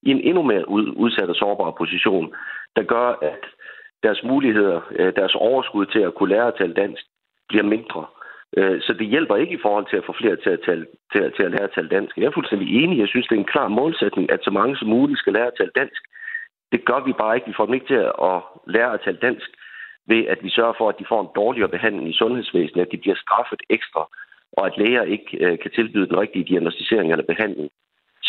i 0.08 0.12
en 0.12 0.22
endnu 0.30 0.42
mere 0.52 0.70
udsat 1.04 1.30
og 1.30 1.36
sårbar 1.36 1.72
position, 1.82 2.34
der 2.76 2.84
gør, 2.84 3.08
at 3.32 3.44
deres 4.04 4.24
muligheder, 4.24 4.80
øh, 5.00 5.14
deres 5.20 5.36
overskud 5.36 5.86
til 5.86 6.00
at 6.00 6.16
kunne 6.16 6.30
lære 6.30 6.48
at 6.48 6.58
tale 6.58 6.74
dansk, 6.74 7.04
bliver 7.50 7.64
mindre. 7.64 8.06
Øh, 8.58 8.82
så 8.82 8.94
det 9.00 9.08
hjælper 9.08 9.36
ikke 9.36 9.56
i 9.56 9.64
forhold 9.66 9.86
til 9.90 9.98
at 9.98 10.06
få 10.06 10.14
flere 10.22 10.36
til 10.36 10.50
at, 10.50 10.62
tale, 10.66 10.86
til, 11.12 11.22
at, 11.26 11.34
til 11.36 11.44
at 11.44 11.52
lære 11.52 11.68
at 11.70 11.76
tale 11.76 11.90
dansk. 11.90 12.18
Jeg 12.18 12.26
er 12.26 12.38
fuldstændig 12.38 12.84
enig. 12.84 13.00
Jeg 13.00 13.08
synes, 13.08 13.28
det 13.28 13.36
er 13.36 13.40
en 13.40 13.54
klar 13.54 13.68
målsætning, 13.68 14.32
at 14.32 14.44
så 14.44 14.52
mange 14.52 14.78
som 14.78 14.88
muligt 14.88 15.20
skal 15.20 15.34
lære 15.34 15.48
at 15.48 15.58
tale 15.58 15.72
dansk. 15.76 16.02
Det 16.72 16.86
gør 16.86 17.00
vi 17.06 17.14
bare 17.14 17.36
ikke. 17.36 17.48
Vi 17.48 17.58
får 17.58 17.66
dem 17.66 17.74
ikke 17.74 17.92
til 17.94 18.02
at 18.30 18.40
lære 18.68 18.94
at 18.94 19.02
tale 19.06 19.20
dansk 19.28 19.50
ved, 20.08 20.22
at 20.34 20.40
vi 20.44 20.50
sørger 20.50 20.74
for, 20.78 20.90
at 20.90 21.00
de 21.00 21.10
får 21.10 21.22
en 21.22 21.36
dårligere 21.36 21.70
behandling 21.70 22.10
i 22.10 22.18
sundhedsvæsenet, 22.22 22.86
at 22.86 22.92
de 22.92 22.98
bliver 22.98 23.16
straffet 23.16 23.62
ekstra, 23.70 24.04
og 24.58 24.66
at 24.68 24.78
læger 24.78 25.04
ikke 25.04 25.38
øh, 25.46 25.60
kan 25.60 25.72
tilbyde 25.72 26.08
den 26.08 26.20
rigtige 26.20 26.46
diagnostisering 26.52 27.12
eller 27.12 27.26
behandling. 27.34 27.70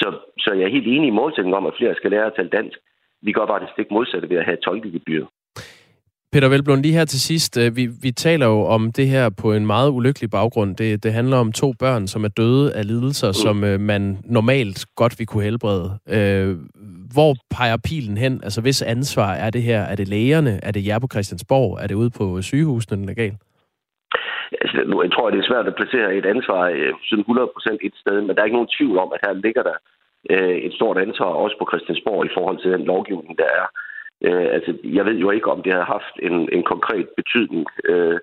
Så, 0.00 0.09
så 0.38 0.50
jeg 0.59 0.64
er 0.64 0.76
helt 0.76 0.88
enig 0.95 1.09
i 1.09 1.19
målsætningen 1.21 1.59
om, 1.61 1.67
at 1.67 1.78
flere 1.78 1.95
skal 1.95 2.11
lære 2.11 2.26
at 2.26 2.37
tale 2.37 2.49
dansk. 2.59 2.78
Vi 3.23 3.33
gør 3.33 3.47
bare 3.47 3.61
det 3.61 3.71
stik 3.75 3.90
modsatte 3.90 4.28
ved 4.28 4.37
at 4.37 4.45
have 4.45 4.57
tolkegebyr. 4.67 5.25
Peter 6.33 6.49
Velblom, 6.49 6.83
lige 6.83 6.95
her 6.95 7.05
til 7.05 7.21
sidst. 7.21 7.59
Øh, 7.59 7.76
vi, 7.76 7.87
vi 7.87 8.11
taler 8.12 8.47
jo 8.47 8.61
om 8.64 8.93
det 8.93 9.09
her 9.09 9.31
på 9.31 9.52
en 9.52 9.67
meget 9.67 9.90
ulykkelig 9.90 10.31
baggrund. 10.31 10.76
Det, 10.76 11.02
det 11.02 11.12
handler 11.12 11.37
om 11.37 11.52
to 11.52 11.73
børn, 11.73 12.07
som 12.07 12.25
er 12.25 12.28
døde 12.28 12.75
af 12.75 12.87
lidelser, 12.87 13.28
mm. 13.28 13.33
som 13.33 13.64
øh, 13.64 13.81
man 13.81 14.19
normalt 14.25 14.87
godt 14.97 15.19
vil 15.19 15.26
kunne 15.26 15.45
helbrede. 15.45 15.99
Øh, 16.09 16.57
hvor 17.12 17.37
peger 17.50 17.76
pilen 17.76 18.19
hen? 18.19 18.40
Altså, 18.43 18.61
hvis 18.61 18.83
ansvar 18.83 19.33
er 19.33 19.50
det 19.50 19.62
her? 19.62 19.81
Er 19.81 19.97
det 19.97 20.09
lægerne? 20.09 20.61
Er 20.62 20.71
det 20.71 20.87
jer 20.87 20.99
på 20.99 21.09
Christiansborg? 21.12 21.78
Er 21.83 21.87
det 21.87 21.95
ude 21.95 22.11
på 22.11 22.43
sygehusene, 22.43 22.97
den 22.97 23.09
er 23.09 23.14
galt? 23.14 23.38
Altså, 24.62 24.76
nu, 24.87 25.02
jeg 25.02 25.12
tror, 25.12 25.31
det 25.31 25.38
er 25.38 25.50
svært 25.50 25.67
at 25.67 25.78
placere 25.81 26.17
et 26.17 26.26
ansvar 26.26 26.62
øh, 26.76 26.93
sådan 27.09 27.25
100% 27.25 27.78
et 27.81 27.95
sted, 28.02 28.21
men 28.21 28.33
der 28.35 28.40
er 28.40 28.49
ikke 28.49 28.59
nogen 28.61 28.75
tvivl 28.78 28.99
om, 28.99 29.12
at 29.14 29.21
her 29.25 29.33
ligger 29.33 29.62
der 29.62 29.76
øh, 30.31 30.57
et 30.67 30.75
stort 30.75 30.99
ansvar 30.99 31.31
også 31.45 31.57
på 31.59 31.69
Christiansborg 31.71 32.26
i 32.26 32.35
forhold 32.37 32.59
til 32.59 32.73
den 32.73 32.85
lovgivning, 32.85 33.38
der 33.38 33.49
er. 33.61 33.67
Øh, 34.26 34.49
altså, 34.57 34.71
jeg 34.85 35.05
ved 35.05 35.17
jo 35.25 35.31
ikke, 35.31 35.50
om 35.50 35.62
det 35.62 35.73
har 35.73 35.85
haft 35.97 36.14
en, 36.23 36.49
en 36.52 36.62
konkret 36.62 37.09
betydning, 37.17 37.67
øh, 37.85 38.19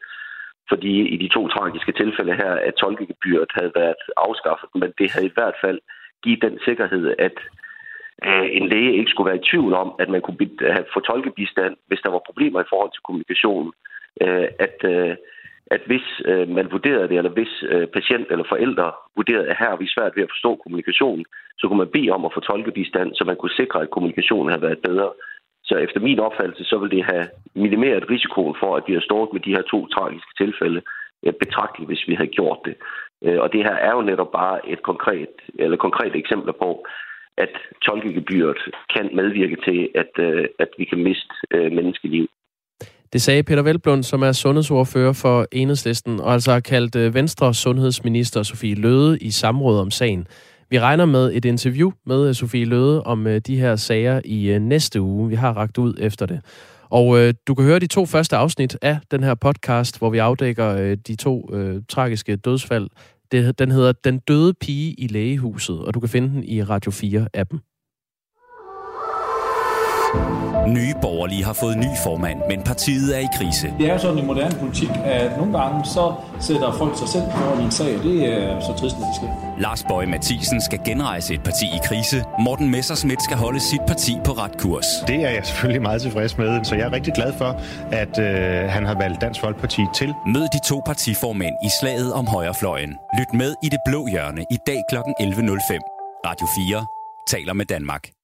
fordi 0.69 0.93
i 1.15 1.17
de 1.17 1.27
to 1.27 1.47
tragiske 1.47 1.91
tilfælde 1.91 2.35
her, 2.35 2.53
at 2.67 2.73
tolkegebyret 2.73 3.51
havde 3.57 3.71
været 3.75 4.03
afskaffet, 4.17 4.69
men 4.75 4.93
det 4.99 5.11
havde 5.11 5.27
i 5.27 5.35
hvert 5.37 5.57
fald 5.63 5.79
givet 6.23 6.41
den 6.41 6.59
sikkerhed, 6.65 7.15
at 7.19 7.37
øh, 8.27 8.47
en 8.57 8.69
læge 8.69 8.97
ikke 8.97 9.11
skulle 9.11 9.29
være 9.29 9.41
i 9.41 9.47
tvivl 9.49 9.73
om, 9.73 9.89
at 9.99 10.09
man 10.09 10.21
kunne 10.21 10.37
have, 10.75 10.85
få 10.93 10.99
tolkebistand, 10.99 11.75
hvis 11.87 12.01
der 12.03 12.11
var 12.11 12.21
problemer 12.29 12.59
i 12.61 12.69
forhold 12.69 12.91
til 12.91 13.05
kommunikationen. 13.07 13.71
Øh, 14.21 14.47
at, 14.59 14.77
øh, 14.93 15.15
at 15.71 15.81
hvis 15.85 16.07
øh, 16.25 16.49
man 16.49 16.71
vurderede 16.71 17.07
det, 17.09 17.17
eller 17.17 17.31
hvis 17.37 17.63
øh, 17.69 17.87
patient 17.87 18.27
eller 18.31 18.45
forældre 18.49 18.91
vurderede, 19.15 19.49
at 19.49 19.59
her 19.59 19.69
er 19.69 19.77
vi 19.77 19.87
svært 19.87 20.15
ved 20.15 20.23
at 20.23 20.33
forstå 20.33 20.55
kommunikationen, 20.55 21.25
så 21.57 21.67
kunne 21.67 21.77
man 21.83 21.93
bede 21.95 22.09
om 22.09 22.25
at 22.25 22.33
få 22.33 22.39
tolkebistand, 22.39 23.15
så 23.15 23.23
man 23.25 23.35
kunne 23.37 23.59
sikre, 23.61 23.81
at 23.81 23.89
kommunikationen 23.89 24.49
havde 24.49 24.61
været 24.67 24.85
bedre. 24.89 25.09
Så 25.63 25.75
efter 25.75 25.99
min 25.99 26.19
opfattelse, 26.19 26.63
så 26.63 26.77
vil 26.77 26.91
det 26.91 27.03
have 27.03 27.25
minimeret 27.55 28.09
risikoen 28.09 28.55
for, 28.59 28.75
at 28.75 28.83
vi 28.87 28.93
har 28.93 29.01
stået 29.01 29.33
med 29.33 29.41
de 29.41 29.55
her 29.55 29.61
to 29.61 29.87
tragiske 29.87 30.33
tilfælde 30.37 30.81
øh, 31.25 31.33
betragteligt, 31.33 31.89
hvis 31.89 32.07
vi 32.07 32.13
havde 32.15 32.35
gjort 32.37 32.59
det. 32.65 32.75
Øh, 33.23 33.39
og 33.39 33.53
det 33.53 33.63
her 33.63 33.75
er 33.87 33.91
jo 33.91 34.01
netop 34.01 34.31
bare 34.31 34.69
et 34.69 34.81
konkret, 34.83 35.33
eller 35.59 35.77
konkret 35.77 36.15
eksempel 36.15 36.53
på, 36.53 36.85
at 37.37 37.53
tolkegebyret 37.85 38.61
kan 38.95 39.09
medvirke 39.13 39.57
til, 39.67 39.89
at, 39.95 40.11
øh, 40.19 40.45
at 40.59 40.69
vi 40.77 40.85
kan 40.85 41.03
miste 41.03 41.33
øh, 41.51 41.71
menneskeliv. 41.71 42.27
Det 43.15 43.21
sagde 43.21 43.43
Peter 43.43 43.61
Velblund, 43.61 44.03
som 44.03 44.21
er 44.21 44.31
sundhedsordfører 44.31 45.13
for 45.13 45.47
Enhedslisten, 45.51 46.19
og 46.19 46.33
altså 46.33 46.51
har 46.51 46.59
kaldt 46.59 46.95
øh, 46.95 47.13
Venstre 47.13 47.53
sundhedsminister 47.53 48.43
Sofie 48.43 48.75
Løde 48.75 49.17
i 49.17 49.31
samråd 49.31 49.79
om 49.79 49.91
sagen. 49.91 50.27
Vi 50.69 50.79
regner 50.79 51.05
med 51.05 51.31
et 51.33 51.45
interview 51.45 51.91
med 52.05 52.27
øh, 52.27 52.35
Sofie 52.35 52.65
Løde 52.65 53.03
om 53.03 53.27
øh, 53.27 53.41
de 53.47 53.59
her 53.59 53.75
sager 53.75 54.21
i 54.25 54.59
næste 54.59 55.01
uge. 55.01 55.29
Vi 55.29 55.35
har 55.35 55.53
ragt 55.53 55.77
ud 55.77 55.93
efter 55.99 56.25
det. 56.25 56.41
Og 56.89 57.19
øh, 57.19 57.33
du 57.47 57.55
kan 57.55 57.65
høre 57.65 57.79
de 57.79 57.87
to 57.87 58.05
første 58.05 58.35
afsnit 58.35 58.77
af 58.81 58.99
den 59.11 59.23
her 59.23 59.35
podcast, 59.35 59.97
hvor 59.97 60.09
vi 60.09 60.17
afdækker 60.17 60.75
øh, 60.75 60.97
de 61.07 61.15
to 61.15 61.49
øh, 61.53 61.81
tragiske 61.89 62.35
dødsfald. 62.35 62.87
Det, 63.31 63.59
den 63.59 63.71
hedder 63.71 63.91
Den 63.91 64.19
døde 64.19 64.53
pige 64.53 64.93
i 64.93 65.07
lægehuset, 65.07 65.79
og 65.79 65.93
du 65.93 65.99
kan 65.99 66.09
finde 66.09 66.27
den 66.27 66.43
i 66.43 66.63
Radio 66.63 66.91
4-appen. 66.91 67.74
Nye 70.67 70.93
borgerlige 71.01 71.43
har 71.45 71.53
fået 71.53 71.77
ny 71.77 71.87
formand, 72.03 72.39
men 72.49 72.61
partiet 72.61 73.15
er 73.17 73.19
i 73.19 73.27
krise. 73.37 73.73
Det 73.79 73.89
er 73.89 73.97
sådan 73.97 74.17
i 74.17 74.21
moderne 74.21 74.55
politik, 74.59 74.89
at 75.03 75.37
nogle 75.37 75.59
gange 75.59 75.85
så 75.85 76.13
sætter 76.39 76.71
folk 76.71 76.97
sig 76.97 77.07
selv 77.07 77.23
foran 77.31 77.63
en 77.63 77.71
sag, 77.71 77.97
og 77.97 78.03
det 78.03 78.33
er 78.33 78.59
så 78.59 78.73
trist, 78.73 78.99
når 78.99 79.05
det 79.07 79.15
sker. 79.15 79.27
Lars 79.59 79.83
Bøge 79.83 80.07
Mathisen 80.07 80.61
skal 80.61 80.79
genrejse 80.85 81.33
et 81.33 81.43
parti 81.43 81.65
i 81.65 81.79
krise. 81.83 82.23
Morten 82.39 82.71
Messerschmidt 82.71 83.23
skal 83.23 83.37
holde 83.37 83.59
sit 83.59 83.81
parti 83.87 84.17
på 84.25 84.31
ret 84.31 84.57
kurs. 84.57 84.85
Det 85.07 85.15
er 85.15 85.29
jeg 85.29 85.45
selvfølgelig 85.45 85.81
meget 85.81 86.01
tilfreds 86.01 86.37
med, 86.37 86.63
så 86.63 86.75
jeg 86.75 86.87
er 86.87 86.91
rigtig 86.91 87.13
glad 87.13 87.33
for, 87.37 87.61
at 87.91 88.19
øh, 88.19 88.69
han 88.69 88.85
har 88.85 88.95
valgt 88.95 89.21
Dansk 89.21 89.41
Folkeparti 89.41 89.81
til. 89.95 90.13
Mød 90.27 90.47
de 90.53 90.59
to 90.69 90.81
partiformænd 90.85 91.55
i 91.63 91.69
slaget 91.79 92.13
om 92.13 92.27
højrefløjen. 92.27 92.95
Lyt 93.19 93.33
med 93.33 93.55
i 93.63 93.69
det 93.69 93.79
blå 93.85 94.07
hjørne 94.07 94.41
i 94.51 94.57
dag 94.67 94.81
kl. 94.89 94.95
11.05. 94.95 95.01
Radio 96.25 96.47
4 96.47 96.85
taler 97.27 97.53
med 97.53 97.65
Danmark. 97.65 98.14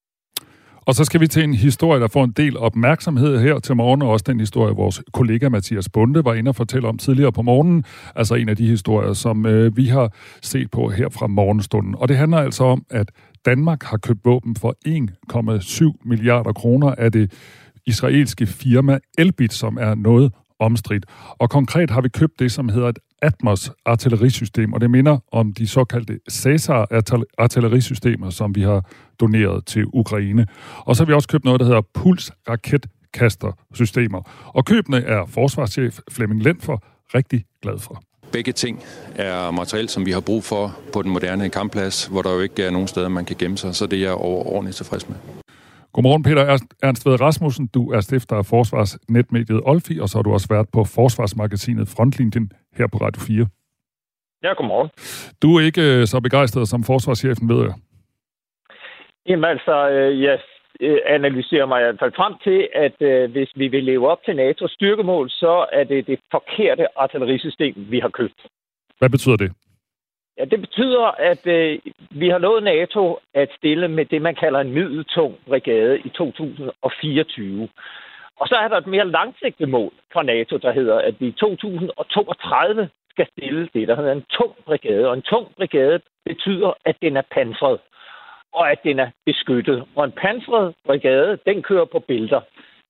Og 0.92 0.96
så 0.96 1.04
skal 1.04 1.22
vi 1.22 1.28
til 1.28 1.44
en 1.44 1.54
historie, 1.54 2.02
der 2.02 2.08
får 2.08 2.24
en 2.24 2.32
del 2.32 2.58
opmærksomhed 2.58 3.40
her 3.40 3.60
til 3.60 3.76
morgen, 3.76 4.02
og 4.02 4.10
også 4.10 4.24
den 4.28 4.40
historie, 4.40 4.76
vores 4.76 5.02
kollega 5.14 5.50
Mathias 5.50 5.90
Bunde 5.90 6.26
var 6.26 6.34
inde 6.34 6.50
og 6.50 6.56
fortælle 6.56 6.88
om 6.88 6.98
tidligere 6.98 7.32
på 7.32 7.42
morgenen. 7.42 7.84
Altså 8.16 8.36
en 8.36 8.50
af 8.50 8.56
de 8.58 8.68
historier, 8.68 9.14
som 9.14 9.46
øh, 9.46 9.78
vi 9.78 9.86
har 9.86 10.14
set 10.42 10.72
på 10.72 10.90
her 10.90 11.10
fra 11.10 11.28
morgenstunden. 11.28 11.96
Og 11.98 12.08
det 12.08 12.18
handler 12.18 12.38
altså 12.38 12.64
om, 12.64 12.86
at 12.90 13.12
Danmark 13.46 13.84
har 13.84 13.98
købt 13.98 14.20
våben 14.26 14.56
for 14.56 14.76
1,7 14.88 16.02
milliarder 16.06 16.54
kroner 16.54 16.96
af 16.98 17.12
det 17.12 17.32
israelske 17.86 18.46
firma 18.46 19.00
Elbit, 19.18 19.54
som 19.54 19.78
er 19.82 19.96
noget 19.96 20.34
omstridt. 20.60 21.06
Og 21.40 21.50
konkret 21.50 21.90
har 21.90 22.02
vi 22.02 22.10
købt 22.10 22.40
det, 22.40 22.52
som 22.52 22.70
hedder 22.70 22.88
et 22.90 23.00
Atmos 23.22 23.72
artillerisystem, 23.86 24.74
og 24.74 24.82
det 24.82 24.92
minder 24.92 25.18
om 25.32 25.54
de 25.54 25.68
såkaldte 25.68 26.20
Cæsar 26.30 26.88
artillerisystemer, 27.38 28.30
som 28.30 28.56
vi 28.56 28.62
har 28.62 28.86
doneret 29.20 29.66
til 29.66 29.86
Ukraine. 29.94 30.48
Og 30.78 30.96
så 30.96 31.04
har 31.04 31.06
vi 31.06 31.14
også 31.14 31.28
købt 31.28 31.46
noget, 31.46 31.60
der 31.60 31.66
hedder 31.66 31.82
Puls 31.94 32.32
raketkaster-systemer. 32.50 34.22
Og 34.46 34.66
købene 34.66 34.98
er 34.98 35.26
forsvarschef 35.26 36.00
Flemming 36.12 36.44
Lendfer 36.44 36.78
rigtig 37.16 37.46
glad 37.62 37.80
for. 37.80 38.02
Begge 38.32 38.52
ting 38.52 38.84
er 39.16 39.52
materiel, 39.52 39.90
som 39.90 40.06
vi 40.06 40.12
har 40.12 40.20
brug 40.20 40.44
for 40.44 40.76
på 40.94 41.02
den 41.02 41.12
moderne 41.12 41.50
kampplads, 41.50 42.06
hvor 42.06 42.22
der 42.22 42.34
jo 42.34 42.40
ikke 42.40 42.64
er 42.64 42.72
nogen 42.72 42.88
steder, 42.88 43.10
man 43.10 43.26
kan 43.26 43.36
gemme 43.40 43.58
sig, 43.58 43.76
så 43.76 43.86
det 43.86 44.00
er 44.00 44.04
jeg 44.04 44.14
overordentligt 44.14 44.78
tilfreds 44.78 45.10
med. 45.10 45.18
Godmorgen, 45.94 46.24
Peter 46.24 46.44
Ernst 46.84 47.06
Ved 47.06 47.22
Rasmussen. 47.22 47.68
Du 47.68 47.92
er 47.92 48.02
stifter 48.02 48.36
af 48.36 48.46
Forsvarsnetmediet 48.46 49.62
Olfi, 49.66 50.00
og 50.00 50.10
så 50.10 50.18
har 50.18 50.24
du 50.24 50.34
også 50.34 50.48
været 50.50 50.68
på 50.74 50.84
Forsvarsmagasinet 50.84 51.88
Frontlinjen 51.96 52.52
her 52.78 52.88
på 52.88 52.98
Radio 52.98 53.22
4. 53.22 53.48
Ja, 54.44 54.54
godmorgen. 54.54 54.90
Du 55.42 55.58
er 55.58 55.62
ikke 55.62 55.82
øh, 55.82 56.08
så 56.08 56.20
begejstret 56.20 56.68
som 56.68 56.84
forsvarschefen, 56.84 57.50
ved 57.50 57.60
jeg. 57.66 57.74
Jamen 59.28 59.46
altså, 59.46 59.90
øh, 59.90 60.22
jeg 60.22 60.40
øh, 60.80 60.98
analyserer 61.06 61.66
mig 61.66 61.80
i 61.82 61.84
hvert 61.84 62.00
fald 62.00 62.14
frem 62.16 62.34
til, 62.44 62.60
at 62.86 62.98
hvis 63.32 63.52
vi 63.56 63.68
vil 63.68 63.84
leve 63.84 64.10
op 64.12 64.22
til 64.26 64.34
NATO's 64.42 64.74
styrkemål, 64.74 65.30
så 65.30 65.66
er 65.72 65.84
det 65.84 66.08
det 66.08 66.20
forkerte 66.32 66.86
artillerisystem, 67.00 67.76
vi 67.78 68.00
har 68.00 68.10
købt. 68.10 68.40
Hvad 69.00 69.10
betyder 69.10 69.38
det? 69.38 69.52
Ja, 70.42 70.46
det 70.46 70.62
betyder, 70.62 71.06
at 71.32 71.48
øh, 71.48 71.80
vi 72.10 72.30
har 72.30 72.38
lovet 72.38 72.64
NATO 72.64 73.20
at 73.34 73.50
stille 73.58 73.88
med 73.88 74.06
det, 74.06 74.22
man 74.22 74.36
kalder 74.36 74.60
en 74.60 74.74
middeltung 74.74 75.36
brigade 75.48 76.00
i 76.00 76.10
2024. 76.10 77.70
Og 78.40 78.48
så 78.48 78.56
er 78.56 78.68
der 78.68 78.78
et 78.78 78.88
mere 78.88 79.08
langsigtet 79.08 79.70
mål 79.70 79.94
fra 80.14 80.24
NATO, 80.24 80.58
der 80.58 80.72
hedder, 80.72 80.98
at 81.00 81.16
vi 81.20 81.28
i 81.28 81.32
2032 81.32 82.90
skal 83.10 83.28
stille 83.32 83.70
det, 83.74 83.88
der 83.88 83.96
hedder 83.96 84.12
en 84.12 84.26
tung 84.30 84.56
brigade. 84.66 85.08
Og 85.08 85.14
en 85.14 85.22
tung 85.22 85.48
brigade 85.58 86.00
betyder, 86.26 86.74
at 86.86 86.96
den 87.02 87.18
er 87.18 87.24
pansret, 87.32 87.80
og 88.54 88.72
at 88.72 88.84
den 88.84 89.00
er 89.00 89.10
beskyttet. 89.26 89.86
Og 89.96 90.06
en 90.06 90.12
pansret 90.12 90.76
brigade, 90.86 91.38
den 91.46 91.64
kører 91.64 91.86
på 91.86 92.00
bælter. 92.00 92.42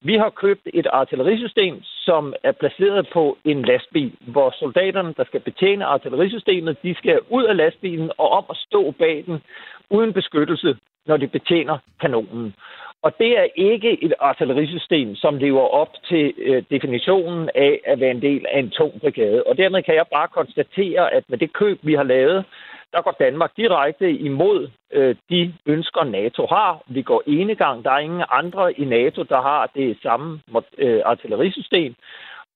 Vi 0.03 0.15
har 0.15 0.29
købt 0.29 0.67
et 0.73 0.87
artillerisystem, 0.93 1.81
som 1.83 2.33
er 2.43 2.51
placeret 2.51 3.09
på 3.13 3.37
en 3.45 3.61
lastbil, 3.61 4.13
hvor 4.19 4.53
soldaterne, 4.59 5.13
der 5.17 5.23
skal 5.23 5.39
betjene 5.39 5.85
artillerisystemet, 5.85 6.77
de 6.83 6.95
skal 6.95 7.19
ud 7.29 7.43
af 7.43 7.57
lastbilen 7.57 8.11
og 8.17 8.29
op 8.29 8.45
og 8.49 8.55
stå 8.55 8.91
bag 8.91 9.23
den 9.27 9.41
uden 9.89 10.13
beskyttelse, 10.13 10.77
når 11.05 11.17
de 11.17 11.27
betjener 11.27 11.77
kanonen. 12.01 12.55
Og 13.03 13.11
det 13.19 13.37
er 13.39 13.47
ikke 13.55 14.03
et 14.03 14.13
artillerisystem, 14.19 15.15
som 15.15 15.37
lever 15.37 15.61
op 15.61 15.93
til 16.09 16.33
øh, 16.37 16.63
definitionen 16.71 17.49
af 17.55 17.79
at 17.85 17.99
være 17.99 18.11
en 18.11 18.21
del 18.21 18.45
af 18.49 18.59
en 18.59 18.69
tung 18.69 19.01
brigade. 19.01 19.43
Og 19.43 19.57
dermed 19.57 19.83
kan 19.83 19.95
jeg 19.95 20.05
bare 20.13 20.27
konstatere, 20.27 21.13
at 21.13 21.23
med 21.27 21.37
det 21.37 21.53
køb, 21.53 21.79
vi 21.81 21.93
har 21.93 22.03
lavet, 22.03 22.45
der 22.93 23.01
går 23.01 23.15
Danmark 23.19 23.51
direkte 23.57 24.11
imod 24.11 24.69
øh, 24.93 25.15
de 25.29 25.53
ønsker, 25.65 26.03
NATO 26.03 26.45
har. 26.45 26.81
Vi 26.87 27.01
går 27.01 27.23
enegang. 27.27 27.83
Der 27.83 27.91
er 27.91 27.99
ingen 27.99 28.23
andre 28.31 28.79
i 28.79 28.85
NATO, 28.85 29.23
der 29.23 29.41
har 29.41 29.71
det 29.75 29.97
samme 30.03 30.39
øh, 30.77 31.01
artillerisystem. 31.05 31.95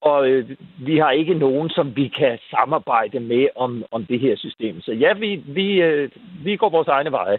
Og 0.02 0.28
øh, 0.28 0.50
vi 0.78 0.98
har 0.98 1.12
ikke 1.12 1.34
nogen, 1.34 1.69
som 1.69 1.95
vi 1.95 2.08
kan 2.08 2.38
samarbejde 2.50 3.19
med 3.19 3.48
om, 3.56 3.84
om 3.91 4.06
det 4.06 4.19
her 4.19 4.36
system. 4.38 4.82
Så 4.82 4.91
ja, 4.91 5.13
vi, 5.13 5.43
vi, 5.48 5.82
øh, 5.82 6.10
vi 6.43 6.56
går 6.56 6.69
vores 6.69 6.88
egne 6.88 7.12
veje. 7.12 7.38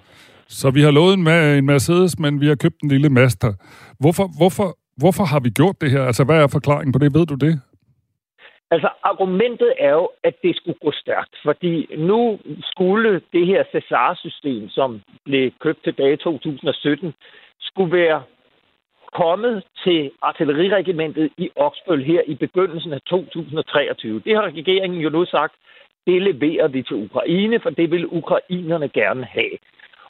Så 0.49 0.71
vi 0.71 0.81
har 0.83 0.91
lovet 0.91 1.15
en, 1.15 1.29
en 1.59 1.67
Mercedes, 1.67 2.19
men 2.19 2.41
vi 2.41 2.47
har 2.47 2.55
købt 2.55 2.83
en 2.83 2.89
lille 2.89 3.09
Master. 3.09 3.53
Hvorfor, 4.01 4.27
hvorfor, 4.39 4.69
hvorfor 4.97 5.25
har 5.25 5.41
vi 5.41 5.51
gjort 5.51 5.81
det 5.81 5.91
her? 5.91 6.03
Altså, 6.03 6.25
hvad 6.25 6.43
er 6.43 6.47
forklaringen 6.47 6.93
på 6.93 6.99
det? 6.99 7.15
Ved 7.15 7.27
du 7.27 7.35
det? 7.35 7.61
Altså, 8.71 8.89
argumentet 9.03 9.73
er 9.79 9.91
jo, 9.91 10.11
at 10.23 10.35
det 10.43 10.57
skulle 10.57 10.79
gå 10.83 10.93
stærkt, 10.93 11.37
fordi 11.45 11.87
nu 11.97 12.39
skulle 12.63 13.21
det 13.33 13.47
her 13.47 13.65
Cesar-system, 13.73 14.69
som 14.69 15.03
blev 15.25 15.51
købt 15.61 15.85
tilbage 15.85 16.13
i 16.13 16.17
2017, 16.17 17.15
skulle 17.61 17.93
være 17.97 18.23
kommet 19.13 19.65
til 19.85 20.11
artilleriregimentet 20.23 21.33
i 21.39 21.51
Oksbøl 21.57 22.05
her 22.05 22.23
i 22.27 22.35
begyndelsen 22.35 22.93
af 22.93 23.01
2023. 23.01 24.21
Det 24.25 24.35
har 24.37 24.43
regeringen 24.43 25.01
jo 25.01 25.11
nu 25.11 25.25
sagt, 25.25 25.55
det 26.07 26.23
leverer 26.23 26.69
vi 26.69 26.83
til 26.83 26.97
Ukraine, 26.97 27.61
for 27.61 27.71
det 27.71 27.91
vil 27.91 28.07
ukrainerne 28.07 28.89
gerne 28.89 29.25
have. 29.25 29.59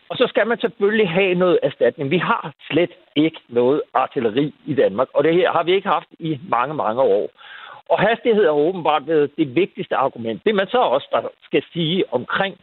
Og 0.09 0.17
så 0.17 0.27
skal 0.29 0.47
man 0.47 0.59
selvfølgelig 0.61 1.09
have 1.11 1.35
noget 1.35 1.59
erstatning. 1.63 2.11
Vi 2.11 2.19
har 2.19 2.55
slet 2.71 2.91
ikke 3.17 3.41
noget 3.49 3.83
artilleri 3.95 4.55
i 4.67 4.75
Danmark, 4.75 5.09
og 5.15 5.25
det 5.25 5.35
her 5.35 5.53
har 5.53 5.63
vi 5.63 5.73
ikke 5.75 5.89
haft 5.89 6.09
i 6.19 6.41
mange, 6.49 6.75
mange 6.75 7.03
år. 7.03 7.31
Og 7.89 8.01
hastighed 8.01 8.45
er 8.45 8.51
åbenbart 8.51 9.07
været 9.07 9.31
det 9.37 9.55
vigtigste 9.55 9.97
argument. 9.97 10.45
Det 10.45 10.55
man 10.55 10.69
så 10.69 10.79
også 10.79 11.09
der 11.13 11.29
skal 11.43 11.63
sige 11.73 12.05
omkring 12.13 12.57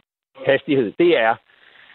hastighed, 0.46 0.92
det 0.98 1.18
er, 1.18 1.34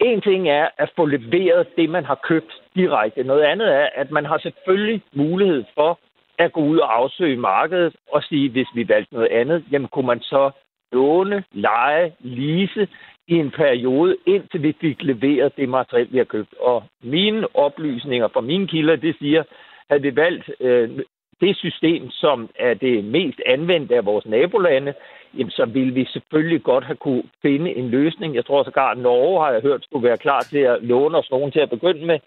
en 0.01 0.21
ting 0.21 0.49
er 0.49 0.67
at 0.77 0.91
få 0.95 1.05
leveret 1.05 1.67
det, 1.77 1.89
man 1.89 2.05
har 2.05 2.19
købt 2.23 2.53
direkte. 2.75 3.23
Noget 3.23 3.41
andet 3.41 3.75
er, 3.75 3.89
at 3.95 4.11
man 4.11 4.25
har 4.25 4.37
selvfølgelig 4.37 5.01
mulighed 5.13 5.63
for 5.75 5.99
at 6.37 6.53
gå 6.53 6.61
ud 6.61 6.77
og 6.77 6.97
afsøge 6.97 7.37
markedet 7.37 7.95
og 8.11 8.23
sige, 8.23 8.49
hvis 8.49 8.67
vi 8.75 8.89
valgte 8.89 9.13
noget 9.13 9.27
andet, 9.27 9.63
jamen 9.71 9.87
kunne 9.87 10.07
man 10.07 10.21
så 10.21 10.51
låne, 10.91 11.43
lege, 11.51 12.13
lease 12.19 12.87
i 13.27 13.35
en 13.35 13.51
periode, 13.51 14.17
indtil 14.25 14.63
vi 14.63 14.75
fik 14.81 15.03
leveret 15.03 15.55
det 15.57 15.69
materiel, 15.69 16.07
vi 16.11 16.17
har 16.17 16.25
købt. 16.25 16.53
Og 16.59 16.83
mine 17.03 17.47
oplysninger 17.55 18.27
fra 18.27 18.41
mine 18.41 18.67
kilder, 18.67 18.95
det 18.95 19.15
siger, 19.19 19.43
at 19.89 20.03
vi 20.03 20.15
valgt 20.15 20.49
øh, 20.59 20.89
det 21.41 21.57
system, 21.57 22.09
som 22.09 22.49
er 22.59 22.73
det 22.73 23.03
mest 23.03 23.39
anvendte 23.45 23.95
af 23.95 24.05
vores 24.05 24.25
nabolande, 24.25 24.93
jamen, 25.37 25.51
så 25.51 25.65
ville 25.65 25.93
vi 25.93 26.05
selvfølgelig 26.05 26.63
godt 26.63 26.83
have 26.83 26.95
kunne 26.95 27.23
finde 27.41 27.75
en 27.75 27.89
løsning. 27.89 28.35
Jeg 28.35 28.45
tror 28.45 28.63
sågar, 28.63 28.91
at 28.91 28.97
Norge 28.97 29.43
har 29.43 29.51
jeg 29.51 29.61
hørt, 29.61 29.83
skulle 29.83 30.07
være 30.07 30.17
klar 30.17 30.39
til 30.39 30.57
at 30.57 30.77
låne 30.81 31.17
os 31.17 31.31
nogen 31.31 31.51
til 31.51 31.59
at 31.59 31.69
begynde 31.69 32.05
med, 32.05 32.19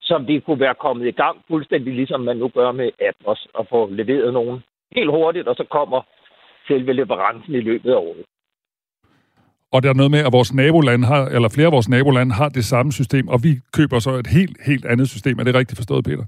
som 0.00 0.28
vi 0.28 0.40
kunne 0.40 0.60
være 0.60 0.74
kommet 0.74 1.06
i 1.06 1.10
gang 1.10 1.36
fuldstændig 1.48 1.94
ligesom 1.94 2.20
man 2.20 2.36
nu 2.36 2.48
gør 2.48 2.72
med 2.72 2.90
Atmos, 3.00 3.46
og 3.54 3.66
få 3.70 3.90
leveret 3.90 4.32
nogen 4.32 4.62
helt 4.96 5.10
hurtigt, 5.10 5.48
og 5.48 5.54
så 5.56 5.64
kommer 5.70 6.00
selve 6.68 6.92
leverancen 6.92 7.54
i 7.54 7.60
løbet 7.60 7.90
af 7.90 7.96
året. 7.96 8.24
Og 9.72 9.82
der 9.82 9.88
er 9.88 9.94
noget 9.94 10.10
med, 10.10 10.18
at 10.18 10.32
vores 10.32 10.54
nabolande 10.54 11.06
har, 11.06 11.26
eller 11.26 11.48
flere 11.48 11.66
af 11.66 11.72
vores 11.72 11.88
nabolande 11.88 12.34
har 12.34 12.48
det 12.48 12.64
samme 12.64 12.92
system, 12.92 13.28
og 13.28 13.38
vi 13.42 13.52
køber 13.72 13.98
så 13.98 14.10
et 14.10 14.26
helt, 14.26 14.56
helt 14.66 14.84
andet 14.84 15.08
system. 15.08 15.38
Er 15.38 15.44
det 15.44 15.54
rigtigt 15.54 15.78
forstået, 15.78 16.04
Peter? 16.04 16.24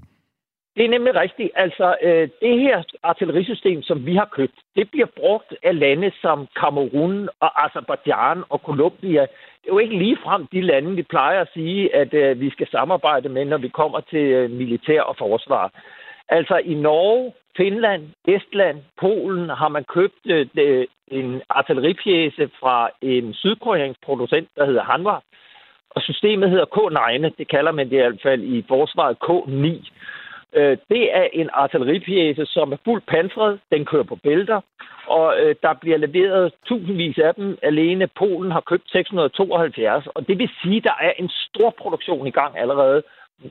Det 0.75 0.85
er 0.85 0.89
nemlig 0.89 1.15
rigtigt. 1.15 1.51
Altså, 1.55 1.95
øh, 2.01 2.29
det 2.41 2.59
her 2.59 2.83
artillerisystem, 3.03 3.81
som 3.81 4.05
vi 4.05 4.15
har 4.15 4.29
købt, 4.31 4.59
det 4.75 4.91
bliver 4.91 5.07
brugt 5.15 5.53
af 5.63 5.79
lande 5.79 6.11
som 6.21 6.47
Kamerun 6.59 7.29
og 7.39 7.65
Azerbaijan 7.65 8.43
og 8.49 8.59
Colombia. 8.59 9.21
Det 9.21 9.67
er 9.67 9.73
jo 9.73 9.77
ikke 9.77 9.97
lige 9.97 10.17
frem 10.23 10.47
de 10.47 10.61
lande, 10.61 10.95
vi 10.95 11.03
plejer 11.03 11.41
at 11.41 11.53
sige, 11.53 11.95
at 11.95 12.13
øh, 12.13 12.39
vi 12.39 12.49
skal 12.49 12.67
samarbejde 12.67 13.29
med, 13.29 13.45
når 13.45 13.57
vi 13.57 13.69
kommer 13.69 13.99
til 13.99 14.25
øh, 14.25 14.51
militær 14.51 15.01
og 15.01 15.15
forsvar. 15.17 15.71
Altså 16.29 16.57
i 16.57 16.73
Norge, 16.73 17.33
Finland, 17.57 18.03
Estland, 18.27 18.77
Polen 18.99 19.49
har 19.49 19.67
man 19.67 19.83
købt 19.83 20.25
øh, 20.25 20.85
en 21.07 21.41
artilleripjæse 21.49 22.49
fra 22.59 22.89
en 23.01 23.33
sydkoreansk 23.33 24.01
producent, 24.05 24.49
der 24.55 24.65
hedder 24.65 24.83
Hanwha. 24.83 25.17
Og 25.89 26.01
systemet 26.01 26.49
hedder 26.49 26.65
K9, 26.77 27.35
det 27.37 27.47
kalder 27.47 27.71
man 27.71 27.89
det 27.89 27.95
i 27.95 27.99
hvert 27.99 28.21
fald 28.23 28.43
i 28.43 28.65
forsvaret 28.67 29.17
K9. 29.23 29.91
Øh, 30.55 30.77
det 30.89 31.15
er 31.15 31.27
en 31.33 31.49
artilleripjæse, 31.53 32.45
som 32.45 32.71
er 32.71 32.77
fuldt 32.85 33.05
pansret. 33.05 33.59
Den 33.71 33.85
kører 33.85 34.03
på 34.03 34.15
bælter, 34.15 34.61
og 35.07 35.39
øh, 35.41 35.55
der 35.63 35.73
bliver 35.73 35.97
leveret 35.97 36.53
tusindvis 36.67 37.17
af 37.17 37.35
dem. 37.35 37.57
Alene 37.61 38.07
Polen 38.07 38.51
har 38.51 38.61
købt 38.61 38.91
672, 38.91 40.07
og 40.07 40.27
det 40.27 40.37
vil 40.37 40.49
sige, 40.63 40.77
at 40.77 40.83
der 40.83 40.97
er 41.01 41.13
en 41.17 41.29
stor 41.29 41.69
produktion 41.69 42.27
i 42.27 42.31
gang 42.31 42.59
allerede. 42.59 43.03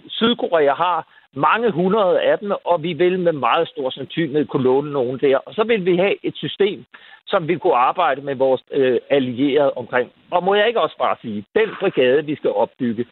Sydkorea 0.09 0.75
har 0.75 1.09
mange 1.35 1.71
hundrede 1.71 2.21
af 2.21 2.39
dem, 2.39 2.53
og 2.65 2.83
vi 2.83 2.93
vil 2.93 3.19
med 3.19 3.33
meget 3.33 3.69
stor 3.69 3.91
sandsynlighed 3.91 4.47
kunne 4.47 4.63
låne 4.63 4.93
nogen 4.93 5.19
der. 5.19 5.37
Og 5.37 5.55
så 5.55 5.65
vil 5.65 5.85
vi 5.85 5.97
have 5.97 6.15
et 6.23 6.37
system, 6.37 6.85
som 7.27 7.49
vi 7.49 7.57
kunne 7.57 7.77
arbejde 7.77 8.21
med 8.21 8.35
vores 8.35 8.63
øh, 8.73 8.99
allierede 9.11 9.73
omkring. 9.73 10.13
Og 10.31 10.45
må 10.45 10.55
jeg 10.55 10.69
ikke 10.69 10.81
også 10.81 10.97
bare 10.99 11.17
sige, 11.23 11.45
den 11.55 11.69
brigade, 11.81 12.25
vi 12.25 12.35
skal 12.35 12.51
opbygge, 12.51 13.07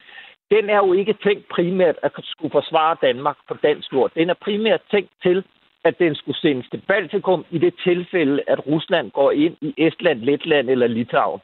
den 0.50 0.70
er 0.70 0.76
jo 0.76 0.92
ikke 0.92 1.14
tænkt 1.24 1.48
primært 1.48 1.96
at 2.02 2.12
skulle 2.22 2.52
forsvare 2.52 2.96
Danmark 3.02 3.36
på 3.48 3.54
dansk 3.62 3.92
jord. 3.92 4.10
Den 4.14 4.30
er 4.30 4.34
primært 4.34 4.80
tænkt 4.90 5.10
til, 5.22 5.44
at 5.84 5.98
den 5.98 6.14
skulle 6.14 6.38
sendes 6.38 6.66
til 6.70 6.82
Baltikum 6.88 7.44
i 7.50 7.58
det 7.58 7.74
tilfælde, 7.84 8.42
at 8.46 8.66
Rusland 8.66 9.10
går 9.10 9.30
ind 9.30 9.56
i 9.60 9.74
Estland, 9.76 10.20
Letland 10.20 10.70
eller 10.70 10.86
Litauen. 10.86 11.40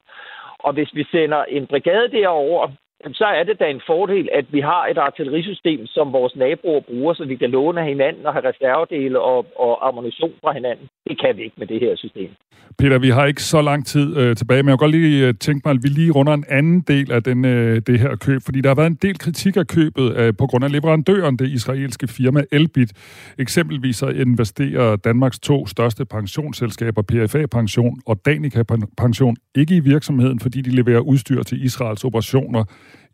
Og 0.59 0.73
hvis 0.73 0.95
vi 0.95 1.05
sender 1.05 1.45
en 1.45 1.67
brigade 1.67 2.09
derover, 2.09 2.69
så 3.13 3.25
er 3.25 3.45
det 3.45 3.59
da 3.61 3.67
en 3.71 3.83
fordel, 3.87 4.29
at 4.33 4.47
vi 4.53 4.61
har 4.61 4.87
et 4.87 4.99
artillerisystem, 4.99 5.87
som 5.87 6.13
vores 6.13 6.37
naboer 6.37 6.81
bruger, 6.81 7.15
så 7.15 7.25
vi 7.25 7.37
kan 7.37 7.51
låne 7.51 7.81
af 7.81 7.87
hinanden 7.87 8.27
og 8.27 8.33
have 8.33 8.49
reservedele 8.49 9.21
og, 9.21 9.47
og 9.57 9.89
ammunition 9.89 10.33
fra 10.43 10.53
hinanden. 10.53 10.87
Det 11.09 11.21
kan 11.21 11.37
vi 11.37 11.43
ikke 11.43 11.57
med 11.59 11.67
det 11.67 11.81
her 11.81 11.97
system. 11.97 12.31
Peter, 12.79 12.99
vi 12.99 13.11
har 13.11 13.25
ikke 13.27 13.43
så 13.43 13.63
lang 13.63 13.87
tid 13.87 14.17
øh, 14.17 14.37
tilbage, 14.37 14.63
men 14.63 14.69
jeg 14.69 14.79
kan 14.79 14.85
godt 14.85 14.97
lige 14.97 15.29
øh, 15.29 15.35
tænke 15.41 15.63
mig, 15.65 15.75
at 15.75 15.83
vi 15.83 15.89
lige 15.89 16.11
runder 16.11 16.35
en 16.35 16.45
anden 16.49 16.81
del 16.81 17.13
af 17.13 17.23
den, 17.23 17.45
øh, 17.45 17.83
det 17.87 18.01
her 18.01 18.17
køb, 18.17 18.41
fordi 18.45 18.61
der 18.61 18.69
har 18.69 18.75
været 18.75 18.91
en 18.91 18.99
del 19.03 19.19
kritik 19.19 19.57
af 19.57 19.67
købet 19.67 20.17
øh, 20.17 20.35
på 20.39 20.47
grund 20.47 20.65
af 20.65 20.73
leverandøren, 20.73 21.37
det 21.37 21.49
israelske 21.49 22.09
firma 22.09 22.43
Elbit. 22.53 22.93
Eksempelvis 23.39 23.97
så 23.97 24.09
investerer 24.09 24.97
Danmarks 24.97 25.39
to 25.39 25.67
største 25.67 26.05
pensionsselskaber, 26.05 27.03
PFA 27.03 27.47
Pension 27.47 28.01
og 28.07 28.27
Danica 28.27 28.63
Pension, 28.99 29.37
ikke 29.55 29.77
i 29.77 29.81
virksomheden, 29.81 30.41
fordi 30.41 30.61
de 30.61 30.71
leverer 30.71 31.01
udstyr 31.01 31.43
til 31.43 31.65
Israels 31.65 32.05
operationer 32.05 32.65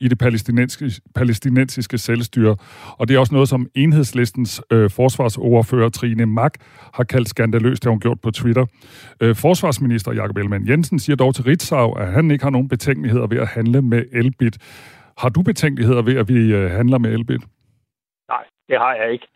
i 0.00 0.08
det 0.08 0.18
palæstinensiske, 0.18 1.02
palæstinensiske 1.14 1.98
selvstyre. 1.98 2.56
Og 2.98 3.08
det 3.08 3.14
er 3.14 3.18
også 3.18 3.34
noget, 3.34 3.48
som 3.48 3.66
enhedslistens 3.74 4.62
øh, 4.72 4.90
forsvarsoverfører 4.90 5.88
Trine 5.88 6.26
Mack 6.26 6.54
har 6.94 7.04
kaldt 7.04 7.28
skandaløst, 7.28 7.82
det 7.82 7.86
har 7.86 7.90
hun 7.90 8.00
gjort 8.00 8.20
på 8.20 8.30
Twitter. 8.30 8.66
Øh, 9.22 9.36
forsvarsminister 9.36 10.12
Jakob 10.12 10.36
Ellemann 10.36 10.68
Jensen 10.68 10.98
siger 10.98 11.16
dog 11.16 11.34
til 11.34 11.44
Ritzau, 11.44 11.92
at 11.92 12.12
han 12.12 12.30
ikke 12.30 12.44
har 12.44 12.50
nogen 12.50 12.68
betænkeligheder 12.68 13.26
ved 13.26 13.38
at 13.38 13.48
handle 13.48 13.82
med 13.82 14.04
Elbit. 14.12 14.58
Har 15.18 15.28
du 15.28 15.42
betænkeligheder 15.42 16.02
ved, 16.02 16.16
at 16.16 16.28
vi 16.28 16.54
øh, 16.54 16.70
handler 16.70 16.98
med 16.98 17.10
Elbit? 17.12 17.42
Nej, 18.28 18.44
det 18.68 18.78
har 18.78 18.94
jeg 18.94 19.12
ikke. 19.12 19.26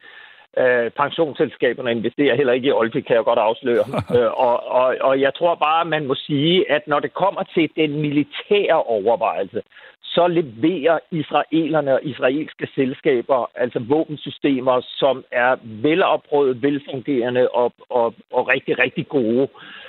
Øh, 0.58 0.90
pensionsselskaberne 0.90 1.90
investerer 1.90 2.36
heller 2.36 2.52
ikke 2.52 2.68
i 2.68 2.72
Olfi, 2.72 3.00
kan 3.00 3.16
jeg 3.16 3.24
godt 3.24 3.38
afsløre. 3.38 3.84
øh, 4.16 4.30
og, 4.46 4.66
og, 4.66 4.96
og 5.00 5.20
jeg 5.20 5.34
tror 5.34 5.54
bare, 5.54 5.84
man 5.84 6.06
må 6.06 6.14
sige, 6.14 6.70
at 6.70 6.82
når 6.86 7.00
det 7.00 7.14
kommer 7.14 7.42
til 7.42 7.70
den 7.76 8.00
militære 8.00 8.82
overvejelse, 8.82 9.62
så 10.02 10.28
leverer 10.28 10.98
israelerne 11.10 11.94
og 11.94 12.04
israelske 12.04 12.68
selskaber 12.74 13.50
altså 13.54 13.78
våbensystemer, 13.78 14.80
som 14.80 15.24
er 15.32 15.56
velopprøvet, 15.62 16.62
velfungerende 16.62 17.48
og, 17.48 17.72
og, 17.88 18.14
og 18.32 18.48
rigtig, 18.48 18.78
rigtig 18.78 19.08
gode. 19.08 19.48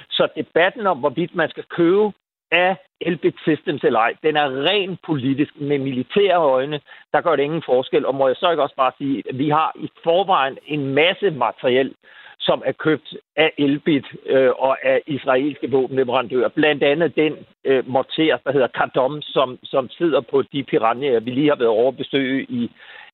Så 0.10 0.28
debatten 0.36 0.88
om, 0.88 0.98
hvorvidt 0.98 1.36
man 1.36 1.50
skal 1.50 1.64
købe 1.64 2.12
af 2.52 2.78
Elbit 3.02 3.36
Systems 3.42 3.84
eller 3.84 4.00
ej, 4.00 4.14
den 4.24 4.36
er 4.36 4.64
rent 4.70 5.00
politisk 5.06 5.54
med 5.60 5.78
militære 5.80 6.38
øjne. 6.38 6.80
Der 7.14 7.22
gør 7.22 7.36
det 7.36 7.44
ingen 7.44 7.64
forskel. 7.66 8.06
Og 8.06 8.16
må 8.16 8.28
jeg 8.28 8.36
så 8.36 8.52
ikke 8.52 8.64
også 8.64 8.76
bare 8.76 8.92
sige, 8.98 9.24
at 9.30 9.38
vi 9.38 9.50
har 9.50 9.72
i 9.76 9.90
forvejen 10.04 10.58
en 10.66 10.94
masse 10.94 11.32
materiel, 11.32 11.94
som 12.40 12.62
er 12.66 12.72
købt 12.72 13.18
af 13.36 13.52
Elbit 13.58 14.06
øh, 14.26 14.52
og 14.58 14.86
af 14.86 15.02
israelske 15.08 15.72
våbenleverandører. 15.72 16.50
Blandt 16.50 16.84
andet 16.84 17.16
den 17.16 17.34
øh, 17.66 17.90
morter, 17.90 18.38
der 18.46 18.52
hedder 18.52 18.68
Kardom, 18.68 19.22
som, 19.22 19.60
som 19.64 19.90
sidder 19.90 20.22
på 20.22 20.42
de 20.42 20.64
piranjer, 20.64 21.20
vi 21.20 21.32
lige 21.32 21.50
har 21.50 21.56
været 21.56 21.70
over 21.70 21.92
besøge 21.92 22.46
i, 22.50 22.72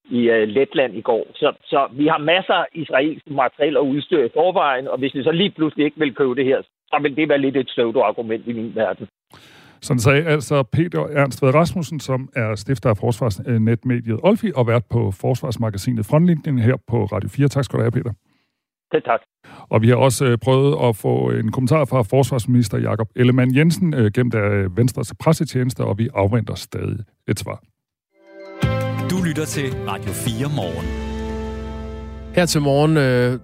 i 0.10 0.30
øh, 0.30 0.48
Letland 0.48 0.96
i 0.96 1.02
går. 1.02 1.28
Så, 1.36 1.54
så 1.64 1.88
vi 1.92 2.08
har 2.08 2.18
masser 2.18 2.54
af 2.54 2.66
israelsk 2.74 3.30
materiel 3.30 3.78
og 3.78 3.88
udstyr 3.88 4.24
i 4.24 4.30
forvejen, 4.34 4.88
og 4.88 4.98
hvis 4.98 5.16
vi 5.16 5.24
så 5.24 5.32
lige 5.32 5.52
pludselig 5.52 5.86
ikke 5.86 6.00
vil 6.00 6.16
købe 6.16 6.36
det 6.36 6.46
her, 6.46 6.62
så 6.92 7.00
vil 7.02 7.16
det 7.16 7.30
være 7.30 7.42
lidt 7.42 7.58
et 7.58 7.66
pseudo-argument 7.66 8.48
i 8.48 8.54
min 8.54 8.72
verden. 8.76 9.08
Sådan 9.82 10.00
sagde 10.00 10.24
altså 10.26 10.64
Peter 10.64 11.04
Ernst 11.20 11.42
Ved 11.42 11.54
Rasmussen, 11.54 12.00
som 12.00 12.30
er 12.36 12.56
stifter 12.56 12.90
af 12.90 12.98
forsvarsnetmediet 12.98 14.20
Olfi 14.24 14.52
og 14.56 14.68
vært 14.68 14.86
på 14.90 15.12
Forsvarsmagasinet 15.12 16.06
Frontlinjen 16.06 16.60
her 16.60 16.76
på 16.88 17.06
Radio 17.06 17.30
4. 17.30 17.48
Tak 17.48 17.64
skal 17.66 17.78
du 17.78 17.84
have, 17.84 17.92
Peter. 17.92 18.14
Det 18.92 19.04
tak. 19.04 19.20
Og 19.70 19.82
vi 19.82 19.88
har 19.88 19.96
også 19.96 20.26
øh, 20.26 20.38
prøvet 20.38 20.90
at 20.90 20.96
få 20.96 21.32
en 21.32 21.52
kommentar 21.52 21.86
fra 21.86 22.02
forsvarsminister 22.02 22.78
Jakob 22.78 23.08
Ellemann 23.16 23.56
Jensen 23.56 23.94
øh, 23.94 24.12
gennem 24.12 24.32
af 24.36 24.78
Venstres 24.78 25.14
pressetjeneste, 25.20 25.82
og 25.84 25.98
vi 25.98 26.10
afventer 26.14 26.56
stadig 26.56 27.00
et 27.28 27.40
svar. 27.40 27.64
Du 29.12 29.18
lytter 29.28 29.46
til 29.46 29.68
Radio 29.88 30.12
4 30.12 30.50
morgen. 30.56 30.88
Her 32.36 32.46
til 32.46 32.62
morgen 32.62 32.98
øh, 32.98 33.40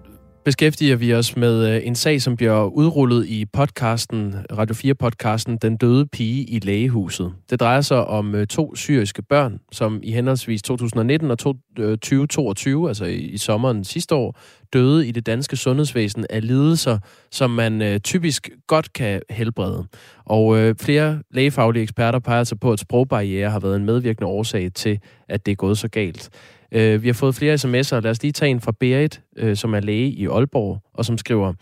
beskæftiger 0.47 0.95
vi 0.95 1.13
os 1.13 1.35
med 1.35 1.75
øh, 1.75 1.87
en 1.87 1.95
sag, 1.95 2.21
som 2.21 2.35
bliver 2.35 2.63
udrullet 2.63 3.25
i 3.25 3.45
podcasten, 3.45 4.35
Radio 4.51 4.75
4-podcasten 4.75 5.57
Den 5.61 5.77
døde 5.77 6.05
pige 6.05 6.43
i 6.43 6.59
lægehuset. 6.59 7.33
Det 7.49 7.59
drejer 7.59 7.81
sig 7.81 8.05
om 8.05 8.35
øh, 8.35 8.47
to 8.47 8.75
syriske 8.75 9.21
børn, 9.21 9.59
som 9.71 9.99
i 10.03 10.11
henholdsvis 10.11 10.61
2019 10.61 11.31
og 11.31 11.37
2022, 11.37 12.83
øh, 12.83 12.89
altså 12.89 13.05
i 13.05 13.37
sommeren 13.37 13.83
sidste 13.83 14.15
år, 14.15 14.39
døde 14.73 15.07
i 15.07 15.11
det 15.11 15.25
danske 15.25 15.55
sundhedsvæsen 15.55 16.25
af 16.29 16.47
lidelser, 16.47 16.99
som 17.31 17.49
man 17.49 17.99
typisk 18.03 18.49
godt 18.67 18.93
kan 18.93 19.21
helbrede. 19.29 19.85
Og 20.25 20.75
flere 20.81 21.21
lægefaglige 21.31 21.83
eksperter 21.83 22.19
peger 22.19 22.43
sig 22.43 22.59
på, 22.59 22.71
at 22.71 22.79
sprogbarriere 22.79 23.49
har 23.49 23.59
været 23.59 23.75
en 23.75 23.85
medvirkende 23.85 24.27
årsag 24.27 24.73
til, 24.73 24.99
at 25.29 25.45
det 25.45 25.51
er 25.51 25.55
gået 25.55 25.77
så 25.77 25.87
galt. 25.87 26.29
Øh, 26.71 27.03
vi 27.03 27.07
har 27.07 27.13
fået 27.13 27.35
flere 27.35 27.53
sms'er. 27.53 27.99
Lad 27.99 28.11
os 28.11 28.21
lige 28.21 28.31
tage 28.31 28.51
en 28.51 28.61
fra 28.61 28.73
Berit, 28.79 29.21
øh, 29.37 29.55
som 29.55 29.73
er 29.73 29.79
læge 29.79 30.09
i 30.09 30.27
Aalborg, 30.27 30.81
og 30.93 31.05
som 31.05 31.17
skriver, 31.17 31.53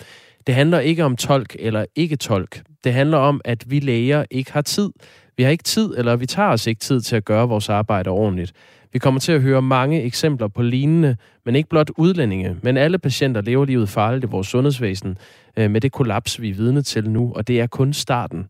det 0.48 0.56
handler 0.56 0.80
ikke 0.80 1.04
om 1.04 1.16
tolk 1.16 1.56
eller 1.60 1.86
ikke 1.96 2.16
tolk. 2.16 2.62
Det 2.84 2.94
handler 2.94 3.18
om, 3.18 3.42
at 3.46 3.64
vi 3.68 3.80
læger 3.80 4.26
ikke 4.32 4.54
har 4.54 4.62
tid. 4.62 4.90
Vi 5.38 5.44
har 5.44 5.50
ikke 5.50 5.64
tid, 5.64 5.94
eller 5.98 6.16
vi 6.16 6.26
tager 6.26 6.50
os 6.50 6.68
ikke 6.68 6.80
tid 6.80 7.02
til 7.02 7.16
at 7.16 7.26
gøre 7.26 7.48
vores 7.48 7.70
arbejde 7.70 8.10
ordentligt. 8.10 8.54
Vi 8.94 9.00
kommer 9.00 9.20
til 9.20 9.32
at 9.32 9.42
høre 9.42 9.62
mange 9.62 10.02
eksempler 10.02 10.48
på 10.48 10.62
lignende, 10.62 11.18
men 11.46 11.56
ikke 11.56 11.70
blot 11.70 11.92
udlændinge, 11.98 12.58
men 12.62 12.78
alle 12.78 12.98
patienter 12.98 13.42
lever 13.42 13.66
livet 13.66 13.90
farligt 13.90 14.24
i 14.24 14.28
vores 14.28 14.48
sundhedsvæsen 14.48 15.18
øh, 15.58 15.72
med 15.72 15.82
det 15.82 15.92
kollaps, 15.92 16.42
vi 16.42 16.50
er 16.50 16.54
vidne 16.54 16.82
til 16.82 17.10
nu, 17.10 17.34
og 17.36 17.48
det 17.48 17.60
er 17.60 17.68
kun 17.68 17.94
starten, 17.94 18.46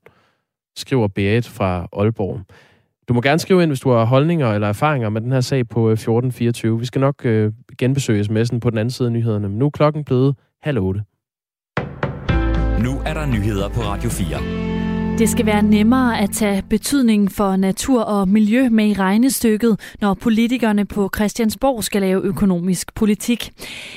skriver 0.78 1.08
Berit 1.08 1.48
fra 1.48 1.88
Aalborg. 1.94 2.42
Du 3.08 3.14
må 3.14 3.22
gerne 3.22 3.40
skrive 3.40 3.64
ind, 3.64 3.70
hvis 3.70 3.80
du 3.80 3.92
har 3.92 4.06
holdninger 4.06 4.54
eller 4.54 4.68
erfaringer 4.68 5.10
med 5.10 5.22
den 5.22 5.32
her 5.32 5.42
sag 5.42 5.68
på 5.68 5.88
øh, 5.88 5.94
1424. 5.94 6.80
Vi 6.80 6.86
skal 6.86 7.02
nok 7.02 7.26
øh, 7.26 7.52
genbesøge 7.78 8.24
sms'en 8.24 8.60
på 8.60 8.70
den 8.70 8.78
anden 8.78 8.92
side 8.92 9.08
af 9.08 9.12
nyhederne, 9.12 9.50
men 9.50 9.58
nu 9.58 9.66
er 9.66 9.70
klokken 9.70 10.04
blevet 10.04 10.36
halv 10.62 10.80
otte. 10.80 11.04
Nu 12.84 12.92
er 13.06 13.14
der 13.14 13.26
nyheder 13.26 13.70
på 13.70 13.82
Radio 13.82 14.10
4. 14.10 14.75
Det 15.20 15.30
skal 15.30 15.46
være 15.46 15.64
nemmere 15.64 16.20
at 16.20 16.30
tage 16.30 16.64
betydningen 16.70 17.30
for 17.30 17.56
natur 17.56 18.02
og 18.02 18.30
miljø 18.30 18.70
med 18.70 18.88
i 18.88 18.94
regnestykket, 18.94 19.80
når 20.02 20.14
politikerne 20.14 20.86
på 20.86 21.10
Christiansborg 21.16 21.84
skal 21.84 22.02
lave 22.02 22.22
økonomisk 22.22 22.96
politik. 22.96 23.52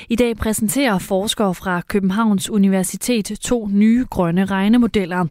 I 0.09 0.15
dag 0.15 0.37
præsenterer 0.37 0.97
forskere 0.97 1.55
fra 1.55 1.81
Københavns 1.81 2.49
Universitet 2.49 3.25
to 3.41 3.67
nye 3.67 4.05
grønne 4.09 4.45
regnemodeller. 4.45 5.25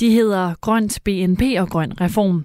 De 0.00 0.10
hedder 0.10 0.54
Grønt 0.60 0.98
BNP 1.04 1.42
og 1.58 1.68
Grøn 1.68 2.00
Reform. 2.00 2.44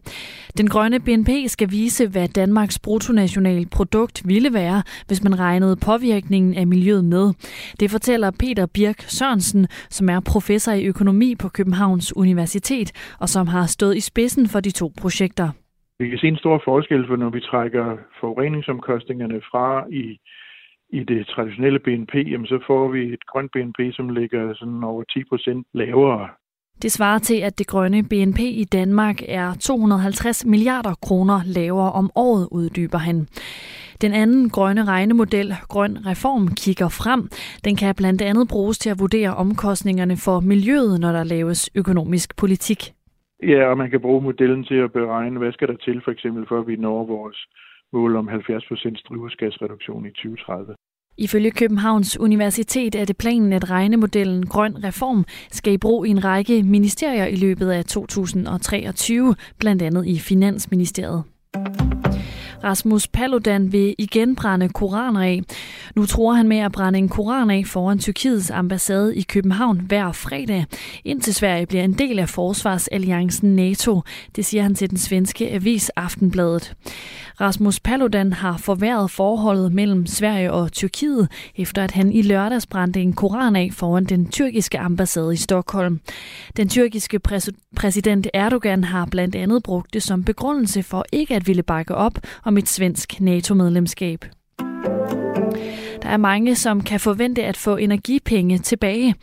Den 0.57 0.69
grønne 0.69 0.99
BNP 0.99 1.29
skal 1.47 1.71
vise, 1.71 2.07
hvad 2.07 2.27
Danmarks 2.27 2.79
bruttonational 2.79 3.67
produkt 3.67 4.21
ville 4.25 4.53
være, 4.53 4.83
hvis 5.07 5.23
man 5.23 5.39
regnede 5.39 5.75
påvirkningen 5.75 6.55
af 6.55 6.67
miljøet 6.67 7.05
med. 7.05 7.33
Det 7.79 7.91
fortæller 7.91 8.31
Peter 8.31 8.65
Birk 8.65 9.05
Sørensen, 9.07 9.67
som 9.89 10.09
er 10.09 10.19
professor 10.19 10.71
i 10.71 10.83
økonomi 10.83 11.35
på 11.35 11.49
Københavns 11.49 12.17
Universitet 12.17 12.88
og 13.19 13.29
som 13.29 13.47
har 13.47 13.65
stået 13.65 13.97
i 13.97 14.01
spidsen 14.01 14.47
for 14.47 14.59
de 14.59 14.71
to 14.71 14.91
projekter. 15.01 15.49
Vi 15.99 16.09
kan 16.09 16.19
se 16.19 16.27
en 16.27 16.37
stor 16.37 16.61
forskel, 16.65 17.07
for 17.07 17.15
når 17.15 17.29
vi 17.29 17.39
trækker 17.39 17.97
forureningsomkostningerne 18.19 19.41
fra 19.51 19.85
i, 19.91 20.19
i 20.89 21.03
det 21.03 21.27
traditionelle 21.27 21.79
BNP, 21.79 22.15
jamen 22.15 22.47
så 22.47 22.59
får 22.67 22.87
vi 22.87 23.01
et 23.13 23.25
grønt 23.25 23.51
BNP, 23.51 23.79
som 23.91 24.09
ligger 24.09 24.53
sådan 24.53 24.83
over 24.83 25.03
10 25.03 25.23
procent 25.23 25.65
lavere. 25.73 26.29
Det 26.81 26.91
svarer 26.91 27.19
til, 27.19 27.39
at 27.41 27.59
det 27.59 27.67
grønne 27.67 28.03
BNP 28.03 28.39
i 28.39 28.63
Danmark 28.63 29.21
er 29.27 29.53
250 29.59 30.45
milliarder 30.45 30.93
kroner 31.01 31.39
lavere 31.45 31.91
om 31.91 32.11
året, 32.15 32.47
uddyber 32.51 32.97
han. 32.97 33.27
Den 34.01 34.13
anden 34.13 34.49
grønne 34.49 34.83
regnemodel, 34.85 35.53
Grøn 35.67 35.97
Reform, 36.05 36.47
kigger 36.47 36.89
frem. 36.89 37.21
Den 37.65 37.75
kan 37.75 37.95
blandt 37.95 38.21
andet 38.21 38.47
bruges 38.47 38.77
til 38.77 38.89
at 38.89 38.99
vurdere 38.99 39.35
omkostningerne 39.35 40.17
for 40.17 40.39
miljøet, 40.39 40.99
når 40.99 41.11
der 41.11 41.23
laves 41.23 41.69
økonomisk 41.75 42.37
politik. 42.37 42.81
Ja, 43.43 43.69
og 43.71 43.77
man 43.77 43.89
kan 43.89 44.01
bruge 44.01 44.21
modellen 44.21 44.63
til 44.63 44.75
at 44.75 44.91
beregne, 44.91 45.39
hvad 45.39 45.51
skal 45.51 45.67
der 45.67 45.77
til 45.77 46.01
for 46.03 46.11
eksempel, 46.11 46.45
for 46.47 46.59
at 46.59 46.67
vi 46.67 46.75
når 46.75 47.05
vores 47.05 47.37
mål 47.93 48.15
om 48.15 48.29
70% 48.29 49.03
drivhusgasreduktion 49.09 50.05
i 50.05 50.11
2030. 50.11 50.75
Ifølge 51.19 51.51
Københavns 51.51 52.19
Universitet 52.19 52.95
er 52.95 53.05
det 53.05 53.17
planen, 53.17 53.53
at 53.53 53.69
regnemodellen 53.69 54.45
Grøn 54.45 54.83
Reform 54.83 55.25
skal 55.51 55.73
i 55.73 55.77
brug 55.77 56.05
i 56.05 56.09
en 56.09 56.23
række 56.23 56.63
ministerier 56.63 57.25
i 57.25 57.35
løbet 57.35 57.71
af 57.71 57.85
2023, 57.85 59.35
blandt 59.57 59.81
andet 59.81 60.05
i 60.05 60.19
Finansministeriet. 60.19 61.23
Rasmus 62.63 63.07
Paludan 63.07 63.71
vil 63.71 63.95
igen 63.97 64.35
brænde 64.35 64.69
koraner 64.69 65.21
af. 65.21 65.41
Nu 65.95 66.05
tror 66.05 66.33
han 66.33 66.47
med 66.47 66.57
at 66.57 66.71
brænde 66.71 66.99
en 66.99 67.09
koran 67.09 67.49
af 67.49 67.63
foran 67.65 67.99
Tyrkiets 67.99 68.51
ambassade 68.51 69.15
i 69.15 69.21
København 69.21 69.79
hver 69.79 70.11
fredag, 70.11 70.65
indtil 71.05 71.33
Sverige 71.33 71.65
bliver 71.65 71.83
en 71.83 71.93
del 71.93 72.19
af 72.19 72.29
forsvarsalliancen 72.29 73.55
NATO. 73.55 74.01
Det 74.35 74.45
siger 74.45 74.63
han 74.63 74.75
til 74.75 74.89
den 74.89 74.97
svenske 74.97 75.51
avis 75.51 75.89
Aftenbladet. 75.89 76.75
Rasmus 77.41 77.79
Paludan 77.79 78.33
har 78.33 78.57
forværret 78.57 79.11
forholdet 79.11 79.73
mellem 79.73 80.05
Sverige 80.05 80.51
og 80.53 80.71
Tyrkiet, 80.71 81.31
efter 81.55 81.83
at 81.83 81.91
han 81.91 82.11
i 82.11 82.21
lørdags 82.21 82.65
brændte 82.65 83.01
en 83.01 83.13
koran 83.13 83.55
af 83.55 83.69
foran 83.73 84.05
den 84.05 84.29
tyrkiske 84.29 84.79
ambassade 84.79 85.33
i 85.33 85.37
Stockholm. 85.37 85.99
Den 86.57 86.69
tyrkiske 86.69 87.19
præsident 87.75 88.27
Erdogan 88.33 88.83
har 88.83 89.05
blandt 89.05 89.35
andet 89.35 89.63
brugt 89.63 89.93
det 89.93 90.03
som 90.03 90.23
begrundelse 90.23 90.83
for 90.83 91.05
ikke 91.11 91.35
at 91.35 91.47
ville 91.47 91.63
bakke 91.63 91.95
op 91.95 92.19
om 92.43 92.57
et 92.57 92.67
svensk 92.67 93.21
NATO-medlemskab. 93.21 94.25
Der 96.03 96.09
er 96.09 96.17
mange, 96.17 96.55
som 96.55 96.81
kan 96.81 96.99
forvente 96.99 97.43
at 97.43 97.57
få 97.57 97.77
energipenge 97.77 98.57
tilbage. 98.57 99.15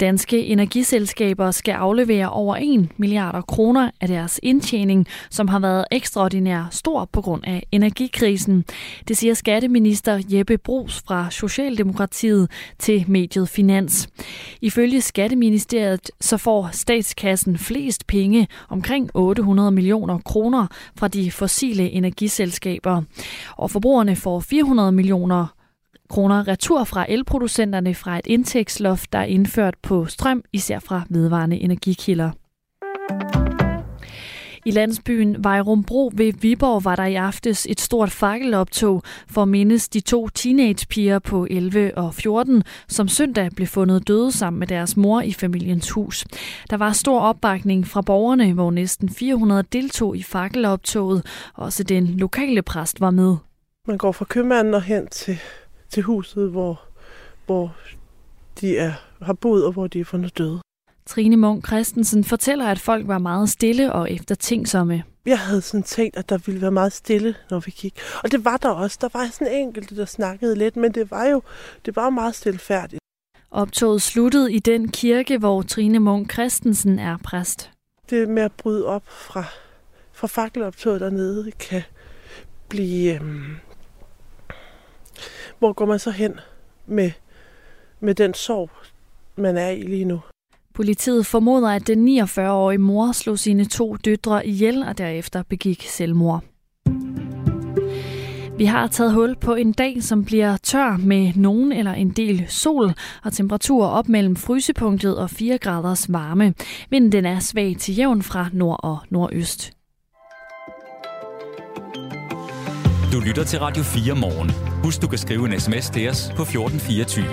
Danske 0.00 0.46
energiselskaber 0.46 1.50
skal 1.50 1.72
aflevere 1.72 2.30
over 2.30 2.56
1 2.56 2.88
milliarder 2.96 3.40
kroner 3.40 3.90
af 4.00 4.08
deres 4.08 4.40
indtjening, 4.42 5.06
som 5.30 5.48
har 5.48 5.58
været 5.58 5.84
ekstraordinær 5.90 6.68
stor 6.70 7.08
på 7.12 7.20
grund 7.20 7.44
af 7.44 7.62
energikrisen. 7.72 8.64
Det 9.08 9.16
siger 9.16 9.34
skatteminister 9.34 10.22
Jeppe 10.28 10.58
Brugs 10.58 11.02
fra 11.06 11.30
Socialdemokratiet 11.30 12.50
til 12.78 13.04
mediet 13.08 13.48
Finans. 13.48 14.08
Ifølge 14.60 15.00
Skatteministeriet 15.00 16.10
så 16.20 16.36
får 16.36 16.68
statskassen 16.72 17.58
flest 17.58 18.06
penge, 18.06 18.48
omkring 18.68 19.10
800 19.14 19.70
millioner 19.70 20.18
kroner, 20.18 20.66
fra 20.96 21.08
de 21.08 21.30
fossile 21.30 21.90
energiselskaber. 21.90 23.02
Og 23.56 23.70
forbrugerne 23.70 24.16
får 24.16 24.40
400 24.40 24.92
millioner 24.92 25.57
kroner 26.08 26.48
retur 26.48 26.84
fra 26.84 27.06
elproducenterne 27.08 27.94
fra 27.94 28.18
et 28.18 28.26
indtægtsloft, 28.26 29.12
der 29.12 29.18
er 29.18 29.24
indført 29.24 29.74
på 29.82 30.06
strøm, 30.06 30.42
især 30.52 30.78
fra 30.78 31.02
vedvarende 31.08 31.56
energikilder. 31.56 32.30
I 34.68 34.70
landsbyen 34.70 35.44
Vejrumbro 35.44 36.12
ved 36.14 36.32
Viborg 36.40 36.84
var 36.84 36.96
der 36.96 37.04
i 37.04 37.14
aftes 37.14 37.66
et 37.70 37.80
stort 37.80 38.10
fakkeloptog 38.10 39.02
for 39.30 39.42
at 39.42 39.48
mindes 39.48 39.88
de 39.88 40.00
to 40.00 40.28
teenagepiger 40.28 41.18
på 41.18 41.46
11 41.50 41.98
og 41.98 42.14
14, 42.14 42.62
som 42.88 43.08
søndag 43.08 43.50
blev 43.56 43.66
fundet 43.66 44.08
døde 44.08 44.32
sammen 44.32 44.58
med 44.58 44.66
deres 44.66 44.96
mor 44.96 45.20
i 45.20 45.32
familiens 45.32 45.90
hus. 45.90 46.24
Der 46.70 46.76
var 46.76 46.92
stor 46.92 47.20
opbakning 47.20 47.86
fra 47.86 48.00
borgerne, 48.00 48.52
hvor 48.52 48.70
næsten 48.70 49.08
400 49.08 49.62
deltog 49.72 50.16
i 50.16 50.22
fakkeloptoget. 50.22 51.26
Også 51.54 51.84
den 51.84 52.06
lokale 52.06 52.62
præst 52.62 53.00
var 53.00 53.10
med. 53.10 53.36
Man 53.86 53.98
går 53.98 54.12
fra 54.12 54.24
købmanden 54.24 54.74
og 54.74 54.82
hen 54.82 55.06
til 55.06 55.38
til 55.90 56.02
huset, 56.02 56.50
hvor, 56.50 56.80
hvor 57.46 57.76
de 58.60 58.78
er, 58.78 58.92
har 59.22 59.32
boet 59.32 59.66
og 59.66 59.72
hvor 59.72 59.86
de 59.86 60.00
er 60.00 60.04
fundet 60.04 60.38
døde. 60.38 60.60
Trine 61.06 61.36
Munk 61.36 61.66
Christensen 61.66 62.24
fortæller, 62.24 62.66
at 62.66 62.78
folk 62.78 63.08
var 63.08 63.18
meget 63.18 63.48
stille 63.48 63.92
og 63.92 64.12
eftertænksomme. 64.12 65.04
Jeg 65.26 65.38
havde 65.38 65.60
sådan 65.60 65.82
tænkt, 65.82 66.16
at 66.16 66.28
der 66.28 66.38
ville 66.38 66.60
være 66.60 66.70
meget 66.70 66.92
stille, 66.92 67.34
når 67.50 67.58
vi 67.58 67.70
gik. 67.70 67.98
Og 68.24 68.32
det 68.32 68.44
var 68.44 68.56
der 68.56 68.68
også. 68.68 68.98
Der 69.00 69.08
var 69.12 69.26
sådan 69.32 69.54
enkelt, 69.54 69.90
der 69.90 70.04
snakkede 70.04 70.56
lidt, 70.56 70.76
men 70.76 70.92
det 70.92 71.10
var 71.10 71.24
jo 71.24 71.42
det 71.86 71.96
var 71.96 72.10
meget 72.10 72.34
stilfærdigt. 72.34 73.00
Optoget 73.50 74.02
sluttede 74.02 74.52
i 74.52 74.58
den 74.58 74.88
kirke, 74.88 75.38
hvor 75.38 75.62
Trine 75.62 75.98
Munk 75.98 76.32
Christensen 76.32 76.98
er 76.98 77.16
præst. 77.24 77.70
Det 78.10 78.28
med 78.28 78.42
at 78.42 78.52
bryde 78.52 78.86
op 78.86 79.02
fra, 79.06 79.44
fra 80.12 80.26
fakkeloptoget 80.26 81.00
dernede 81.00 81.50
kan 81.50 81.82
blive 82.68 83.14
øhm, 83.14 83.56
hvor 85.58 85.72
går 85.72 85.86
man 85.86 85.98
så 85.98 86.10
hen 86.10 86.40
med, 86.86 87.10
med 88.00 88.14
den 88.14 88.34
sorg, 88.34 88.70
man 89.36 89.56
er 89.56 89.70
i 89.70 89.82
lige 89.82 90.04
nu? 90.04 90.20
Politiet 90.74 91.26
formoder, 91.26 91.68
at 91.68 91.86
den 91.86 92.18
49-årige 92.18 92.78
mor 92.78 93.12
slog 93.12 93.38
sine 93.38 93.64
to 93.64 93.96
døtre 93.96 94.46
ihjel 94.46 94.82
og 94.82 94.98
derefter 94.98 95.42
begik 95.42 95.82
selvmord. 95.82 96.44
Vi 98.58 98.64
har 98.64 98.86
taget 98.86 99.12
hul 99.12 99.36
på 99.36 99.54
en 99.54 99.72
dag, 99.72 100.02
som 100.02 100.24
bliver 100.24 100.56
tør 100.56 100.96
med 100.96 101.32
nogen 101.36 101.72
eller 101.72 101.92
en 101.92 102.10
del 102.10 102.46
sol 102.48 102.92
og 103.24 103.32
temperaturer 103.32 103.88
op 103.88 104.08
mellem 104.08 104.36
frysepunktet 104.36 105.18
og 105.18 105.30
4 105.30 105.58
graders 105.58 106.12
varme. 106.12 106.54
Vinden 106.90 107.12
den 107.12 107.26
er 107.26 107.38
svag 107.38 107.76
til 107.78 107.96
jævn 107.96 108.22
fra 108.22 108.48
nord 108.52 108.80
og 108.82 108.98
nordøst. 109.10 109.77
Du 113.12 113.20
lytter 113.20 113.44
til 113.44 113.58
Radio 113.58 113.82
4 113.82 114.14
morgen. 114.14 114.50
Husk, 114.84 115.02
du 115.02 115.06
kan 115.06 115.18
skrive 115.18 115.52
en 115.54 115.60
sms 115.60 115.90
til 115.90 116.08
os 116.08 116.32
på 116.36 116.42
1424. 116.42 117.24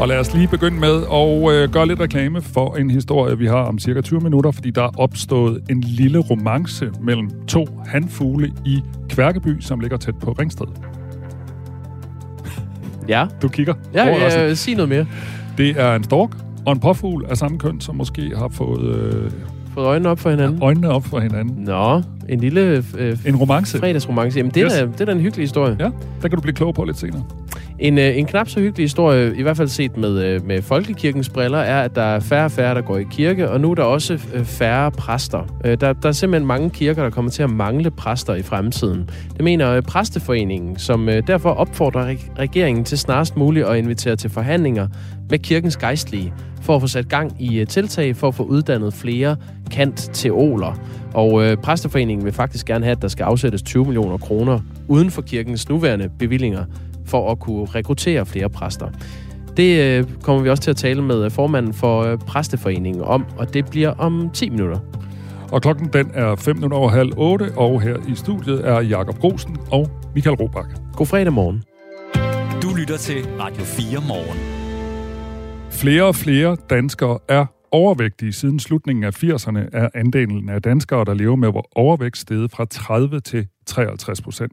Og 0.00 0.08
lad 0.08 0.18
os 0.18 0.34
lige 0.34 0.48
begynde 0.48 0.80
med 0.80 1.02
at 1.12 1.54
øh, 1.54 1.72
gøre 1.72 1.86
lidt 1.86 2.00
reklame 2.00 2.42
for 2.42 2.76
en 2.76 2.90
historie, 2.90 3.38
vi 3.38 3.46
har 3.46 3.62
om 3.62 3.78
cirka 3.78 4.00
20 4.00 4.20
minutter, 4.20 4.50
fordi 4.50 4.70
der 4.70 4.82
er 4.82 5.00
opstået 5.00 5.62
en 5.70 5.80
lille 5.80 6.18
romance 6.18 6.90
mellem 7.00 7.46
to 7.46 7.66
handfugle 7.86 8.52
i 8.64 8.82
Kværkeby, 9.08 9.60
som 9.60 9.80
ligger 9.80 9.96
tæt 9.96 10.16
på 10.16 10.32
Ringsted. 10.32 10.66
Ja. 13.08 13.26
Du 13.42 13.48
kigger. 13.48 13.74
Ja, 13.94 14.06
ja, 14.06 14.44
ja 14.44 14.54
sig 14.54 14.74
noget 14.74 14.88
mere. 14.88 15.06
Det 15.58 15.80
er 15.80 15.94
en 15.94 16.04
stork 16.04 16.30
og 16.66 16.72
en 16.72 16.80
påfugl 16.80 17.24
af 17.28 17.36
samme 17.36 17.58
køn, 17.58 17.80
som 17.80 17.96
måske 17.96 18.32
har 18.36 18.48
fået... 18.48 18.96
Øh, 18.96 19.30
fået 19.76 19.86
øjnene 19.86 20.08
op 20.08 20.18
for 20.18 20.30
hinanden. 20.30 20.62
Øjnene 20.62 20.88
op 20.88 21.04
for 21.04 21.20
hinanden. 21.20 21.64
Nå, 21.64 22.02
en 22.28 22.40
lille... 22.40 22.84
Øh, 22.98 23.16
en 23.26 23.36
romance. 23.36 23.78
Fredagsromance. 23.78 24.38
Jamen, 24.38 24.52
det, 24.54 24.62
yes. 24.64 24.78
er, 24.78 24.86
det 24.86 25.00
er 25.00 25.04
da 25.04 25.12
en 25.12 25.20
hyggelig 25.20 25.42
historie. 25.42 25.76
Ja, 25.80 25.90
der 26.22 26.28
kan 26.28 26.30
du 26.30 26.40
blive 26.40 26.54
klog 26.54 26.74
på 26.74 26.84
lidt 26.84 26.98
senere. 26.98 27.24
En, 27.78 27.98
øh, 27.98 28.18
en 28.18 28.26
knap 28.26 28.48
så 28.48 28.60
hyggelig 28.60 28.84
historie, 28.84 29.36
i 29.36 29.42
hvert 29.42 29.56
fald 29.56 29.68
set 29.68 29.96
med, 29.96 30.24
øh, 30.24 30.46
med 30.46 30.62
folkekirkens 30.62 31.28
briller, 31.28 31.58
er, 31.58 31.82
at 31.82 31.96
der 31.96 32.02
er 32.02 32.20
færre 32.20 32.44
og 32.44 32.50
færre, 32.50 32.74
der 32.74 32.80
går 32.80 32.96
i 32.96 33.04
kirke, 33.10 33.50
og 33.50 33.60
nu 33.60 33.70
er 33.70 33.74
der 33.74 33.82
også 33.82 34.18
øh, 34.34 34.44
færre 34.44 34.90
præster. 34.90 35.40
Der, 35.64 35.92
der 35.92 36.08
er 36.08 36.12
simpelthen 36.12 36.46
mange 36.46 36.70
kirker, 36.70 37.02
der 37.02 37.10
kommer 37.10 37.30
til 37.30 37.42
at 37.42 37.50
mangle 37.50 37.90
præster 37.90 38.34
i 38.34 38.42
fremtiden. 38.42 39.10
Det 39.36 39.44
mener 39.44 39.80
Præsteforeningen, 39.80 40.78
som 40.78 41.08
derfor 41.26 41.50
opfordrer 41.50 42.14
regeringen 42.38 42.84
til 42.84 42.98
snarest 42.98 43.36
muligt 43.36 43.66
at 43.66 43.78
invitere 43.78 44.16
til 44.16 44.30
forhandlinger 44.30 44.88
med 45.30 45.38
kirkens 45.38 45.76
gejstlige, 45.76 46.32
for 46.66 46.76
at 46.76 46.80
få 46.80 46.86
sat 46.86 47.08
gang 47.08 47.42
i 47.42 47.64
tiltag 47.64 48.16
for 48.16 48.28
at 48.28 48.34
få 48.34 48.42
uddannet 48.42 48.94
flere 48.94 49.36
kant-teoler. 49.70 50.80
Og 51.14 51.44
øh, 51.44 51.56
Præsteforeningen 51.56 52.24
vil 52.24 52.32
faktisk 52.32 52.66
gerne 52.66 52.84
have, 52.84 52.92
at 52.92 53.02
der 53.02 53.08
skal 53.08 53.24
afsættes 53.24 53.62
20 53.62 53.84
millioner 53.84 54.18
kroner 54.18 54.60
uden 54.88 55.10
for 55.10 55.22
kirkens 55.22 55.68
nuværende 55.68 56.08
bevillinger 56.18 56.64
for 57.06 57.30
at 57.30 57.38
kunne 57.38 57.64
rekruttere 57.64 58.26
flere 58.26 58.48
præster. 58.48 58.88
Det 59.56 59.80
øh, 59.80 60.04
kommer 60.22 60.42
vi 60.42 60.50
også 60.50 60.62
til 60.62 60.70
at 60.70 60.76
tale 60.76 61.02
med 61.02 61.24
øh, 61.24 61.30
formanden 61.30 61.74
for 61.74 62.02
øh, 62.02 62.18
Præsteforeningen 62.18 63.02
om, 63.02 63.24
og 63.38 63.54
det 63.54 63.70
bliver 63.70 63.90
om 63.98 64.30
10 64.34 64.50
minutter. 64.50 64.78
Og 65.52 65.62
klokken 65.62 65.88
den 65.92 66.10
er 66.14 66.36
5 66.36 66.56
minutter 66.56 66.78
over 66.78 66.88
halv 66.88 67.12
8, 67.16 67.52
og 67.56 67.80
her 67.80 67.96
i 68.08 68.14
studiet 68.14 68.68
er 68.68 68.80
Jakob 68.80 69.18
Grosen 69.18 69.56
og 69.70 69.90
Michael 70.14 70.36
Robach. 70.36 70.68
God 70.96 71.06
fredag 71.06 71.32
morgen. 71.32 71.62
Du 72.62 72.74
lytter 72.76 72.96
til 72.96 73.26
Radio 73.40 73.64
4 73.64 74.02
morgen. 74.08 74.55
Flere 75.76 76.04
og 76.04 76.14
flere 76.14 76.56
danskere 76.70 77.18
er 77.28 77.46
overvægtige. 77.72 78.32
Siden 78.32 78.58
slutningen 78.60 79.04
af 79.04 79.24
80'erne 79.24 79.58
er 79.72 79.88
andelen 79.94 80.48
af 80.48 80.62
danskere, 80.62 81.04
der 81.04 81.14
lever 81.14 81.36
med 81.36 81.48
overvægt, 81.74 82.18
steget 82.18 82.50
fra 82.50 82.64
30 82.64 83.20
til 83.20 83.46
53 83.66 84.20
procent. 84.20 84.52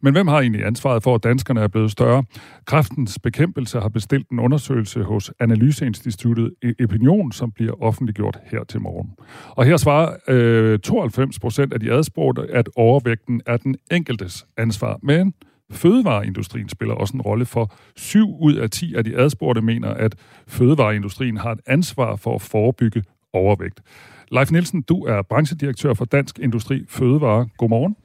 Men 0.00 0.12
hvem 0.12 0.28
har 0.28 0.40
egentlig 0.40 0.66
ansvaret 0.66 1.02
for, 1.02 1.14
at 1.14 1.24
danskerne 1.24 1.60
er 1.60 1.68
blevet 1.68 1.90
større? 1.90 2.24
Kræftens 2.64 3.18
bekæmpelse 3.18 3.80
har 3.80 3.88
bestilt 3.88 4.28
en 4.28 4.38
undersøgelse 4.38 5.02
hos 5.02 5.32
Analyseinstituttet 5.40 6.54
e- 6.64 6.84
Opinion, 6.84 7.32
som 7.32 7.52
bliver 7.52 7.82
offentliggjort 7.82 8.38
her 8.44 8.64
til 8.64 8.80
morgen. 8.80 9.10
Og 9.50 9.64
her 9.64 9.76
svarer 9.76 10.16
øh, 10.28 10.78
92 10.78 11.38
procent 11.38 11.72
af 11.72 11.80
de 11.80 11.92
adspurgte, 11.92 12.42
at 12.52 12.68
overvægten 12.76 13.40
er 13.46 13.56
den 13.56 13.76
enkeltes 13.90 14.46
ansvar. 14.56 14.98
Men 15.02 15.34
Fødevareindustrien 15.72 16.68
spiller 16.68 16.94
også 16.94 17.14
en 17.14 17.20
rolle 17.20 17.46
for 17.46 17.74
7 17.96 18.36
ud 18.40 18.54
af 18.54 18.70
10 18.70 18.94
af 18.94 19.04
de 19.04 19.16
adspurgte 19.16 19.62
mener, 19.62 19.88
at 19.88 20.14
fødevareindustrien 20.46 21.36
har 21.36 21.52
et 21.52 21.60
ansvar 21.66 22.16
for 22.16 22.34
at 22.34 22.42
forebygge 22.42 23.04
overvægt. 23.32 23.80
Leif 24.30 24.50
Nielsen, 24.50 24.82
du 24.82 25.04
er 25.04 25.22
branchedirektør 25.22 25.94
for 25.94 26.04
Dansk 26.04 26.38
Industri 26.38 26.84
Fødevare. 26.88 27.48
Godmorgen. 27.58 27.96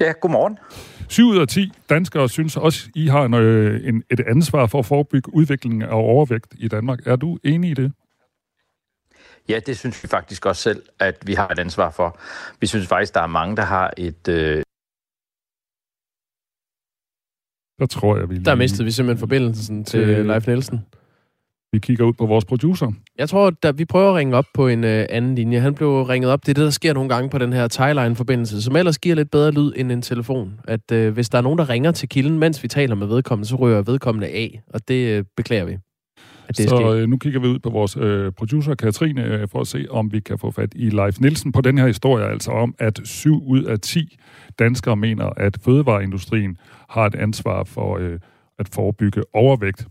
Ja, 0.00 0.12
godmorgen. 0.20 0.58
7 1.08 1.28
ud 1.28 1.38
af 1.38 1.48
10 1.48 1.72
danskere 1.90 2.28
synes 2.28 2.56
også, 2.56 2.88
I 2.94 3.06
har 3.06 3.24
en, 3.24 3.34
øh, 3.34 3.88
en, 3.88 4.02
et 4.10 4.20
ansvar 4.20 4.66
for 4.66 4.78
at 4.78 4.86
forebygge 4.86 5.34
udviklingen 5.34 5.82
af 5.82 5.94
overvægt 5.94 6.54
i 6.58 6.68
Danmark. 6.68 6.98
Er 7.06 7.16
du 7.16 7.38
enig 7.44 7.70
i 7.70 7.74
det? 7.74 7.92
Ja, 9.48 9.60
det 9.66 9.78
synes 9.78 10.02
vi 10.02 10.08
faktisk 10.08 10.46
også 10.46 10.62
selv, 10.62 10.82
at 10.98 11.16
vi 11.26 11.34
har 11.34 11.48
et 11.48 11.58
ansvar 11.58 11.90
for. 11.90 12.18
Vi 12.60 12.66
synes 12.66 12.86
faktisk, 12.86 13.14
der 13.14 13.20
er 13.20 13.26
mange, 13.26 13.56
der 13.56 13.62
har 13.62 13.92
et... 13.96 14.28
Øh... 14.28 14.62
Der 17.78 17.86
tror 17.86 18.16
jeg, 18.16 18.28
vi 18.28 18.34
lige... 18.34 18.44
Der 18.44 18.54
mistede 18.54 18.84
vi 18.84 18.90
simpelthen 18.90 19.20
forbindelsen 19.20 19.84
til 19.84 20.00
øh... 20.00 20.26
Leif 20.26 20.46
Nielsen. 20.46 20.80
Vi 21.72 21.78
kigger 21.78 22.04
ud 22.04 22.12
på 22.12 22.26
vores 22.26 22.44
producer. 22.44 22.92
Jeg 23.18 23.28
tror, 23.28 23.52
at 23.62 23.78
vi 23.78 23.84
prøver 23.84 24.10
at 24.10 24.16
ringe 24.16 24.36
op 24.36 24.44
på 24.54 24.68
en 24.68 24.84
øh, 24.84 25.06
anden 25.10 25.34
linje. 25.34 25.60
Han 25.60 25.74
blev 25.74 26.02
ringet 26.02 26.30
op. 26.30 26.40
Det 26.40 26.48
er 26.48 26.54
det, 26.54 26.64
der 26.64 26.70
sker 26.70 26.94
nogle 26.94 27.08
gange 27.08 27.30
på 27.30 27.38
den 27.38 27.52
her 27.52 27.68
Thailine-forbindelse, 27.68 28.62
som 28.62 28.76
ellers 28.76 28.98
giver 28.98 29.14
lidt 29.14 29.30
bedre 29.30 29.50
lyd 29.50 29.72
end 29.76 29.92
en 29.92 30.02
telefon. 30.02 30.60
At 30.68 30.92
øh, 30.92 31.12
hvis 31.12 31.28
der 31.28 31.38
er 31.38 31.42
nogen, 31.42 31.58
der 31.58 31.68
ringer 31.68 31.92
til 31.92 32.08
kilden, 32.08 32.38
mens 32.38 32.62
vi 32.62 32.68
taler 32.68 32.94
med 32.94 33.06
vedkommende, 33.06 33.48
så 33.48 33.56
rører 33.56 33.82
vedkommende 33.82 34.26
af, 34.26 34.62
og 34.74 34.88
det 34.88 35.18
øh, 35.18 35.24
beklager 35.36 35.64
vi. 35.64 35.76
At 36.48 36.58
det 36.58 36.68
så 36.68 36.94
øh, 36.94 37.08
nu 37.08 37.16
kigger 37.16 37.40
vi 37.40 37.46
ud 37.46 37.58
på 37.58 37.70
vores 37.70 37.96
øh, 37.96 38.32
producer, 38.32 38.74
Katrine, 38.74 39.24
øh, 39.24 39.48
for 39.48 39.60
at 39.60 39.66
se, 39.66 39.86
om 39.90 40.12
vi 40.12 40.20
kan 40.20 40.38
få 40.38 40.50
fat 40.50 40.72
i 40.76 40.90
Leif 40.90 41.20
Nielsen 41.20 41.52
på 41.52 41.60
den 41.60 41.78
her 41.78 41.86
historie, 41.86 42.24
altså 42.24 42.50
om, 42.50 42.74
at 42.78 43.00
7 43.04 43.42
ud 43.46 43.62
af 43.62 43.80
10 43.80 44.18
danskere 44.58 44.96
mener, 44.96 45.26
at 45.36 45.56
fødevareindustrien 45.64 46.56
har 46.88 47.06
et 47.06 47.14
ansvar 47.14 47.64
for 47.64 47.98
øh, 47.98 48.18
at 48.58 48.68
forebygge 48.74 49.22
overvægt 49.34 49.88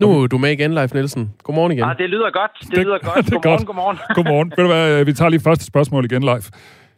nu 0.00 0.22
er 0.22 0.26
du 0.26 0.38
med 0.38 0.50
igen, 0.50 0.74
Leif 0.74 0.92
Nielsen. 0.94 1.24
Godmorgen 1.42 1.72
igen. 1.72 1.84
Ah, 1.84 1.98
det 1.98 2.10
lyder 2.10 2.30
godt. 2.30 2.52
Det, 2.60 2.70
det 2.70 2.84
lyder 2.86 2.98
godt. 2.98 3.24
det 3.30 3.32
godmorgen, 3.32 3.58
godt. 3.58 3.66
godmorgen. 3.66 3.98
godmorgen. 4.18 4.48
Ved 4.56 4.64
du 4.64 4.70
hvad, 4.72 5.04
vi 5.04 5.12
tager 5.12 5.28
lige 5.28 5.46
første 5.48 5.64
spørgsmål 5.72 6.04
igen, 6.04 6.22
Leif. 6.22 6.46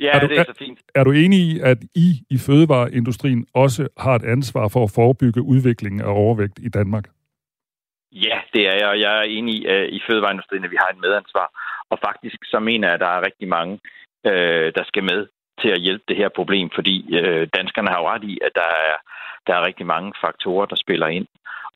Ja, 0.00 0.10
er 0.14 0.20
du, 0.20 0.26
det 0.26 0.38
er 0.38 0.44
så 0.44 0.58
fint. 0.58 0.78
Er, 0.94 1.00
er 1.00 1.04
du 1.04 1.10
enig 1.10 1.38
i, 1.38 1.60
at 1.60 1.78
I 1.94 2.08
i 2.30 2.38
fødevareindustrien 2.38 3.46
også 3.54 3.88
har 3.96 4.14
et 4.14 4.24
ansvar 4.24 4.68
for 4.68 4.82
at 4.84 4.90
forebygge 4.94 5.42
udviklingen 5.42 6.00
af 6.00 6.10
overvægt 6.24 6.58
i 6.62 6.68
Danmark? 6.68 7.04
Ja, 8.12 8.38
det 8.54 8.62
er 8.72 8.76
jeg. 8.82 9.00
Jeg 9.04 9.18
er 9.18 9.22
enig 9.22 9.54
i, 9.54 9.60
uh, 9.74 9.86
i 9.96 10.00
fødevareindustrien, 10.06 10.64
at 10.64 10.70
vi 10.70 10.78
har 10.82 10.88
et 10.94 11.00
medansvar. 11.04 11.48
Og 11.90 11.98
faktisk 12.08 12.38
så 12.44 12.58
mener 12.58 12.88
jeg, 12.88 12.94
at 12.94 13.00
der 13.00 13.12
er 13.16 13.26
rigtig 13.28 13.48
mange, 13.48 13.74
uh, 14.28 14.66
der 14.76 14.84
skal 14.86 15.04
med 15.04 15.20
til 15.60 15.68
at 15.68 15.80
hjælpe 15.80 16.04
det 16.08 16.16
her 16.16 16.28
problem, 16.28 16.70
fordi 16.74 16.96
uh, 17.18 17.42
danskerne 17.58 17.88
har 17.88 17.98
jo 18.00 18.08
ret 18.08 18.24
i, 18.24 18.38
at 18.46 18.52
der 18.54 18.70
er, 18.88 18.94
der 19.46 19.54
er 19.54 19.66
rigtig 19.66 19.86
mange 19.86 20.12
faktorer, 20.24 20.66
der 20.66 20.76
spiller 20.76 21.06
ind. 21.06 21.26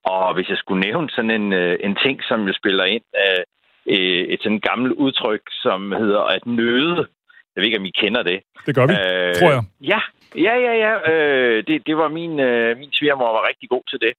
Og 0.04 0.34
hvis 0.34 0.48
jeg 0.48 0.56
skulle 0.56 0.80
nævne 0.80 1.10
sådan 1.10 1.30
en, 1.30 1.52
øh, 1.52 1.78
en 1.80 1.96
ting, 2.04 2.22
som 2.22 2.46
jo 2.48 2.52
spiller 2.52 2.84
ind 2.84 3.04
af 3.14 3.44
øh, 3.86 4.24
et 4.34 4.42
sådan 4.42 4.60
gammelt 4.60 4.92
udtryk, 4.92 5.42
som 5.50 5.92
hedder 5.92 6.20
at 6.20 6.46
nøde. 6.46 6.96
Jeg 7.52 7.60
ved 7.60 7.64
ikke, 7.64 7.78
om 7.78 7.84
I 7.84 7.90
kender 7.90 8.22
det. 8.22 8.40
Det 8.66 8.74
gør 8.74 8.86
vi, 8.86 8.92
øh, 8.92 9.34
tror 9.34 9.50
jeg. 9.50 9.62
Ja, 9.80 10.00
ja, 10.36 10.54
ja. 10.66 10.74
ja. 10.84 11.12
Øh, 11.12 11.64
det, 11.66 11.86
det 11.86 11.96
var 11.96 12.08
min, 12.08 12.40
øh, 12.40 12.78
min 12.78 12.92
svigermor 12.92 13.32
var 13.32 13.48
rigtig 13.48 13.68
god 13.68 13.82
til 13.90 13.98
det. 14.00 14.12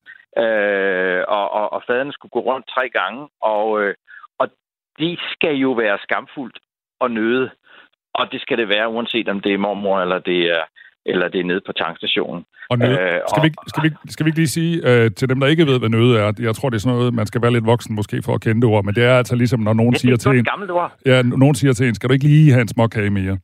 Øh, 0.44 1.24
og, 1.28 1.52
og, 1.52 1.74
og 1.74 1.84
faderne 1.88 2.14
skulle 2.14 2.32
gå 2.32 2.40
rundt 2.40 2.68
tre 2.68 2.90
gange. 2.90 3.28
Og, 3.42 3.82
øh, 3.82 3.96
og 4.38 4.48
det 5.00 5.20
skal 5.32 5.56
jo 5.56 5.72
være 5.72 5.98
skamfuldt 6.04 6.60
og 7.00 7.12
nøde. 7.12 7.52
Og 8.14 8.32
det 8.32 8.42
skal 8.42 8.58
det 8.58 8.70
være, 8.70 8.90
uanset 8.90 9.30
om 9.30 9.40
det 9.40 9.54
er 9.54 9.58
mormor 9.58 10.02
eller 10.02 10.20
det 10.20 10.40
er 10.56 10.64
eller 11.06 11.28
det 11.28 11.40
er 11.40 11.44
nede 11.44 11.62
på 11.66 11.72
tankstationen. 11.72 12.46
Og 12.70 12.78
nød, 12.80 12.92
øh, 12.92 13.20
skal, 13.32 13.44
vi, 13.44 13.50
skal, 13.68 13.84
vi, 13.84 13.90
skal 14.14 14.26
vi 14.26 14.30
ikke 14.30 14.40
lige 14.40 14.56
sige 14.60 14.74
øh, 14.90 15.12
til 15.12 15.30
dem, 15.30 15.40
der 15.40 15.48
ikke 15.48 15.68
ved, 15.68 15.80
hvad 15.80 15.90
nøde 15.90 16.20
er, 16.20 16.34
jeg 16.40 16.56
tror, 16.56 16.70
det 16.70 16.78
er 16.78 16.80
sådan 16.80 16.98
noget, 16.98 17.14
man 17.14 17.26
skal 17.26 17.42
være 17.42 17.54
lidt 17.54 17.66
voksen 17.66 17.96
måske 17.96 18.22
for 18.26 18.34
at 18.34 18.42
kende 18.42 18.62
det 18.62 18.70
ord, 18.70 18.84
men 18.86 18.96
det 18.96 19.04
er 19.04 19.18
altså 19.18 19.36
ligesom, 19.36 19.60
når 19.60 19.74
nogen 19.74 19.94
det 19.94 20.02
siger 20.02 20.16
til 20.16 20.32
en... 20.40 20.72
ord. 20.72 20.92
Ja, 21.06 21.22
nogen 21.22 21.56
siger 21.56 21.74
til 21.74 21.88
en, 21.88 21.96
skal 21.96 22.10
du 22.10 22.14
ikke 22.14 22.26
lige 22.26 22.52
have 22.52 22.62
en 22.62 22.68
småkage 22.68 23.10
mere? 23.10 23.38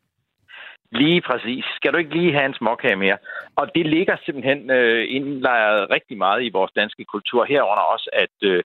Lige 0.91 1.21
præcis. 1.21 1.65
Skal 1.77 1.93
du 1.93 1.97
ikke 1.97 2.17
lige 2.17 2.33
have 2.33 2.45
en 2.45 2.53
småkage 2.53 2.95
mere? 2.95 3.17
Og 3.55 3.65
det 3.75 3.85
ligger 3.85 4.15
simpelthen 4.25 4.71
øh, 4.71 5.05
indlejret 5.09 5.87
rigtig 5.95 6.17
meget 6.17 6.43
i 6.43 6.49
vores 6.53 6.71
danske 6.75 7.05
kultur 7.13 7.45
herunder 7.45 7.85
også, 7.93 8.09
at, 8.13 8.35
øh, 8.51 8.63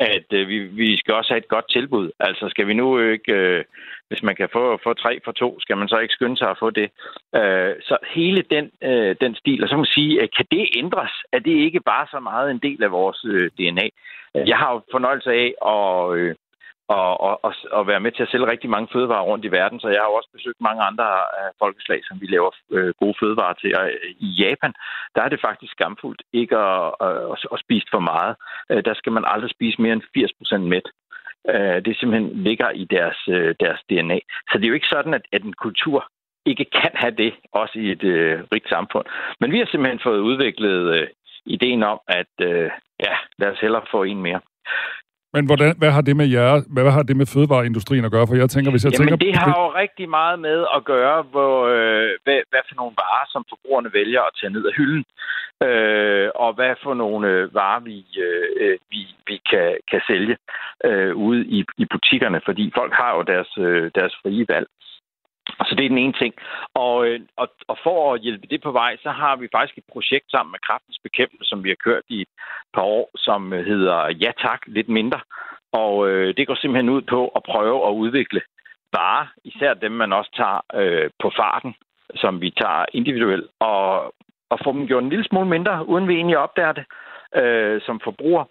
at 0.00 0.26
øh, 0.32 0.48
vi, 0.48 0.58
vi 0.58 0.96
skal 0.96 1.14
også 1.14 1.32
have 1.32 1.38
et 1.38 1.48
godt 1.48 1.70
tilbud. 1.70 2.10
Altså 2.20 2.48
skal 2.48 2.66
vi 2.66 2.74
nu 2.74 2.98
ikke, 2.98 3.32
øh, 3.32 3.64
hvis 4.08 4.22
man 4.22 4.36
kan 4.36 4.48
få, 4.52 4.80
få 4.84 4.92
tre 4.94 5.20
for 5.24 5.32
to, 5.32 5.60
skal 5.60 5.76
man 5.76 5.88
så 5.88 5.98
ikke 5.98 6.14
skynde 6.14 6.36
sig 6.36 6.50
at 6.50 6.58
få 6.58 6.70
det. 6.70 6.90
Øh, 7.34 7.74
så 7.82 7.96
hele 8.14 8.42
den, 8.50 8.70
øh, 8.82 9.16
den 9.20 9.34
stil, 9.34 9.62
og 9.62 9.68
så 9.68 9.74
må 9.74 9.80
man 9.80 9.86
sige, 9.86 10.28
kan 10.36 10.46
det 10.50 10.68
ændres? 10.76 11.12
Er 11.32 11.38
det 11.38 11.56
ikke 11.66 11.80
bare 11.80 12.06
så 12.10 12.20
meget 12.20 12.50
en 12.50 12.58
del 12.58 12.82
af 12.82 12.90
vores 12.90 13.24
øh, 13.24 13.50
DNA? 13.58 13.88
Jeg 14.34 14.56
har 14.56 14.72
jo 14.72 14.80
fornøjelse 14.90 15.30
af 15.32 15.54
at... 15.74 16.18
Øh, 16.18 16.34
og, 16.96 17.20
og, 17.26 17.34
og, 17.46 17.52
og 17.78 17.86
være 17.86 18.00
med 18.04 18.12
til 18.12 18.22
at 18.22 18.30
sælge 18.30 18.50
rigtig 18.52 18.70
mange 18.70 18.88
fødevarer 18.92 19.28
rundt 19.30 19.44
i 19.44 19.54
verden. 19.58 19.80
Så 19.80 19.88
jeg 19.88 20.00
har 20.00 20.08
jo 20.10 20.18
også 20.20 20.30
besøgt 20.32 20.60
mange 20.68 20.82
andre 20.88 21.08
uh, 21.38 21.50
folkeslag, 21.62 22.00
som 22.04 22.20
vi 22.20 22.26
laver 22.26 22.50
uh, 22.76 22.90
gode 23.00 23.14
fødevarer 23.20 23.52
til. 23.52 23.70
Og 23.78 23.86
øh, 23.86 24.10
i 24.26 24.28
Japan, 24.42 24.72
der 25.14 25.22
er 25.22 25.28
det 25.28 25.40
faktisk 25.40 25.72
skamfuldt 25.72 26.22
ikke 26.32 26.56
at, 26.56 26.94
at, 27.06 27.16
at, 27.32 27.38
at 27.54 27.62
spise 27.64 27.86
for 27.90 28.02
meget. 28.12 28.34
Uh, 28.70 28.80
der 28.88 28.94
skal 28.94 29.12
man 29.12 29.24
aldrig 29.32 29.50
spise 29.50 29.82
mere 29.82 29.92
end 29.92 30.02
80 30.14 30.32
procent 30.38 30.64
mæt. 30.72 30.88
Uh, 31.52 31.78
det 31.86 31.96
simpelthen 31.96 32.42
ligger 32.48 32.70
i 32.70 32.84
deres, 32.84 33.20
uh, 33.28 33.50
deres 33.62 33.80
DNA. 33.90 34.18
Så 34.48 34.54
det 34.58 34.64
er 34.64 34.72
jo 34.72 34.78
ikke 34.80 34.94
sådan, 34.94 35.14
at, 35.14 35.24
at 35.32 35.42
en 35.42 35.52
kultur 35.64 36.00
ikke 36.46 36.66
kan 36.80 36.92
have 36.94 37.14
det, 37.22 37.32
også 37.52 37.78
i 37.78 37.86
et 37.96 38.04
uh, 38.04 38.34
rigt 38.52 38.68
samfund. 38.68 39.06
Men 39.40 39.52
vi 39.52 39.58
har 39.58 39.66
simpelthen 39.66 40.00
fået 40.02 40.26
udviklet 40.30 40.78
uh, 40.96 41.06
ideen 41.46 41.82
om, 41.82 42.00
at 42.08 42.32
uh, 42.48 42.68
ja, 43.06 43.14
lad 43.38 43.48
os 43.52 43.60
hellere 43.60 43.90
få 43.90 44.02
en 44.02 44.22
mere. 44.22 44.40
Men 45.34 45.46
hvordan, 45.46 45.74
hvad 45.78 45.90
har 45.90 46.00
det 46.08 46.16
med 46.16 46.28
jer, 46.36 46.62
hvad 46.74 46.90
har 46.90 47.02
det 47.02 47.16
med 47.16 47.26
fødevareindustrien 47.34 48.04
at 48.04 48.12
gøre? 48.12 48.26
For 48.26 48.34
jeg 48.34 48.50
tænker, 48.50 48.70
hvis 48.70 48.84
jeg 48.84 48.92
Jamen, 48.92 49.08
tænker... 49.08 49.24
det 49.26 49.36
har 49.36 49.56
jo 49.64 49.68
rigtig 49.82 50.08
meget 50.08 50.38
med 50.38 50.58
at 50.76 50.84
gøre, 50.84 51.22
hvor, 51.22 51.54
øh, 51.74 52.10
hvad, 52.24 52.38
hvad 52.50 52.62
for 52.68 52.74
nogle 52.80 52.94
varer, 53.02 53.26
som 53.28 53.44
forbrugerne 53.48 53.90
vælger 53.92 54.22
at 54.22 54.36
tage 54.40 54.52
ned 54.52 54.64
af 54.70 54.74
hylden. 54.78 55.04
Øh, 55.68 56.28
og 56.34 56.50
hvad 56.54 56.74
for 56.82 56.94
nogle 56.94 57.28
øh, 57.28 57.54
varer, 57.54 57.80
vi, 57.80 57.98
øh, 58.26 58.78
vi, 58.90 59.00
vi 59.26 59.36
kan, 59.50 59.76
kan 59.90 60.00
sælge 60.06 60.36
øh, 60.84 61.16
ude 61.16 61.40
i, 61.46 61.64
i 61.82 61.84
butikkerne. 61.90 62.40
Fordi 62.44 62.72
folk 62.78 62.92
har 62.92 63.16
jo 63.16 63.22
deres, 63.22 63.50
øh, 63.58 63.90
deres 63.94 64.14
frie 64.22 64.44
valg. 64.48 64.68
Så 65.66 65.74
det 65.76 65.84
er 65.84 65.88
den 65.88 66.04
ene 66.04 66.12
ting. 66.12 66.34
Og, 66.74 67.06
øh, 67.06 67.20
og, 67.36 67.48
og 67.68 67.76
for 67.82 68.14
at 68.14 68.20
hjælpe 68.20 68.46
det 68.46 68.62
på 68.62 68.72
vej, 68.72 68.96
så 69.02 69.10
har 69.10 69.36
vi 69.36 69.48
faktisk 69.52 69.78
et 69.78 69.92
projekt 69.92 70.30
sammen 70.30 70.52
med 70.52 70.60
Kraftens 70.66 70.98
Bekæmpelse, 71.02 71.48
som 71.48 71.64
vi 71.64 71.68
har 71.68 71.84
kørt 71.84 72.02
i 72.08 72.20
et 72.20 72.32
par 72.74 72.82
år, 72.82 73.10
som 73.16 73.52
øh, 73.52 73.66
hedder 73.66 74.08
Ja 74.22 74.32
Tak, 74.38 74.60
lidt 74.66 74.88
mindre. 74.88 75.20
Og 75.72 76.08
øh, 76.08 76.34
det 76.36 76.46
går 76.46 76.54
simpelthen 76.54 76.88
ud 76.88 77.02
på 77.02 77.28
at 77.28 77.42
prøve 77.42 77.88
at 77.88 77.92
udvikle 77.92 78.40
varer, 78.92 79.26
især 79.44 79.74
dem, 79.74 79.92
man 79.92 80.12
også 80.12 80.30
tager 80.36 80.60
øh, 80.74 81.10
på 81.22 81.32
farten, 81.36 81.74
som 82.14 82.40
vi 82.40 82.50
tager 82.50 82.84
individuelt, 82.92 83.46
og 83.60 84.14
og 84.50 84.58
få 84.64 84.72
dem 84.72 84.86
gjort 84.86 85.02
en 85.02 85.10
lille 85.10 85.24
smule 85.24 85.48
mindre, 85.48 85.88
uden 85.88 86.08
vi 86.08 86.14
egentlig 86.14 86.38
opdager 86.38 86.72
det 86.72 86.84
øh, 87.42 87.80
som 87.86 88.00
forbruger, 88.04 88.44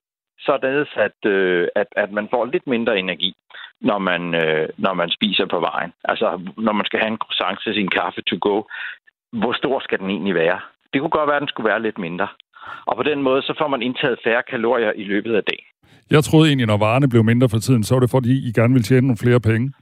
således 0.45 0.89
at, 0.95 1.31
øh, 1.31 1.67
at, 1.75 1.87
at 1.91 2.11
man 2.11 2.27
får 2.31 2.45
lidt 2.45 2.67
mindre 2.67 2.99
energi, 2.99 3.35
når 3.81 3.97
man, 3.97 4.35
øh, 4.35 4.69
når 4.77 4.93
man 4.93 5.09
spiser 5.09 5.45
på 5.45 5.59
vejen. 5.59 5.93
Altså, 6.03 6.27
når 6.57 6.71
man 6.71 6.85
skal 6.85 6.99
have 6.99 7.11
en 7.11 7.17
croissant 7.23 7.59
til 7.63 7.73
sin 7.73 7.87
kaffe 7.87 8.21
to 8.21 8.37
go, 8.41 8.63
hvor 9.31 9.53
stor 9.53 9.79
skal 9.79 9.99
den 9.99 10.09
egentlig 10.09 10.35
være? 10.35 10.59
Det 10.93 11.01
kunne 11.01 11.17
godt 11.17 11.27
være, 11.27 11.35
at 11.35 11.41
den 11.41 11.53
skulle 11.53 11.69
være 11.69 11.81
lidt 11.81 11.97
mindre. 11.97 12.27
Og 12.85 12.95
på 12.95 13.03
den 13.03 13.21
måde, 13.21 13.41
så 13.41 13.53
får 13.57 13.67
man 13.67 13.81
indtaget 13.81 14.19
færre 14.23 14.43
kalorier 14.43 14.91
i 14.95 15.03
løbet 15.03 15.35
af 15.35 15.43
dagen. 15.43 15.65
Jeg 16.11 16.23
troede 16.23 16.47
egentlig, 16.47 16.67
når 16.67 16.77
varerne 16.77 17.09
blev 17.09 17.23
mindre 17.23 17.49
for 17.49 17.57
tiden, 17.57 17.83
så 17.83 17.95
var 17.95 17.99
det 17.99 18.11
fordi, 18.11 18.33
I 18.47 18.51
gerne 18.51 18.73
ville 18.73 18.89
tjene 18.89 19.07
nogle 19.07 19.23
flere 19.23 19.39
penge. 19.39 19.73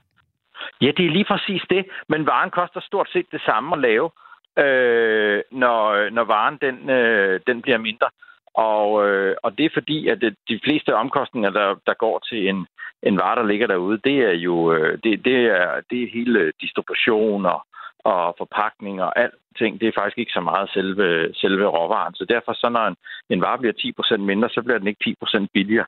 Ja, 0.81 0.91
det 0.97 1.05
er 1.05 1.09
lige 1.17 1.25
præcis 1.31 1.61
det. 1.69 1.85
Men 2.09 2.25
varen 2.25 2.49
koster 2.49 2.81
stort 2.81 3.09
set 3.13 3.25
det 3.31 3.41
samme 3.41 3.75
at 3.75 3.81
lave, 3.81 4.09
øh, 4.63 5.41
når, 5.51 6.09
når 6.09 6.23
varen 6.23 6.57
den, 6.61 6.89
øh, 6.89 7.39
den 7.47 7.61
bliver 7.61 7.77
mindre. 7.77 8.07
Og, 8.57 9.07
øh, 9.07 9.35
og 9.43 9.57
det 9.57 9.65
er 9.65 9.69
fordi, 9.73 10.07
at 10.07 10.21
de 10.49 10.59
fleste 10.63 10.95
omkostninger, 10.95 11.49
der, 11.49 11.75
der 11.85 11.93
går 11.93 12.19
til 12.29 12.49
en, 12.49 12.67
en 13.03 13.17
vare, 13.17 13.35
der 13.35 13.47
ligger 13.47 13.67
derude, 13.67 13.97
det 14.03 14.17
er 14.17 14.35
jo 14.47 14.73
øh, 14.73 14.97
det, 15.03 15.25
det 15.25 15.39
er, 15.45 15.81
det 15.89 16.03
er 16.03 16.13
hele 16.13 16.51
distribution 16.61 17.45
og, 17.45 17.59
og 17.99 18.35
forpakning 18.37 19.01
og 19.01 19.19
alting. 19.19 19.81
Det 19.81 19.87
er 19.87 19.99
faktisk 19.99 20.17
ikke 20.17 20.37
så 20.37 20.41
meget 20.41 20.69
selve, 20.73 21.33
selve 21.33 21.65
råvaren. 21.65 22.15
Så 22.15 22.25
derfor, 22.29 22.53
så 22.53 22.69
når 22.69 22.85
en, 22.87 22.95
en 23.29 23.41
vare 23.41 23.57
bliver 23.57 24.17
10% 24.17 24.17
mindre, 24.17 24.49
så 24.49 24.61
bliver 24.61 24.77
den 24.79 24.87
ikke 24.87 25.15
10% 25.23 25.47
billigere. 25.53 25.85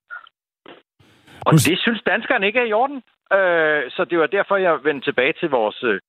Og 1.45 1.53
det 1.53 1.79
synes 1.79 2.01
danskerne 2.05 2.47
ikke 2.47 2.59
er 2.59 2.69
i 2.69 2.73
orden. 2.73 3.01
Øh, 3.37 3.91
så 3.91 4.05
det 4.09 4.19
var 4.19 4.27
derfor, 4.27 4.55
jeg 4.57 4.83
vendte 4.83 5.07
tilbage 5.07 5.33
til 5.39 5.49
vores, 5.49 5.83
øh, 5.83 5.99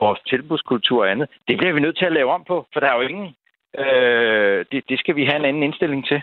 vores 0.00 0.20
tilbudskultur 0.20 1.02
og 1.02 1.10
andet. 1.10 1.28
Det 1.48 1.58
bliver 1.58 1.72
vi 1.72 1.80
nødt 1.80 1.98
til 1.98 2.04
at 2.04 2.12
lave 2.12 2.30
om 2.32 2.44
på, 2.44 2.66
for 2.72 2.80
der 2.80 2.86
er 2.86 2.94
jo 3.02 3.08
ingen... 3.08 3.34
Øh, 3.78 4.64
det, 4.72 4.82
det 4.88 4.98
skal 4.98 5.16
vi 5.16 5.24
have 5.24 5.36
en 5.36 5.44
anden 5.44 5.62
indstilling 5.62 6.06
til. 6.06 6.20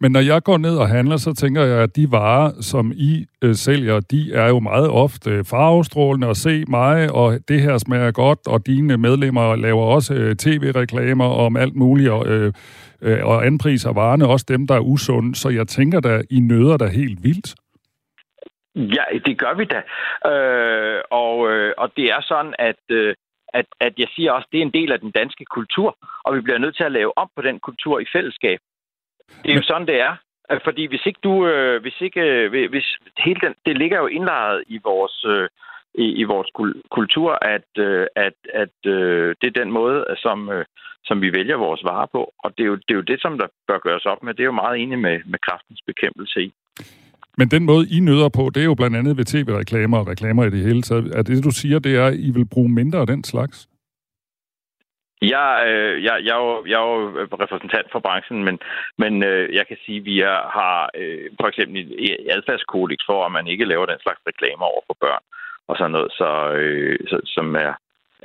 Men 0.00 0.12
når 0.12 0.20
jeg 0.20 0.42
går 0.42 0.58
ned 0.58 0.76
og 0.76 0.88
handler, 0.88 1.16
så 1.16 1.34
tænker 1.34 1.62
jeg, 1.64 1.82
at 1.82 1.96
de 1.96 2.06
varer, 2.10 2.50
som 2.60 2.92
I 2.96 3.26
øh, 3.42 3.54
sælger, 3.54 4.00
de 4.00 4.34
er 4.34 4.48
jo 4.48 4.60
meget 4.60 4.90
ofte 4.90 5.44
farvestrålende 5.44 6.28
og 6.28 6.36
se 6.36 6.64
mig, 6.68 7.12
og 7.12 7.38
det 7.48 7.62
her 7.62 7.78
smager 7.78 8.12
godt, 8.12 8.38
og 8.46 8.66
dine 8.66 8.96
medlemmer 8.96 9.56
laver 9.56 9.84
også 9.84 10.14
øh, 10.14 10.36
tv-reklamer 10.36 11.24
om 11.24 11.56
alt 11.56 11.76
muligt, 11.76 12.10
og, 12.10 12.26
øh, 12.26 12.52
øh, 13.02 13.26
og 13.26 13.46
anpriser 13.46 13.92
varerne, 13.92 14.26
også 14.26 14.46
dem, 14.48 14.66
der 14.66 14.74
er 14.74 14.80
usunde. 14.80 15.34
Så 15.34 15.48
jeg 15.48 15.68
tænker 15.68 16.00
da, 16.00 16.22
I 16.30 16.40
nøder 16.40 16.76
da 16.76 16.86
helt 16.86 17.18
vildt. 17.22 17.54
Ja, 18.74 19.04
det 19.26 19.38
gør 19.38 19.54
vi 19.54 19.64
da. 19.64 19.80
Øh, 20.30 21.00
og, 21.10 21.50
øh, 21.50 21.72
og 21.78 21.90
det 21.96 22.04
er 22.04 22.20
sådan, 22.20 22.54
at, 22.58 22.82
øh, 22.90 23.14
at, 23.54 23.66
at 23.80 23.94
jeg 23.98 24.08
siger 24.14 24.32
også, 24.32 24.46
at 24.48 24.52
det 24.52 24.58
er 24.58 24.62
en 24.62 24.78
del 24.80 24.92
af 24.92 25.00
den 25.00 25.10
danske 25.10 25.44
kultur, 25.44 25.96
og 26.24 26.36
vi 26.36 26.40
bliver 26.40 26.58
nødt 26.58 26.76
til 26.76 26.84
at 26.84 26.92
lave 26.92 27.18
om 27.18 27.28
på 27.36 27.42
den 27.42 27.60
kultur 27.60 28.00
i 28.00 28.06
fællesskab. 28.12 28.60
Det 29.42 29.50
er 29.50 29.56
jo 29.56 29.62
sådan, 29.62 29.86
det 29.86 30.00
er. 30.00 30.16
Fordi 30.64 30.86
hvis 30.86 31.06
ikke 31.06 31.20
du, 31.22 31.46
øh, 31.46 31.82
hvis 31.82 32.00
ikke, 32.00 32.20
øh, 32.20 32.70
hvis 32.70 32.98
hele 33.18 33.40
den, 33.40 33.54
det 33.66 33.78
ligger 33.78 33.98
jo 33.98 34.06
indlejret 34.06 34.64
i 34.66 34.78
vores, 34.84 35.24
øh, 35.24 35.48
i, 35.94 36.04
i 36.04 36.24
vores 36.24 36.50
kultur, 36.90 37.38
at, 37.42 37.70
øh, 37.78 38.06
at, 38.16 38.32
at 38.54 38.76
øh, 38.86 39.34
det 39.40 39.46
er 39.46 39.60
den 39.62 39.72
måde, 39.72 40.04
som, 40.16 40.48
øh, 40.50 40.64
som 41.04 41.22
vi 41.22 41.32
vælger 41.32 41.56
vores 41.56 41.84
varer 41.84 42.06
på. 42.06 42.32
Og 42.38 42.58
det 42.58 42.62
er, 42.62 42.66
jo, 42.66 42.76
det 42.76 42.90
er 42.90 42.94
jo 42.94 43.10
det, 43.10 43.22
som 43.22 43.38
der 43.38 43.46
bør 43.68 43.78
gøres 43.78 44.06
op 44.06 44.22
med. 44.22 44.34
Det 44.34 44.40
er 44.40 44.52
jo 44.52 44.62
meget 44.62 44.82
enig 44.82 44.98
med, 44.98 45.20
med 45.26 45.38
kraftens 45.38 45.80
bekæmpelse 45.86 46.42
i. 46.42 46.52
Men 47.40 47.48
den 47.48 47.64
måde, 47.70 47.84
I 47.96 48.00
nøder 48.00 48.28
på, 48.38 48.42
det 48.54 48.60
er 48.60 48.70
jo 48.72 48.74
blandt 48.80 48.96
andet 48.96 49.16
ved 49.18 49.24
tv-reklamer 49.24 49.98
og 49.98 50.08
reklamer 50.12 50.42
i 50.44 50.50
det 50.50 50.62
hele 50.68 50.82
taget. 50.82 51.06
Er 51.18 51.22
det, 51.22 51.44
du 51.44 51.50
siger, 51.50 51.78
det 51.78 51.96
er, 51.96 52.06
at 52.06 52.16
I 52.28 52.30
vil 52.30 52.52
bruge 52.54 52.70
mindre 52.80 52.98
af 53.04 53.06
den 53.06 53.24
slags? 53.24 53.56
Jeg, 55.22 55.48
øh, 55.68 56.04
jeg, 56.06 56.16
jeg, 56.26 56.34
er 56.38 56.42
jo, 56.46 56.64
jeg 56.70 56.78
er 56.82 56.86
jo 56.92 57.18
øh, 57.18 57.28
repræsentant 57.44 57.86
for 57.92 58.00
branchen, 58.06 58.44
men, 58.44 58.58
men 58.98 59.12
øh, 59.30 59.54
jeg 59.54 59.64
kan 59.66 59.76
sige, 59.84 59.98
at 59.98 60.04
vi 60.04 60.20
er, 60.20 60.38
har 60.58 60.90
øh, 61.00 61.30
for 61.40 61.48
eksempel 61.48 61.76
et 61.98 62.16
adfærdskodex 62.36 62.98
for, 63.10 63.18
at 63.26 63.32
man 63.32 63.46
ikke 63.46 63.64
laver 63.64 63.86
den 63.86 64.00
slags 64.04 64.20
reklamer 64.30 64.66
over 64.72 64.82
for 64.86 64.96
børn 65.00 65.24
og 65.68 65.74
sådan 65.76 65.90
noget, 65.96 66.12
så, 66.20 66.30
øh, 66.60 66.98
så, 67.10 67.16
som 67.24 67.46
er, 67.66 67.72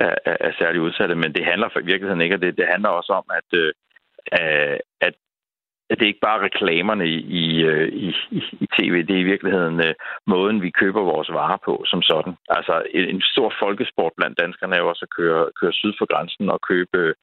er, 0.06 0.14
er 0.46 0.52
særligt 0.58 0.84
udsatte. 0.86 1.14
Men 1.14 1.32
det 1.36 1.44
handler 1.44 1.68
for 1.72 1.80
i 1.80 1.90
virkeligheden 1.90 2.24
ikke 2.24 2.36
og 2.38 2.42
det. 2.42 2.58
Det 2.58 2.72
handler 2.74 2.88
også 2.88 3.12
om, 3.20 3.26
at, 3.38 3.48
øh, 3.60 3.72
at 5.00 5.14
at 5.90 6.00
det 6.00 6.06
ikke 6.06 6.26
bare 6.26 6.38
er 6.38 6.44
reklamerne 6.44 7.06
i, 7.06 7.18
i, 7.42 7.62
øh, 7.62 7.88
i, 7.92 8.14
i 8.52 8.66
tv, 8.78 8.94
det 9.06 9.14
er 9.16 9.20
i 9.20 9.30
virkeligheden 9.32 9.80
øh, 9.80 9.94
måden, 10.26 10.62
vi 10.62 10.70
køber 10.70 11.02
vores 11.02 11.28
varer 11.32 11.58
på 11.64 11.84
som 11.86 12.02
sådan. 12.02 12.34
Altså 12.48 12.82
en, 12.94 13.04
en 13.14 13.22
stor 13.22 13.52
folkesport 13.62 14.12
blandt 14.16 14.38
danskerne 14.38 14.74
er 14.76 14.80
jo 14.80 14.88
også 14.88 15.04
at 15.08 15.16
køre, 15.16 15.50
køre 15.60 15.72
syd 15.72 15.92
for 15.98 16.06
grænsen 16.12 16.50
og 16.50 16.60
købe, 16.60 17.14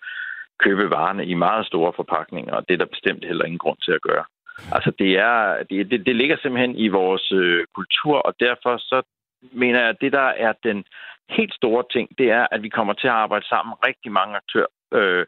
købe 0.60 0.90
varerne 0.90 1.26
i 1.26 1.34
meget 1.34 1.66
store 1.66 1.94
forpakninger, 1.96 2.54
og 2.56 2.64
det 2.68 2.74
er 2.74 2.78
der 2.78 2.96
bestemt 2.96 3.26
heller 3.26 3.46
ingen 3.46 3.64
grund 3.66 3.78
til 3.86 3.92
at 3.92 4.02
gøre. 4.02 4.26
Altså 4.72 4.92
det, 5.00 5.12
er, 5.18 5.64
det, 5.70 5.92
det, 5.92 6.06
det 6.06 6.16
ligger 6.16 6.38
simpelthen 6.38 6.76
i 6.76 6.88
vores 6.88 7.32
øh, 7.32 7.66
kultur, 7.76 8.18
og 8.18 8.34
derfor 8.40 8.78
så 8.78 9.02
mener 9.52 9.80
jeg, 9.80 9.90
at 9.90 10.02
det, 10.02 10.12
der 10.12 10.30
er 10.46 10.54
den 10.64 10.84
helt 11.30 11.54
store 11.54 11.84
ting, 11.92 12.10
det 12.18 12.32
er, 12.32 12.48
at 12.52 12.64
vi 12.64 12.70
kommer 12.70 12.94
til 12.94 13.08
at 13.08 13.14
arbejde 13.24 13.48
sammen 13.48 13.74
rigtig 13.88 14.12
mange 14.12 14.36
aktører, 14.36 14.72
øh, 14.94 15.26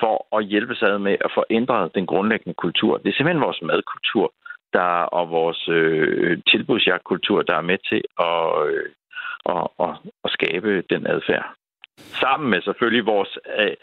for 0.00 0.36
at 0.36 0.44
hjælpe 0.44 0.74
sig 0.74 1.00
med 1.00 1.16
at 1.24 1.30
få 1.34 1.44
ændret 1.50 1.94
den 1.94 2.06
grundlæggende 2.06 2.54
kultur. 2.54 2.98
Det 2.98 3.08
er 3.08 3.16
simpelthen 3.16 3.46
vores 3.48 3.62
madkultur 3.62 4.32
der, 4.72 4.90
og 5.18 5.30
vores 5.30 5.68
øh, 5.68 6.38
tilbudsjagtkultur, 6.50 7.42
der 7.42 7.54
er 7.54 7.68
med 7.70 7.78
til 7.88 8.02
at, 8.18 8.68
øh, 8.68 8.88
at, 9.54 9.68
at, 9.84 9.94
at 10.24 10.30
skabe 10.30 10.82
den 10.90 11.06
adfærd. 11.06 11.46
Sammen 12.20 12.50
med 12.50 12.62
selvfølgelig 12.62 13.06
vores 13.06 13.38
øh, 13.58 13.76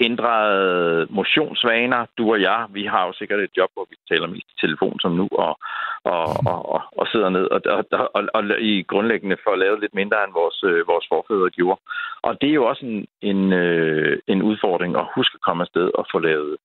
ændrede 0.00 1.06
motionsvaner, 1.10 2.06
du 2.18 2.32
og 2.32 2.40
jeg, 2.40 2.66
vi 2.70 2.84
har 2.84 3.06
jo 3.06 3.12
sikkert 3.12 3.40
et 3.40 3.56
job, 3.56 3.70
hvor 3.74 3.86
vi 3.90 3.96
taler 4.10 4.26
mest 4.26 4.48
i 4.50 4.60
telefon 4.60 5.00
som 5.00 5.12
nu, 5.12 5.28
og, 5.32 5.58
og, 6.04 6.24
og, 6.50 6.58
og, 6.74 6.82
og 7.00 7.06
sidder 7.12 7.30
ned 7.30 7.46
og, 7.54 7.60
og, 7.76 8.10
og, 8.14 8.22
og 8.34 8.42
i 8.60 8.82
grundlæggende 8.82 9.36
for 9.44 9.50
at 9.52 9.58
lave 9.58 9.80
lidt 9.80 9.94
mindre, 9.94 10.24
end 10.24 10.32
vores, 10.32 10.58
øh, 10.70 10.88
vores 10.92 11.06
forfædre 11.12 11.50
gjorde. 11.50 11.80
Og 12.22 12.32
det 12.40 12.48
er 12.48 12.58
jo 12.60 12.64
også 12.64 12.84
en, 12.86 13.06
en, 13.30 13.52
øh, 13.52 14.18
en 14.26 14.42
udfordring 14.42 14.96
at 14.96 15.10
huske 15.16 15.34
at 15.34 15.44
komme 15.46 15.62
afsted 15.62 15.90
og 15.94 16.06
få 16.12 16.18
lavet, 16.18 16.56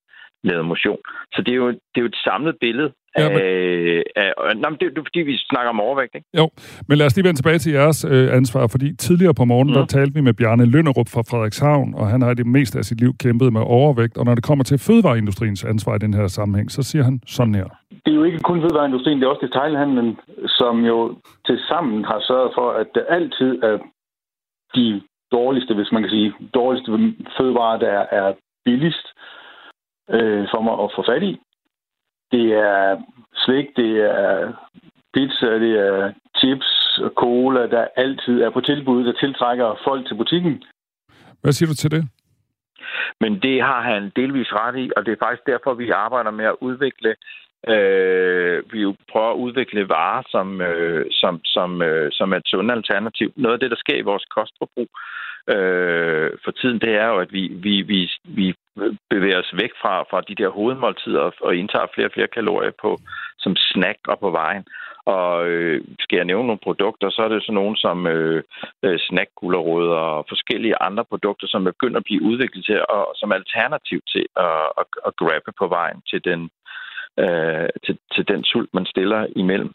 lavet 0.44 0.64
motion. 0.64 0.98
Så 1.32 1.42
det 1.42 1.52
er 1.52 1.56
jo, 1.56 1.68
det 1.68 1.96
er 1.96 2.00
jo 2.00 2.06
et 2.06 2.22
samlet 2.24 2.56
billede 2.60 2.92
Ja, 3.18 3.28
men... 3.28 3.38
Øh, 3.38 4.02
øh, 4.18 4.60
nej, 4.62 4.70
men 4.70 4.78
det, 4.80 4.86
det 4.94 4.98
er 4.98 5.08
fordi, 5.10 5.20
vi 5.20 5.36
snakker 5.36 5.70
om 5.70 5.80
overvægt, 5.80 6.14
ikke? 6.14 6.26
Jo, 6.38 6.46
men 6.88 6.98
lad 6.98 7.06
os 7.06 7.16
lige 7.16 7.24
vende 7.26 7.38
tilbage 7.40 7.58
til 7.58 7.72
jeres 7.72 8.04
øh, 8.04 8.36
ansvar, 8.38 8.66
fordi 8.74 8.96
tidligere 8.96 9.34
på 9.34 9.44
morgenen, 9.44 9.74
mm. 9.74 9.78
der 9.78 9.86
talte 9.86 10.14
vi 10.14 10.20
med 10.20 10.34
Bjarne 10.34 10.66
Lønnerup 10.72 11.08
fra 11.14 11.22
Frederikshavn, 11.30 11.94
og 11.94 12.06
han 12.08 12.22
har 12.22 12.34
det 12.34 12.46
meste 12.46 12.78
af 12.78 12.84
sit 12.84 13.00
liv 13.00 13.12
kæmpet 13.22 13.52
med 13.52 13.60
overvægt, 13.60 14.18
og 14.18 14.24
når 14.24 14.34
det 14.34 14.44
kommer 14.44 14.64
til 14.64 14.78
fødevareindustriens 14.78 15.64
ansvar 15.64 15.94
i 15.94 15.98
den 15.98 16.14
her 16.14 16.26
sammenhæng, 16.26 16.70
så 16.70 16.82
siger 16.82 17.04
han 17.04 17.20
sådan 17.26 17.54
her. 17.54 17.68
Det 18.04 18.10
er 18.12 18.18
jo 18.20 18.24
ikke 18.24 18.38
kun 18.38 18.60
fødevareindustrien, 18.60 19.18
det 19.18 19.26
er 19.26 19.30
også 19.30 19.46
detailhandlen, 19.46 20.18
som 20.46 20.84
jo 20.84 21.16
til 21.46 21.58
sammen 21.68 22.04
har 22.04 22.20
sørget 22.28 22.50
for, 22.54 22.70
at 22.70 22.86
der 22.94 23.04
altid 23.08 23.62
er 23.62 23.78
de 24.74 25.02
dårligste, 25.32 25.74
hvis 25.74 25.92
man 25.92 26.02
kan 26.02 26.10
sige, 26.10 26.32
dårligste 26.54 26.88
fødevarer, 27.38 27.78
der 27.78 27.98
er 28.20 28.32
billigst 28.64 29.06
øh, 29.06 29.37
for 30.52 30.60
mig 30.62 30.74
at 30.84 30.92
få 30.96 31.02
fat 31.10 31.22
i. 31.22 31.40
Det 32.32 32.46
er 32.52 33.02
slik, 33.34 33.66
det 33.76 33.92
er 34.20 34.52
pizza, 35.14 35.50
det 35.64 35.74
er 35.88 36.12
chips 36.38 36.98
og 37.02 37.10
cola, 37.16 37.66
der 37.66 37.86
altid 37.96 38.42
er 38.42 38.50
på 38.50 38.60
tilbud, 38.60 39.04
der 39.04 39.12
tiltrækker 39.12 39.80
folk 39.84 40.06
til 40.06 40.14
butikken. 40.14 40.62
Hvad 41.42 41.52
siger 41.52 41.68
du 41.68 41.74
til 41.74 41.90
det? 41.90 42.04
Men 43.20 43.42
det 43.42 43.62
har 43.62 43.80
han 43.82 44.12
delvis 44.16 44.52
ret 44.52 44.76
i, 44.78 44.90
og 44.96 45.06
det 45.06 45.12
er 45.12 45.24
faktisk 45.24 45.46
derfor, 45.46 45.74
vi 45.74 45.90
arbejder 45.90 46.30
med 46.30 46.44
at 46.44 46.56
udvikle 46.60 47.14
Øh, 47.66 48.72
vi 48.72 48.80
jo 48.80 48.94
prøver 49.12 49.30
at 49.30 49.36
udvikle 49.36 49.88
varer, 49.88 50.22
som, 50.30 50.60
øh, 50.60 51.06
som, 51.10 51.40
som, 51.44 51.82
øh, 51.82 52.08
som 52.12 52.32
er 52.32 52.36
et 52.36 52.46
sundt 52.46 52.72
alternativ. 52.72 53.32
Noget 53.36 53.54
af 53.54 53.60
det, 53.60 53.70
der 53.70 53.76
sker 53.76 53.96
i 53.96 54.08
vores 54.10 54.24
kostforbrug 54.24 54.90
øh, 55.54 56.30
for 56.44 56.50
tiden, 56.50 56.78
det 56.80 56.92
er 56.94 57.06
jo, 57.06 57.18
at 57.18 57.32
vi, 57.32 57.42
vi, 57.48 57.82
vi, 57.82 58.10
vi 58.24 58.54
bevæger 59.10 59.38
os 59.38 59.52
væk 59.62 59.72
fra, 59.82 60.02
fra 60.10 60.20
de 60.20 60.34
der 60.34 60.48
hovedmåltider 60.48 61.30
og, 61.40 61.56
indtager 61.56 61.86
flere 61.94 62.08
og 62.08 62.12
flere 62.12 62.34
kalorier 62.38 62.72
på, 62.82 62.98
som 63.38 63.56
snack 63.56 63.98
og 64.08 64.18
på 64.18 64.30
vejen. 64.30 64.64
Og 65.16 65.46
øh, 65.46 65.84
skal 66.00 66.16
jeg 66.16 66.24
nævne 66.24 66.46
nogle 66.46 66.66
produkter, 66.68 67.10
så 67.10 67.22
er 67.22 67.28
det 67.28 67.42
sådan 67.42 67.54
nogle 67.54 67.76
som 67.76 68.06
øh, 68.06 68.42
øh 68.84 68.98
snackgulerødder 68.98 70.02
og 70.16 70.24
forskellige 70.28 70.82
andre 70.82 71.04
produkter, 71.04 71.46
som 71.46 71.66
er 71.66 71.70
begyndt 71.70 71.96
at 71.96 72.04
blive 72.04 72.22
udviklet 72.22 72.64
til, 72.64 72.84
og 72.88 73.12
som 73.14 73.32
alternativ 73.32 74.00
til 74.12 74.26
at, 74.36 74.66
at, 74.80 74.86
at 75.06 75.16
grabbe 75.16 75.52
på 75.58 75.66
vejen 75.66 76.00
til 76.10 76.20
den, 76.24 76.50
øh, 77.22 77.68
til, 77.84 77.98
til 78.14 78.28
den 78.28 78.44
sult, 78.44 78.74
man 78.74 78.86
stiller 78.86 79.26
imellem. 79.36 79.72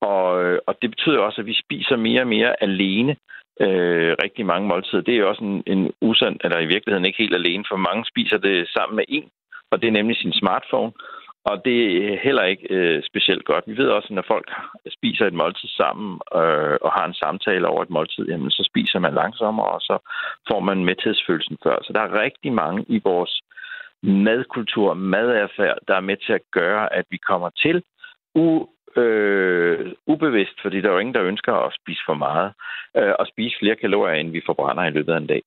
Og, 0.00 0.44
øh, 0.44 0.58
og 0.66 0.74
det 0.82 0.90
betyder 0.90 1.18
også, 1.18 1.40
at 1.40 1.46
vi 1.46 1.56
spiser 1.64 1.96
mere 1.96 2.20
og 2.20 2.28
mere 2.36 2.62
alene 2.62 3.16
øh, 3.60 4.16
rigtig 4.24 4.46
mange 4.46 4.68
måltider. 4.68 5.02
Det 5.02 5.14
er 5.14 5.18
jo 5.18 5.28
også 5.28 5.44
en, 5.44 5.62
en 5.66 5.92
usand, 6.00 6.36
eller 6.44 6.58
i 6.58 6.66
virkeligheden 6.66 7.06
ikke 7.06 7.22
helt 7.22 7.34
alene, 7.34 7.64
for 7.68 7.76
mange 7.76 8.04
spiser 8.04 8.38
det 8.38 8.68
sammen 8.68 8.96
med 8.96 9.04
en, 9.08 9.28
og 9.70 9.80
det 9.80 9.88
er 9.88 9.98
nemlig 9.98 10.16
sin 10.16 10.32
smartphone. 10.32 10.92
Og 11.50 11.64
det 11.64 11.80
er 12.12 12.18
heller 12.22 12.42
ikke 12.42 12.66
øh, 12.70 13.02
specielt 13.02 13.44
godt. 13.44 13.64
Vi 13.66 13.76
ved 13.76 13.88
også, 13.88 14.06
at 14.10 14.14
når 14.14 14.24
folk 14.26 14.48
spiser 14.98 15.26
et 15.26 15.40
måltid 15.42 15.68
sammen 15.68 16.20
øh, 16.40 16.76
og 16.84 16.92
har 16.92 17.04
en 17.06 17.14
samtale 17.14 17.68
over 17.68 17.82
et 17.82 17.90
måltid, 17.90 18.24
jamen, 18.28 18.50
så 18.50 18.62
spiser 18.70 18.98
man 18.98 19.14
langsommere, 19.14 19.66
og 19.66 19.80
så 19.80 19.98
får 20.50 20.60
man 20.60 20.84
mæthedsfølelsen 20.84 21.56
før. 21.62 21.76
Så 21.82 21.92
der 21.92 22.00
er 22.00 22.20
rigtig 22.22 22.52
mange 22.52 22.84
i 22.88 23.00
vores 23.04 23.40
madkultur, 24.02 24.94
madadfærd, 24.94 25.78
der 25.88 25.94
er 25.96 26.00
med 26.00 26.16
til 26.16 26.32
at 26.32 26.46
gøre, 26.52 26.94
at 26.94 27.04
vi 27.10 27.16
kommer 27.16 27.50
til 27.64 27.82
u, 28.34 28.66
øh, 28.96 29.92
ubevidst, 30.06 30.62
fordi 30.62 30.80
der 30.80 30.88
er 30.88 30.92
jo 30.92 30.98
ingen, 30.98 31.14
der 31.14 31.22
ønsker 31.22 31.52
at 31.52 31.76
spise 31.80 32.02
for 32.06 32.14
meget, 32.14 32.52
øh, 32.96 33.12
og 33.18 33.26
spise 33.26 33.56
flere 33.58 33.76
kalorier, 33.76 34.14
end 34.14 34.30
vi 34.30 34.42
forbrænder 34.46 34.84
i 34.84 34.90
løbet 34.90 35.12
af 35.12 35.16
en 35.16 35.26
dag. 35.26 35.42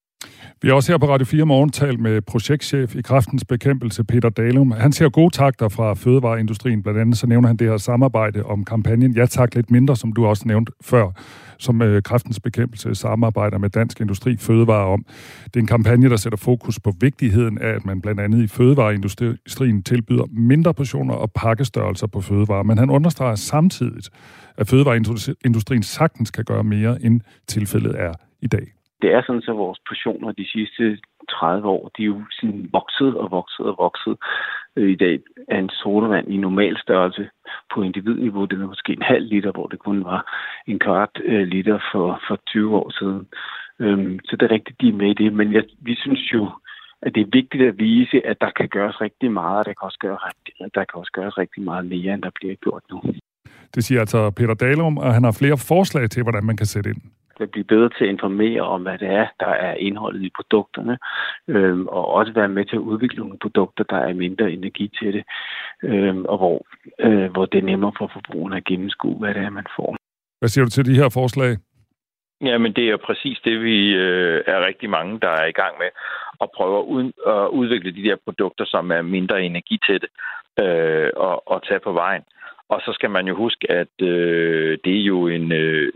Vi 0.61 0.68
har 0.68 0.76
også 0.76 0.91
her 0.91 0.97
på 0.97 1.09
Radio 1.09 1.26
4 1.26 1.45
Morgen 1.45 1.70
talt 1.70 1.99
med 1.99 2.22
projektchef 2.22 2.95
i 2.95 3.01
Kraftens 3.01 3.45
Bekæmpelse, 3.45 4.03
Peter 4.03 4.30
Dalum. 4.30 4.72
Han 4.72 4.91
ser 4.91 5.09
gode 5.09 5.34
takter 5.34 5.70
fra 5.70 5.93
fødevareindustrien. 5.93 6.84
Blandt 6.84 6.99
andet 6.99 7.18
så 7.18 7.28
nævner 7.28 7.47
han 7.47 7.57
det 7.57 7.68
her 7.68 7.78
samarbejde 7.78 8.43
om 8.43 8.65
kampagnen 8.65 9.11
Ja 9.15 9.26
tak 9.26 9.55
lidt 9.55 9.72
mindre, 9.72 9.95
som 9.95 10.13
du 10.13 10.26
også 10.26 10.43
nævnte 10.47 10.72
før, 10.82 11.11
som 11.57 11.82
øh, 11.82 12.01
Kraftens 12.01 12.39
Bekæmpelse 12.39 12.95
samarbejder 12.95 13.57
med 13.57 13.70
Dansk 13.70 14.01
Industri 14.01 14.38
Fødevare 14.38 14.88
om. 14.88 15.05
Det 15.43 15.55
er 15.55 15.59
en 15.59 15.68
kampagne, 15.68 16.09
der 16.09 16.18
sætter 16.18 16.38
fokus 16.38 16.80
på 16.80 16.93
vigtigheden 16.99 17.57
af, 17.57 17.70
at 17.70 17.86
man 17.86 18.01
blandt 18.01 18.20
andet 18.20 18.43
i 18.43 18.47
fødevareindustrien 18.47 19.84
tilbyder 19.84 20.24
mindre 20.32 20.74
portioner 20.74 21.13
og 21.13 21.32
pakkestørrelser 21.32 22.07
på 22.07 22.22
fødevarer. 22.22 22.63
Men 22.63 22.78
han 22.78 22.89
understreger 22.89 23.36
samtidig, 23.36 24.03
at 24.57 24.68
fødevareindustrien 24.68 25.84
sagtens 25.84 26.32
kan 26.32 26.43
gøre 26.43 26.63
mere, 26.63 27.05
end 27.05 27.22
tilfældet 27.47 27.95
er 27.99 28.13
i 28.41 28.47
dag 28.47 28.76
det 29.02 29.10
er 29.14 29.22
sådan, 29.22 29.41
så 29.41 29.54
vores 29.54 29.80
portioner 29.88 30.32
de 30.32 30.48
sidste 30.52 31.00
30 31.30 31.68
år, 31.68 31.91
de 31.98 32.02
er 32.04 32.06
jo 32.06 32.22
sådan 32.32 32.70
vokset 32.72 33.18
og 33.18 33.32
vokset 33.32 33.66
og 33.66 33.76
vokset. 33.78 34.18
Øh, 34.76 34.89
I 34.89 34.95
dag 34.95 35.20
er 35.48 35.60
en 35.60 35.70
sodavand 35.70 36.28
i 36.28 36.38
normal 36.38 36.78
størrelse 36.78 37.30
på 37.74 37.82
individniveau, 37.82 38.45
det 38.45 38.62
er 38.62 38.68
måske 38.68 38.93
en 38.93 39.02
halv 39.02 39.26
liter, 39.26 39.52
hvor 39.52 39.68
det 39.68 39.80
kun 39.80 40.04
var 40.04 40.22
en 40.68 40.80
kvart 40.80 41.22
øh, 41.24 41.48
liter 41.48 41.80
for, 41.91 42.22
for 42.28 42.36
20 42.48 42.76
år 42.76 42.89
siden. 43.00 43.28
Øhm, 43.80 44.20
så 44.26 44.36
det 44.36 44.45
er 44.45 44.52
rigtigt, 44.52 44.82
de 44.82 44.89
er 44.89 45.00
med 45.02 45.10
i 45.10 45.24
det, 45.24 45.34
men 45.34 45.54
jeg, 45.54 45.64
vi 45.80 45.95
synes 45.95 46.34
jo, 46.34 46.50
at 47.02 47.16
det 47.16 47.22
er 47.22 47.36
vigtigt 47.39 47.64
at 47.64 47.80
vise, 47.80 48.28
at 48.28 48.38
der 48.41 48.52
kan 48.58 48.68
gøres 48.68 49.02
rigtig 49.02 49.32
meget, 49.32 49.60
og 49.60 49.66
der 49.66 49.74
kan 49.74 49.86
også, 49.86 50.00
gøre, 50.00 50.18
der 50.76 50.84
kan 50.89 51.00
også 51.02 51.12
gøres 51.12 51.38
rigtig 51.38 51.64
meget 51.64 51.86
mere, 51.86 52.14
end 52.14 52.22
der 52.22 52.30
bliver 52.36 52.56
gjort 52.56 52.84
nu. 52.91 53.02
Det 53.76 53.84
siger 53.84 54.00
altså 54.00 54.32
Peter 54.32 54.54
Dalum, 54.54 54.98
og 54.98 55.14
han 55.14 55.24
har 55.24 55.32
flere 55.32 55.58
forslag 55.58 56.10
til, 56.10 56.24
hvordan 56.24 56.43
man 56.43 56.58
kan 56.58 56.66
sætte 56.66 56.89
ind 56.89 57.02
skal 57.38 57.47
blive 57.47 57.71
bedre 57.73 57.89
til 57.89 58.03
at 58.05 58.13
informere 58.15 58.61
om, 58.61 58.81
hvad 58.81 58.97
det 58.97 59.09
er, 59.21 59.27
der 59.39 59.51
er 59.67 59.73
indholdet 59.73 60.23
i 60.23 60.35
produkterne, 60.39 60.97
øhm, 61.47 61.88
og 61.88 62.05
også 62.17 62.31
være 62.33 62.55
med 62.57 62.65
til 62.65 62.75
at 62.75 62.88
udvikle 62.91 63.19
nogle 63.19 63.39
produkter, 63.41 63.83
der 63.83 63.97
er 63.97 64.13
mindre 64.13 64.51
energi 64.51 64.85
til 64.99 65.13
det, 65.13 65.23
øhm, 65.83 66.25
og 66.25 66.38
hvor, 66.38 66.57
øh, 67.05 67.31
hvor 67.31 67.45
det 67.45 67.57
er 67.59 67.69
nemmere 67.71 67.93
for 67.97 68.07
forbrugerne 68.13 68.57
at 68.57 68.65
gennemskue, 68.65 69.19
hvad 69.19 69.33
det 69.33 69.43
er, 69.43 69.49
man 69.49 69.67
får. 69.75 69.95
Hvad 70.39 70.49
siger 70.49 70.65
du 70.65 70.69
til 70.69 70.85
de 70.85 70.99
her 71.01 71.09
forslag? 71.09 71.51
Jamen, 72.41 72.73
det 72.73 72.83
er 72.83 72.91
jo 72.91 72.99
præcis 73.09 73.38
det, 73.43 73.61
vi 73.61 73.77
øh, 73.93 74.43
er 74.47 74.67
rigtig 74.67 74.89
mange, 74.89 75.19
der 75.19 75.29
er 75.29 75.45
i 75.45 75.57
gang 75.61 75.73
med 75.79 75.89
at 76.41 76.49
prøve 76.55 76.79
at, 76.79 76.85
ud, 76.85 77.05
at 77.27 77.47
udvikle 77.59 77.91
de 77.91 78.03
der 78.03 78.15
produkter, 78.25 78.65
som 78.67 78.91
er 78.91 79.01
mindre 79.01 79.43
energitætte 79.43 80.07
øh, 80.63 81.09
og, 81.15 81.51
og 81.51 81.63
tage 81.67 81.79
på 81.79 81.91
vejen. 81.91 82.23
Og 82.69 82.81
så 82.85 82.91
skal 82.93 83.09
man 83.09 83.27
jo 83.27 83.35
huske, 83.35 83.71
at 83.71 83.95
øh, 84.01 84.77
det 84.83 84.93
er 84.97 85.03
jo 85.03 85.27
en, 85.27 85.51
øh, 85.51 85.93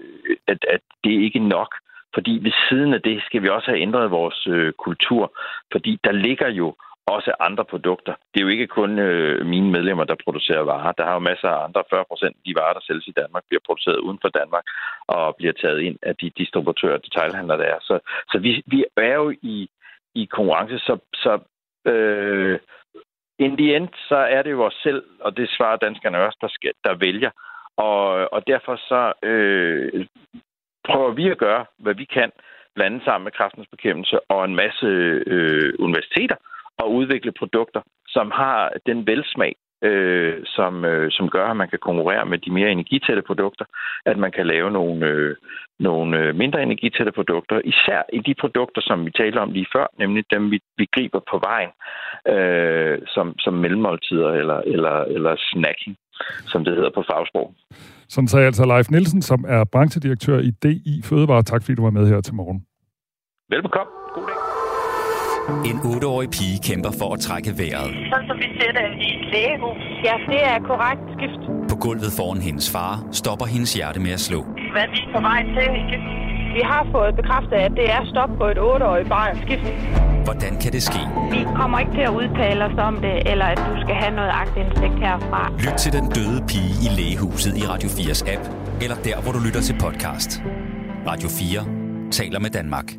det 1.12 1.20
er 1.20 1.26
ikke 1.30 1.48
nok. 1.58 1.72
Fordi 2.14 2.40
ved 2.42 2.54
siden 2.70 2.94
af 2.94 3.02
det 3.02 3.24
skal 3.26 3.44
vi 3.44 3.50
også 3.50 3.68
have 3.72 3.82
ændret 3.82 4.12
vores 4.12 4.48
øh, 4.48 4.74
kultur. 4.74 5.24
Fordi 5.72 6.00
der 6.04 6.12
ligger 6.12 6.50
jo 6.50 6.76
også 7.06 7.32
andre 7.40 7.66
produkter. 7.66 8.14
Det 8.32 8.40
er 8.40 8.46
jo 8.46 8.56
ikke 8.56 8.68
kun 8.68 9.00
øh, 9.00 9.46
mine 9.46 9.72
medlemmer, 9.72 10.04
der 10.04 10.24
producerer 10.24 10.62
varer. 10.62 10.92
Der 10.92 11.06
har 11.06 11.14
jo 11.14 11.20
masser 11.20 11.50
af 11.50 11.64
andre. 11.64 11.84
40 11.90 12.06
procent 12.12 12.36
af 12.38 12.44
de 12.46 12.56
varer, 12.60 12.74
der 12.74 12.84
sælges 12.88 13.08
i 13.08 13.18
Danmark, 13.22 13.44
bliver 13.50 13.62
produceret 13.66 13.98
uden 13.98 14.20
for 14.22 14.30
Danmark 14.30 14.66
og 15.08 15.36
bliver 15.36 15.54
taget 15.54 15.80
ind 15.82 15.98
af 16.02 16.16
de 16.16 16.30
distributører 16.38 16.98
og 16.98 17.06
detailhandlere, 17.06 17.58
der 17.58 17.68
er. 17.76 17.80
Så, 17.82 18.00
så 18.32 18.38
vi, 18.40 18.64
vi 18.66 18.86
er 18.98 19.16
jo 19.16 19.30
i, 19.42 19.70
i 20.16 20.26
konkurrence, 20.26 20.80
så, 20.80 20.98
så 21.14 21.40
øh, 21.92 22.60
in 23.40 23.58
the 23.58 23.76
end, 23.76 23.88
så 24.10 24.16
er 24.16 24.42
det 24.42 24.52
jo 24.52 24.66
os 24.66 24.80
selv, 24.84 25.04
og 25.20 25.38
det 25.38 25.50
svarer 25.50 25.78
danskerne 25.78 26.26
også, 26.26 26.38
der, 26.42 26.48
skal, 26.48 26.72
der 26.84 26.94
vælger. 26.94 27.32
Og, 27.78 28.34
og 28.34 28.48
derfor 28.48 28.76
så 28.76 29.14
øh, 29.24 30.06
prøver 30.84 31.12
vi 31.12 31.30
at 31.30 31.38
gøre, 31.38 31.66
hvad 31.80 31.94
vi 31.94 32.06
kan, 32.06 32.32
blandt 32.76 32.94
andet 32.94 33.06
sammen 33.06 33.24
med 33.24 33.32
kraftens 33.32 33.68
bekæmpelse 33.72 34.20
og 34.30 34.46
en 34.46 34.56
masse 34.56 34.88
øh, 35.28 35.74
universiteter, 35.80 36.36
og 36.78 36.94
udvikle 36.94 37.32
produkter, 37.32 37.82
som 38.08 38.32
har 38.32 38.72
den 38.86 39.08
velsmag, 39.08 39.56
øh, 39.84 40.42
som, 40.46 40.86
øh, 40.86 41.12
som 41.12 41.30
gør, 41.30 41.48
at 41.48 41.58
man 41.58 41.70
kan 41.70 41.80
konkurrere 41.80 42.26
med 42.26 42.38
de 42.38 42.52
mere 42.52 42.72
energitætte 42.72 43.22
produkter, 43.22 43.66
at 44.06 44.18
man 44.18 44.32
kan 44.32 44.48
lave 44.48 44.72
nogle, 44.72 45.06
øh, 45.06 45.36
nogle 45.80 46.18
øh, 46.20 46.36
mindre 46.36 46.64
energitætte 46.64 47.12
produkter, 47.12 47.62
især 47.64 48.02
i 48.14 48.20
de 48.20 48.34
produkter, 48.34 48.82
som 48.82 49.06
vi 49.06 49.12
talte 49.12 49.38
om 49.38 49.52
lige 49.52 49.72
før, 49.76 49.88
nemlig 50.00 50.24
dem, 50.32 50.52
vi, 50.52 50.60
vi 50.78 50.86
griber 50.96 51.22
på 51.32 51.38
vejen, 51.50 51.72
øh, 52.34 53.00
som, 53.08 53.40
som 53.40 53.54
mellemmåltider 53.54 54.32
eller, 54.32 54.60
eller, 54.74 54.96
eller 55.16 55.36
snacking, 55.52 55.98
som 56.52 56.64
det 56.66 56.74
hedder 56.76 56.92
på 56.96 57.04
fagsprog. 57.10 57.48
Sådan 58.10 58.28
sagde 58.28 58.46
altså 58.46 58.66
Leif 58.66 58.90
Nielsen, 58.90 59.22
som 59.22 59.46
er 59.48 59.64
branchedirektør 59.64 60.40
i 60.40 60.52
DI 60.64 61.02
Fødevare. 61.04 61.44
Tak 61.44 61.62
fordi 61.64 61.76
du 61.76 61.84
var 61.84 61.90
med 61.90 62.08
her 62.08 62.22
til 62.22 62.34
morgen. 62.34 62.60
Velbekomme. 63.50 63.92
God 64.16 64.26
dag. 64.30 64.38
En 65.70 65.78
8-årig 65.94 66.30
pige 66.38 66.58
kæmper 66.70 66.92
for 67.00 67.10
at 67.16 67.20
trække 67.28 67.52
vejret. 67.62 67.90
Sådan 68.12 68.28
som 68.30 68.38
vi 68.44 68.48
ser 68.60 68.72
det 68.78 68.86
i 69.06 69.08
et 69.18 69.26
lægehus. 69.34 69.82
Ja, 70.08 70.16
det 70.32 70.42
er 70.52 70.58
korrekt 70.72 71.06
skift. 71.16 71.42
På 71.72 71.76
gulvet 71.86 72.12
foran 72.18 72.42
hendes 72.48 72.68
far 72.76 72.94
stopper 73.12 73.46
hendes 73.46 73.74
hjerte 73.74 74.00
med 74.06 74.12
at 74.12 74.20
slå. 74.20 74.40
Hvad 74.74 74.84
er 74.88 74.92
vi 74.96 75.02
på 75.16 75.22
vej 75.30 75.42
til? 75.56 75.68
Vi 76.58 76.62
har 76.72 76.84
fået 76.96 77.16
bekræftet, 77.16 77.58
at 77.68 77.72
det 77.80 77.88
er 77.98 78.02
stop 78.14 78.32
på 78.38 78.46
et 78.54 78.58
8-årigt 78.58 79.10
barn 79.16 79.36
skift. 79.44 79.66
Hvordan 80.24 80.60
kan 80.62 80.72
det 80.72 80.84
ske? 80.84 81.00
Vi 81.32 81.44
kommer 81.56 81.80
ikke 81.80 81.92
til 81.92 82.02
at 82.02 82.10
udtale 82.10 82.66
os 82.66 82.78
om 82.78 82.96
det, 83.02 83.32
eller 83.32 83.46
at 83.46 83.58
du 83.58 83.82
skal 83.82 83.96
have 83.96 84.16
noget 84.16 84.32
agtindsigt 84.34 85.00
herfra. 85.06 85.52
Lyt 85.66 85.78
til 85.78 85.92
den 85.94 86.06
døde 86.10 86.44
pige 86.48 86.74
i 86.86 86.90
lægehuset 86.98 87.58
i 87.58 87.64
Radio 87.68 87.90
4's 87.90 88.34
app, 88.34 88.44
eller 88.82 88.96
der, 88.96 89.22
hvor 89.22 89.32
du 89.32 89.40
lytter 89.40 89.62
til 89.62 89.76
podcast. 89.80 90.42
Radio 91.08 91.30
4 91.30 92.12
taler 92.12 92.40
med 92.40 92.50
Danmark. 92.50 92.94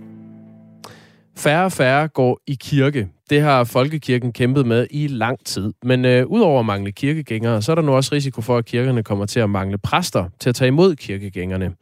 Færre 1.39 1.65
og 1.65 1.73
færre 1.73 2.09
går 2.09 2.41
i 2.47 2.57
kirke. 2.61 3.09
Det 3.31 3.41
har 3.41 3.65
Folkekirken 3.65 4.33
kæmpet 4.33 4.67
med 4.67 4.87
i 4.91 5.07
lang 5.07 5.45
tid. 5.45 5.73
Men 5.83 6.05
øh, 6.05 6.27
udover 6.27 6.61
at 6.61 6.67
mangle 6.67 6.93
kirkegængere, 6.93 7.63
så 7.63 7.73
er 7.73 7.75
der 7.75 7.83
nu 7.83 7.93
også 7.95 8.15
risiko 8.15 8.41
for, 8.41 8.57
at 8.57 8.65
kirkerne 8.65 9.03
kommer 9.03 9.27
til 9.27 9.41
at 9.41 9.51
mangle 9.51 9.79
præster 9.79 10.25
til 10.41 10.49
at 10.49 10.55
tage 10.55 10.69
imod 10.69 10.97
kirkegængerne. 10.97 11.73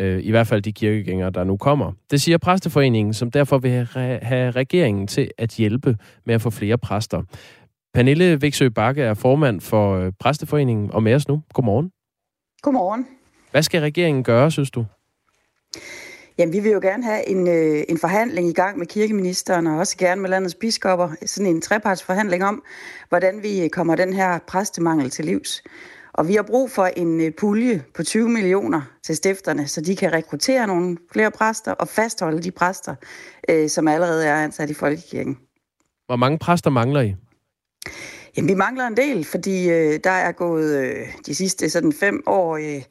Øh, 0.00 0.24
I 0.24 0.30
hvert 0.30 0.46
fald 0.46 0.62
de 0.62 0.72
kirkegængere, 0.72 1.30
der 1.30 1.44
nu 1.44 1.56
kommer. 1.56 1.92
Det 2.10 2.20
siger 2.20 2.38
Præsteforeningen, 2.38 3.14
som 3.14 3.30
derfor 3.30 3.58
vil 3.58 3.70
have, 3.70 4.18
have 4.22 4.50
regeringen 4.50 5.06
til 5.06 5.30
at 5.38 5.50
hjælpe 5.50 5.96
med 6.26 6.34
at 6.34 6.42
få 6.42 6.50
flere 6.50 6.78
præster. 6.78 7.22
Pernille 7.94 8.40
Viksø 8.40 8.68
Bakke 8.68 9.02
er 9.02 9.14
formand 9.14 9.60
for 9.60 9.96
øh, 9.96 10.12
Præsteforeningen 10.20 10.90
og 10.92 11.02
med 11.02 11.14
os 11.14 11.28
nu. 11.28 11.42
Godmorgen. 11.54 11.90
Godmorgen. 12.62 13.06
Hvad 13.50 13.62
skal 13.62 13.80
regeringen 13.80 14.24
gøre, 14.24 14.50
synes 14.50 14.70
du? 14.70 14.84
Jamen, 16.38 16.52
vi 16.52 16.60
vil 16.60 16.72
jo 16.72 16.80
gerne 16.82 17.04
have 17.04 17.28
en, 17.28 17.48
øh, 17.48 17.84
en 17.88 17.98
forhandling 17.98 18.48
i 18.48 18.52
gang 18.52 18.78
med 18.78 18.86
kirkeministeren, 18.86 19.66
og 19.66 19.78
også 19.78 19.96
gerne 19.96 20.20
med 20.20 20.30
landets 20.30 20.54
biskopper, 20.54 21.08
sådan 21.26 21.54
en 21.54 21.60
trepartsforhandling 21.60 22.44
om, 22.44 22.62
hvordan 23.08 23.42
vi 23.42 23.68
kommer 23.68 23.96
den 23.96 24.12
her 24.12 24.38
præstemangel 24.46 25.10
til 25.10 25.24
livs. 25.24 25.62
Og 26.16 26.28
vi 26.28 26.34
har 26.34 26.42
brug 26.42 26.70
for 26.70 26.84
en 26.84 27.20
øh, 27.20 27.32
pulje 27.38 27.84
på 27.94 28.02
20 28.02 28.28
millioner 28.28 28.82
til 29.04 29.16
stifterne, 29.16 29.68
så 29.68 29.80
de 29.80 29.96
kan 29.96 30.12
rekruttere 30.12 30.66
nogle 30.66 30.96
flere 31.12 31.30
præster 31.30 31.72
og 31.72 31.88
fastholde 31.88 32.42
de 32.42 32.50
præster, 32.50 32.94
øh, 33.48 33.68
som 33.68 33.88
allerede 33.88 34.26
er 34.26 34.34
ansat 34.44 34.70
i 34.70 34.74
Folkekirken. 34.74 35.38
Hvor 36.06 36.16
mange 36.16 36.38
præster 36.38 36.70
mangler 36.70 37.00
I? 37.00 37.14
Jamen, 38.36 38.48
vi 38.48 38.54
mangler 38.54 38.86
en 38.86 38.96
del, 38.96 39.24
fordi 39.24 39.70
øh, 39.70 40.00
der 40.04 40.10
er 40.10 40.32
gået 40.32 40.84
øh, 40.84 41.06
de 41.26 41.34
sidste 41.34 41.70
sådan 41.70 41.92
fem 41.92 42.22
år 42.26 42.56
øh, 42.56 42.82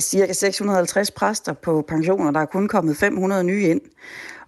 cirka 0.00 0.32
650 0.32 1.10
præster 1.10 1.52
på 1.52 1.84
pensioner. 1.88 2.30
Der 2.30 2.40
er 2.40 2.46
kun 2.46 2.68
kommet 2.68 2.96
500 2.96 3.44
nye 3.44 3.62
ind. 3.62 3.80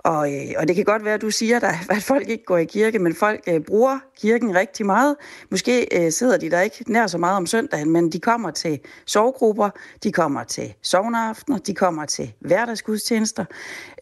Og, 0.05 0.35
øh, 0.35 0.53
og 0.57 0.69
det 0.69 0.77
kan 0.77 0.85
godt 0.85 1.05
være, 1.05 1.15
at 1.15 1.23
du 1.23 1.31
siger, 1.31 1.59
der, 1.59 1.73
at 1.97 2.03
folk 2.03 2.29
ikke 2.29 2.45
går 2.45 2.59
i 2.59 2.65
kirke, 2.65 2.99
men 2.99 3.15
folk 3.15 3.41
øh, 3.49 3.61
bruger 3.61 3.99
kirken 4.21 4.55
rigtig 4.55 4.87
meget. 4.87 5.17
Måske 5.51 6.05
øh, 6.05 6.13
sidder 6.13 6.37
de 6.37 6.51
der 6.51 6.61
ikke 6.61 6.85
nær 6.93 7.07
så 7.07 7.19
meget 7.19 7.37
om 7.37 7.47
søndagen, 7.47 7.91
men 7.91 8.13
de 8.13 8.21
kommer 8.21 8.51
til 8.51 8.81
sovgrupper, 9.07 9.71
de 10.03 10.13
kommer 10.13 10.45
til 10.45 10.75
sovneaftener, 10.83 11.59
de 11.59 11.75
kommer 11.75 12.05
til 12.05 12.33
hverdagsgudstjenester, 12.41 13.45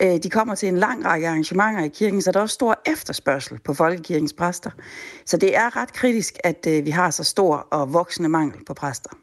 øh, 0.03 0.23
de 0.23 0.31
kommer 0.31 0.55
til 0.55 0.69
en 0.69 0.79
lang 0.79 1.05
række 1.05 1.29
arrangementer 1.29 1.85
i 1.85 1.89
kirken, 1.89 2.23
så 2.23 2.33
der 2.33 2.39
er 2.39 2.43
også 2.43 2.55
stor 2.55 2.81
efterspørgsel 2.87 3.59
på 3.65 3.75
folkekirkens 3.75 4.33
præster. 4.33 4.71
Så 5.27 5.37
det 5.37 5.57
er 5.57 5.77
ret 5.77 5.93
kritisk, 5.93 6.35
at 6.45 6.67
øh, 6.69 6.85
vi 6.85 6.91
har 6.91 7.11
så 7.11 7.25
stor 7.25 7.57
og 7.71 7.93
voksende 7.93 8.29
mangel 8.29 8.65
på 8.67 8.75
præster 8.75 9.22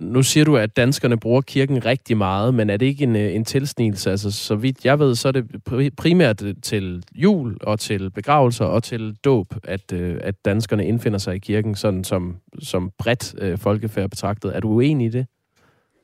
nu 0.00 0.22
siger 0.22 0.44
du, 0.44 0.56
at 0.56 0.76
danskerne 0.76 1.16
bruger 1.16 1.40
kirken 1.40 1.84
rigtig 1.84 2.16
meget, 2.16 2.54
men 2.54 2.70
er 2.70 2.76
det 2.76 2.86
ikke 2.86 3.04
en, 3.04 3.16
øh, 3.16 3.34
en 3.34 3.44
tilsnigelse? 3.44 4.10
Altså, 4.10 4.30
så 4.30 4.54
vidt 4.54 4.84
jeg 4.84 4.98
ved, 4.98 5.14
så 5.14 5.28
er 5.28 5.32
det 5.32 5.44
primært 5.96 6.42
øh, 6.42 6.54
til 6.62 7.04
jul 7.14 7.56
og 7.60 7.80
til 7.80 8.10
begravelser 8.10 8.64
og 8.64 8.82
til 8.82 9.16
dåb, 9.24 9.54
at, 9.64 9.92
øh, 9.92 10.16
at 10.20 10.44
danskerne 10.44 10.86
indfinder 10.86 11.18
sig 11.18 11.34
i 11.34 11.38
kirken, 11.38 11.74
sådan 11.74 12.04
som, 12.04 12.36
som 12.58 12.90
bredt 12.98 13.34
øh, 13.38 13.58
folkefærd 13.58 14.10
betragtet. 14.10 14.56
Er 14.56 14.60
du 14.60 14.68
uenig 14.68 15.06
i 15.06 15.10
det? 15.10 15.26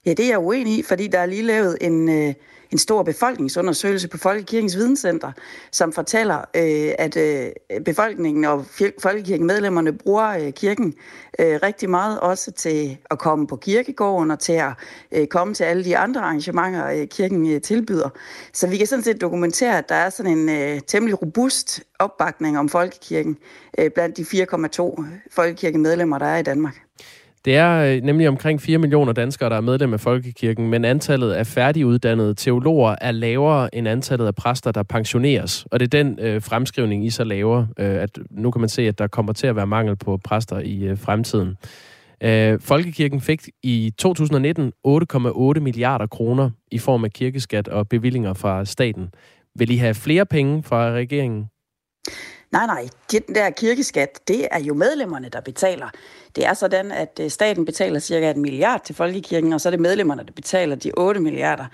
Ja, 0.07 0.11
det 0.11 0.24
er 0.24 0.28
jeg 0.28 0.38
uenig 0.38 0.78
i, 0.78 0.82
fordi 0.82 1.07
der 1.07 1.18
er 1.18 1.26
lige 1.26 1.42
lavet 1.42 1.78
en, 1.80 2.09
øh, 2.09 2.34
en 2.70 2.78
stor 2.78 3.03
befolkningsundersøgelse 3.03 4.09
på 4.09 4.18
Folkekirkens 4.18 4.76
Videnscenter, 4.76 5.32
som 5.72 5.92
fortæller, 5.92 6.38
øh, 6.38 6.92
at 6.98 7.16
øh, 7.16 7.50
befolkningen 7.84 8.44
og 8.44 8.64
folkekirkemedlemmerne 9.03 9.92
bruger 9.92 10.28
øh, 10.28 10.53
kirken 10.53 10.94
øh, 11.38 11.59
rigtig 11.62 11.90
meget 11.90 12.20
også 12.20 12.53
til 12.53 12.98
at 13.11 13.18
komme 13.18 13.46
på 13.46 13.57
kirkegården 13.57 14.30
og 14.30 14.38
til 14.38 14.53
at 14.53 14.72
øh, 15.12 15.26
komme 15.26 15.55
til 15.55 15.64
alle 15.64 15.84
de 15.84 15.96
andre 15.96 16.20
arrangementer, 16.20 16.86
øh, 16.86 17.07
kirken 17.07 17.53
øh, 17.53 17.61
tilbyder. 17.61 18.09
Så 18.53 18.66
vi 18.66 18.76
kan 18.76 18.86
sådan 18.86 19.05
set 19.05 19.20
dokumentere, 19.20 19.78
at 19.78 19.88
der 19.88 19.94
er 19.94 20.11
sådan 20.11 20.38
en 20.38 20.48
øh, 20.48 20.80
temmelig 20.86 21.22
robust 21.22 21.82
opbakning 21.98 22.59
om 22.59 22.68
folkekirken 22.68 23.38
øh, 23.78 23.90
blandt 23.90 24.16
de 24.16 24.22
4,2 24.22 25.05
folkekirkemedlemmer, 25.30 26.18
der 26.18 26.26
er 26.26 26.38
i 26.38 26.42
Danmark. 26.42 26.82
Det 27.45 27.57
er 27.57 27.95
øh, 27.95 28.03
nemlig 28.03 28.28
omkring 28.28 28.61
4 28.61 28.78
millioner 28.78 29.12
danskere, 29.12 29.51
der 29.51 29.57
er 29.57 29.61
medlem 29.61 29.95
af 29.95 30.01
Folkekirken, 30.01 30.68
men 30.68 30.84
antallet 30.84 31.32
af 31.32 31.47
færdiguddannede 31.47 32.34
teologer 32.34 32.97
er 33.01 33.11
lavere 33.11 33.74
end 33.74 33.88
antallet 33.88 34.26
af 34.26 34.34
præster, 34.34 34.72
der 34.72 34.82
pensioneres. 34.82 35.66
Og 35.70 35.80
det 35.80 35.95
er 35.95 36.03
den 36.03 36.18
øh, 36.20 36.43
fremskrivning, 36.43 37.07
I 37.07 37.11
så 37.11 37.24
laver, 37.24 37.66
øh, 37.78 38.03
at 38.03 38.18
nu 38.30 38.51
kan 38.51 38.61
man 38.61 38.68
se, 38.68 38.88
at 38.88 38.99
der 38.99 39.07
kommer 39.07 39.32
til 39.32 39.47
at 39.47 39.57
være 39.57 39.66
mangel 39.66 39.97
på 39.97 40.18
præster 40.24 40.59
i 40.59 40.84
øh, 40.84 40.99
fremtiden. 40.99 41.57
Øh, 42.22 42.61
Folkekirken 42.61 43.20
fik 43.20 43.49
i 43.62 43.93
2019 43.99 44.72
8,8 44.86 45.61
milliarder 45.61 46.07
kroner 46.07 46.51
i 46.70 46.78
form 46.78 47.05
af 47.05 47.11
kirkeskat 47.11 47.68
og 47.68 47.88
bevillinger 47.88 48.34
fra 48.34 48.64
staten. 48.64 49.09
Vil 49.59 49.70
I 49.70 49.76
have 49.76 49.95
flere 49.95 50.26
penge 50.26 50.62
fra 50.62 50.90
regeringen? 50.90 51.47
Nej, 52.53 52.66
nej. 52.66 52.88
Den 53.12 53.34
der 53.34 53.50
kirkeskat, 53.50 54.28
det 54.28 54.48
er 54.50 54.59
jo 54.59 54.74
medlemmerne, 54.74 55.28
der 55.28 55.40
betaler. 55.40 55.88
Det 56.36 56.46
er 56.46 56.55
sådan, 56.55 56.92
at 56.92 57.20
øh, 57.22 57.30
staten 57.30 57.64
betaler 57.64 57.98
cirka 57.98 58.30
en 58.30 58.42
milliard 58.42 58.84
til 58.84 58.94
folkekirken, 58.94 59.53
og 59.53 59.61
så 59.61 59.68
er 59.68 59.70
det 59.70 59.80
medlemmerne, 59.80 60.22
der 60.26 60.32
betaler 60.32 60.76
de 60.76 60.92
8 60.96 61.20
milliarder. 61.20 61.66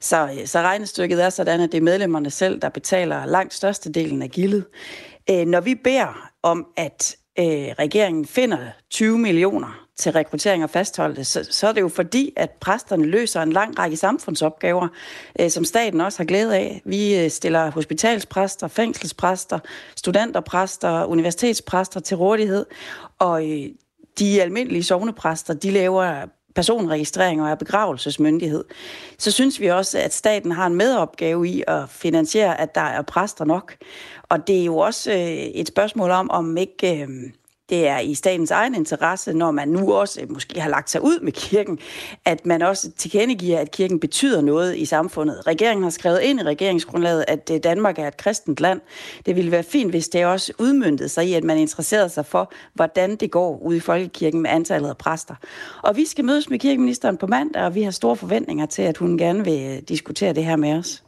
Så, 0.00 0.24
øh, 0.40 0.46
så 0.46 0.60
regnestykket 0.60 1.24
er 1.24 1.30
sådan, 1.30 1.60
at 1.60 1.72
det 1.72 1.78
er 1.78 1.82
medlemmerne 1.82 2.30
selv, 2.30 2.60
der 2.60 2.68
betaler 2.68 3.26
langt 3.26 3.54
størstedelen 3.54 4.22
af 4.22 4.30
gildet. 4.30 4.64
Øh, 5.30 5.46
når 5.46 5.60
vi 5.60 5.74
beder 5.74 6.30
om, 6.42 6.66
at 6.76 7.16
regeringen 7.78 8.26
finder 8.26 8.58
20 8.90 9.18
millioner 9.18 9.81
til 9.96 10.12
rekruttering 10.12 10.64
og 10.64 10.70
fastholdelse, 10.70 11.24
så, 11.24 11.52
så 11.52 11.68
er 11.68 11.72
det 11.72 11.80
jo 11.80 11.88
fordi, 11.88 12.32
at 12.36 12.50
præsterne 12.50 13.06
løser 13.06 13.42
en 13.42 13.52
lang 13.52 13.78
række 13.78 13.96
samfundsopgaver, 13.96 14.88
øh, 15.40 15.50
som 15.50 15.64
staten 15.64 16.00
også 16.00 16.18
har 16.18 16.24
glæde 16.24 16.56
af. 16.56 16.82
Vi 16.84 17.18
øh, 17.18 17.30
stiller 17.30 17.70
hospitalspræster, 17.70 18.68
fængselspræster, 18.68 19.58
studenterpræster, 19.96 21.04
universitetspræster 21.04 22.00
til 22.00 22.16
rådighed, 22.16 22.66
og 23.18 23.50
øh, 23.50 23.68
de 24.18 24.42
almindelige 24.42 24.82
sovnepræster, 24.82 25.54
de 25.54 25.70
laver 25.70 26.26
personregistrering 26.54 27.42
og 27.42 27.48
er 27.48 27.54
begravelsesmyndighed, 27.54 28.64
så 29.18 29.30
synes 29.30 29.60
vi 29.60 29.66
også, 29.66 29.98
at 29.98 30.14
staten 30.14 30.52
har 30.52 30.66
en 30.66 30.74
medopgave 30.74 31.48
i 31.48 31.64
at 31.66 31.88
finansiere, 31.88 32.60
at 32.60 32.74
der 32.74 32.80
er 32.80 33.02
præster 33.02 33.44
nok. 33.44 33.76
Og 34.28 34.46
det 34.46 34.60
er 34.60 34.64
jo 34.64 34.76
også 34.76 35.12
øh, 35.12 35.18
et 35.18 35.68
spørgsmål 35.68 36.10
om, 36.10 36.30
om 36.30 36.56
ikke... 36.56 37.02
Øh, 37.02 37.08
det 37.68 37.88
er 37.88 37.98
i 37.98 38.14
statens 38.14 38.50
egen 38.50 38.74
interesse, 38.74 39.32
når 39.32 39.50
man 39.50 39.68
nu 39.68 39.92
også 39.92 40.20
øh, 40.20 40.32
måske 40.32 40.60
har 40.60 40.70
lagt 40.70 40.90
sig 40.90 41.02
ud 41.02 41.20
med 41.20 41.32
kirken, 41.32 41.78
at 42.24 42.46
man 42.46 42.62
også 42.62 42.90
tilkendegiver, 42.90 43.58
at 43.58 43.70
kirken 43.70 44.00
betyder 44.00 44.40
noget 44.40 44.76
i 44.76 44.84
samfundet. 44.84 45.46
Regeringen 45.46 45.82
har 45.82 45.90
skrevet 45.90 46.20
ind 46.20 46.40
i 46.40 46.42
regeringsgrundlaget, 46.42 47.24
at 47.28 47.50
øh, 47.54 47.60
Danmark 47.62 47.98
er 47.98 48.08
et 48.08 48.16
kristent 48.16 48.60
land. 48.60 48.80
Det 49.26 49.36
ville 49.36 49.50
være 49.50 49.62
fint, 49.62 49.90
hvis 49.90 50.08
det 50.08 50.26
også 50.26 50.52
udmyndtede 50.58 51.08
sig 51.08 51.28
i, 51.28 51.34
at 51.34 51.44
man 51.44 51.58
interesserede 51.58 52.08
sig 52.08 52.26
for, 52.26 52.52
hvordan 52.74 53.16
det 53.16 53.30
går 53.30 53.58
ude 53.62 53.76
i 53.76 53.80
folkekirken 53.80 54.42
med 54.42 54.50
antallet 54.50 54.88
af 54.88 54.96
præster. 54.96 55.34
Og 55.82 55.96
vi 55.96 56.06
skal 56.06 56.24
mødes 56.24 56.50
med 56.50 56.58
kirkeministeren 56.58 57.16
på 57.16 57.26
mandag, 57.26 57.62
og 57.62 57.74
vi 57.74 57.82
har 57.82 57.90
store 57.90 58.16
forventninger 58.16 58.66
til, 58.66 58.82
at 58.82 58.96
hun 58.96 59.18
gerne 59.18 59.44
vil 59.44 59.60
øh, 59.70 59.82
diskutere 59.88 60.32
det 60.32 60.44
her 60.44 60.56
med 60.56 60.72
os. 60.72 61.02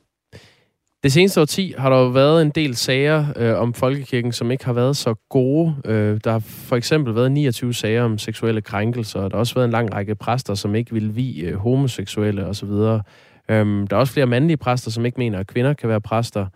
Det 1.04 1.12
seneste 1.12 1.40
årti 1.40 1.74
har 1.78 1.90
der 1.90 1.96
jo 1.96 2.06
været 2.06 2.42
en 2.42 2.50
del 2.50 2.76
sager 2.76 3.26
øh, 3.36 3.60
om 3.60 3.74
folkekirken, 3.74 4.32
som 4.32 4.50
ikke 4.50 4.64
har 4.64 4.72
været 4.72 4.96
så 4.96 5.14
gode. 5.28 5.76
Øh, 5.84 6.20
der 6.24 6.32
har 6.32 6.38
for 6.38 6.76
eksempel 6.76 7.14
været 7.14 7.32
29 7.32 7.74
sager 7.74 8.02
om 8.02 8.18
seksuelle 8.18 8.62
krænkelser, 8.62 9.20
og 9.20 9.30
der 9.30 9.36
har 9.36 9.40
også 9.40 9.54
været 9.54 9.64
en 9.64 9.70
lang 9.70 9.94
række 9.94 10.14
præster, 10.14 10.54
som 10.54 10.74
ikke 10.74 10.92
vil 10.92 11.16
vi 11.16 11.40
øh, 11.40 11.54
homoseksuelle 11.54 12.46
osv. 12.46 12.68
Øh, 12.68 13.00
der 13.48 13.86
er 13.90 13.96
også 13.96 14.12
flere 14.12 14.26
mandlige 14.26 14.56
præster, 14.56 14.90
som 14.90 15.06
ikke 15.06 15.18
mener, 15.18 15.38
at 15.38 15.46
kvinder 15.46 15.72
kan 15.74 15.88
være 15.88 16.00
præster. 16.00 16.46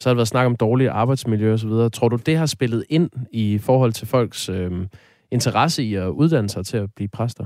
Så 0.00 0.08
har 0.08 0.14
der 0.14 0.16
været 0.16 0.28
snak 0.28 0.46
om 0.46 0.56
dårligt 0.56 0.90
arbejdsmiljø 0.90 1.54
osv. 1.54 1.70
Tror 1.92 2.08
du, 2.08 2.16
det 2.16 2.36
har 2.36 2.46
spillet 2.46 2.84
ind 2.88 3.10
i 3.32 3.58
forhold 3.58 3.92
til 3.92 4.06
folks 4.06 4.48
øh, 4.48 4.70
interesse 5.30 5.82
i 5.82 5.94
at 5.94 6.08
uddanne 6.08 6.48
sig 6.48 6.66
til 6.66 6.76
at 6.76 6.88
blive 6.96 7.08
præster? 7.08 7.44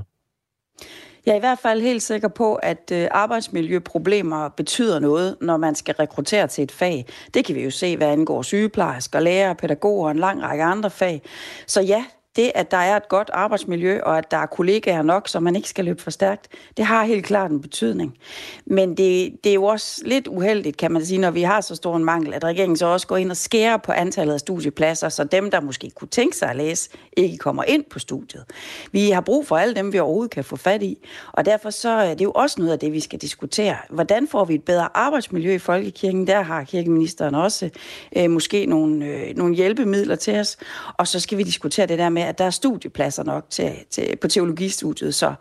Jeg 1.25 1.31
er 1.31 1.35
i 1.35 1.39
hvert 1.39 1.59
fald 1.59 1.81
helt 1.81 2.03
sikker 2.03 2.27
på, 2.27 2.55
at 2.55 2.91
øh, 2.93 3.07
arbejdsmiljøproblemer 3.11 4.49
betyder 4.49 4.99
noget, 4.99 5.37
når 5.41 5.57
man 5.57 5.75
skal 5.75 5.95
rekruttere 5.95 6.47
til 6.47 6.63
et 6.63 6.71
fag. 6.71 7.05
Det 7.33 7.45
kan 7.45 7.55
vi 7.55 7.63
jo 7.63 7.71
se, 7.71 7.97
hvad 7.97 8.07
angår 8.07 8.41
sygeplejersker, 8.41 9.19
lærere, 9.19 9.55
pædagoger 9.55 10.05
og 10.05 10.11
en 10.11 10.19
lang 10.19 10.43
række 10.43 10.63
andre 10.63 10.89
fag. 10.89 11.21
Så 11.67 11.81
ja, 11.81 12.05
det, 12.35 12.51
at 12.55 12.71
der 12.71 12.77
er 12.77 12.95
et 12.95 13.09
godt 13.09 13.29
arbejdsmiljø, 13.33 14.01
og 14.01 14.17
at 14.17 14.31
der 14.31 14.37
er 14.37 14.45
kollegaer 14.45 15.01
nok, 15.01 15.27
så 15.27 15.39
man 15.39 15.55
ikke 15.55 15.69
skal 15.69 15.85
løbe 15.85 16.01
for 16.01 16.11
stærkt, 16.11 16.47
det 16.77 16.85
har 16.85 17.03
helt 17.03 17.25
klart 17.25 17.51
en 17.51 17.61
betydning. 17.61 18.17
Men 18.65 18.89
det, 18.89 19.33
det 19.43 19.49
er 19.49 19.53
jo 19.53 19.63
også 19.63 20.01
lidt 20.05 20.27
uheldigt, 20.27 20.77
kan 20.77 20.91
man 20.91 21.05
sige, 21.05 21.17
når 21.17 21.31
vi 21.31 21.41
har 21.41 21.61
så 21.61 21.75
stor 21.75 21.95
en 21.95 22.05
mangel, 22.05 22.33
at 22.33 22.43
regeringen 22.43 22.77
så 22.77 22.85
også 22.85 23.07
går 23.07 23.17
ind 23.17 23.31
og 23.31 23.37
skærer 23.37 23.77
på 23.77 23.91
antallet 23.91 24.33
af 24.33 24.39
studiepladser, 24.39 25.09
så 25.09 25.23
dem, 25.23 25.51
der 25.51 25.61
måske 25.61 25.91
kunne 25.95 26.07
tænke 26.07 26.37
sig 26.37 26.49
at 26.49 26.55
læse, 26.55 26.89
ikke 27.17 27.37
kommer 27.37 27.63
ind 27.63 27.83
på 27.89 27.99
studiet. 27.99 28.43
Vi 28.91 29.09
har 29.09 29.21
brug 29.21 29.47
for 29.47 29.57
alle 29.57 29.75
dem, 29.75 29.93
vi 29.93 29.99
overhovedet 29.99 30.31
kan 30.31 30.43
få 30.43 30.55
fat 30.55 30.83
i, 30.83 30.97
og 31.31 31.45
derfor 31.45 31.69
så 31.69 31.89
øh, 31.89 32.09
er 32.09 32.13
det 32.13 32.23
jo 32.23 32.31
også 32.31 32.55
noget 32.59 32.71
af 32.71 32.79
det, 32.79 32.91
vi 32.91 32.99
skal 32.99 33.19
diskutere. 33.19 33.77
Hvordan 33.89 34.27
får 34.27 34.45
vi 34.45 34.53
et 34.53 34.63
bedre 34.63 34.97
arbejdsmiljø 34.97 35.53
i 35.53 35.59
Folkekirken? 35.59 36.27
Der 36.27 36.41
har 36.41 36.63
kirkeministeren 36.63 37.35
også 37.35 37.69
øh, 38.17 38.29
måske 38.29 38.65
nogle, 38.65 39.05
øh, 39.05 39.37
nogle 39.37 39.55
hjælpemidler 39.55 40.15
til 40.15 40.39
os, 40.39 40.57
og 40.97 41.07
så 41.07 41.19
skal 41.19 41.37
vi 41.37 41.43
diskutere 41.43 41.85
det 41.85 41.99
der 41.99 42.09
med, 42.09 42.21
at 42.21 42.37
der 42.37 42.45
er 42.45 42.49
studiepladser 42.49 43.23
nok 43.23 43.45
til, 43.49 43.71
til, 43.89 44.15
på 44.21 44.27
teologistudiet, 44.27 45.15
så, 45.15 45.33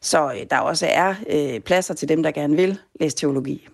så 0.00 0.32
øh, 0.32 0.46
der 0.50 0.58
også 0.58 0.86
er 0.90 1.14
øh, 1.30 1.60
pladser 1.60 1.94
til 1.94 2.08
dem, 2.08 2.22
der 2.22 2.30
gerne 2.30 2.56
vil 2.56 2.78
læse 3.00 3.16
teologi. 3.16 3.68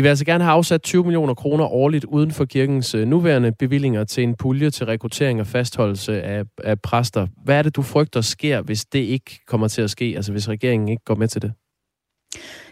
I 0.00 0.02
vil 0.02 0.08
altså 0.08 0.24
gerne 0.24 0.44
have 0.44 0.52
afsat 0.52 0.82
20 0.82 1.04
millioner 1.04 1.34
kroner 1.34 1.64
årligt 1.64 2.04
uden 2.04 2.30
for 2.30 2.44
kirkens 2.44 2.94
øh, 2.94 3.06
nuværende 3.06 3.52
bevillinger 3.52 4.04
til 4.04 4.22
en 4.22 4.34
pulje 4.34 4.70
til 4.70 4.86
rekruttering 4.86 5.40
og 5.40 5.46
fastholdelse 5.46 6.22
af, 6.22 6.44
af 6.64 6.80
præster. 6.80 7.26
Hvad 7.44 7.58
er 7.58 7.62
det, 7.62 7.76
du 7.76 7.82
frygter 7.82 8.20
sker, 8.20 8.62
hvis 8.62 8.84
det 8.84 8.98
ikke 8.98 9.40
kommer 9.46 9.68
til 9.68 9.82
at 9.82 9.90
ske, 9.90 10.12
altså 10.16 10.32
hvis 10.32 10.48
regeringen 10.48 10.88
ikke 10.88 11.04
går 11.04 11.14
med 11.14 11.28
til 11.28 11.42
det? 11.42 11.52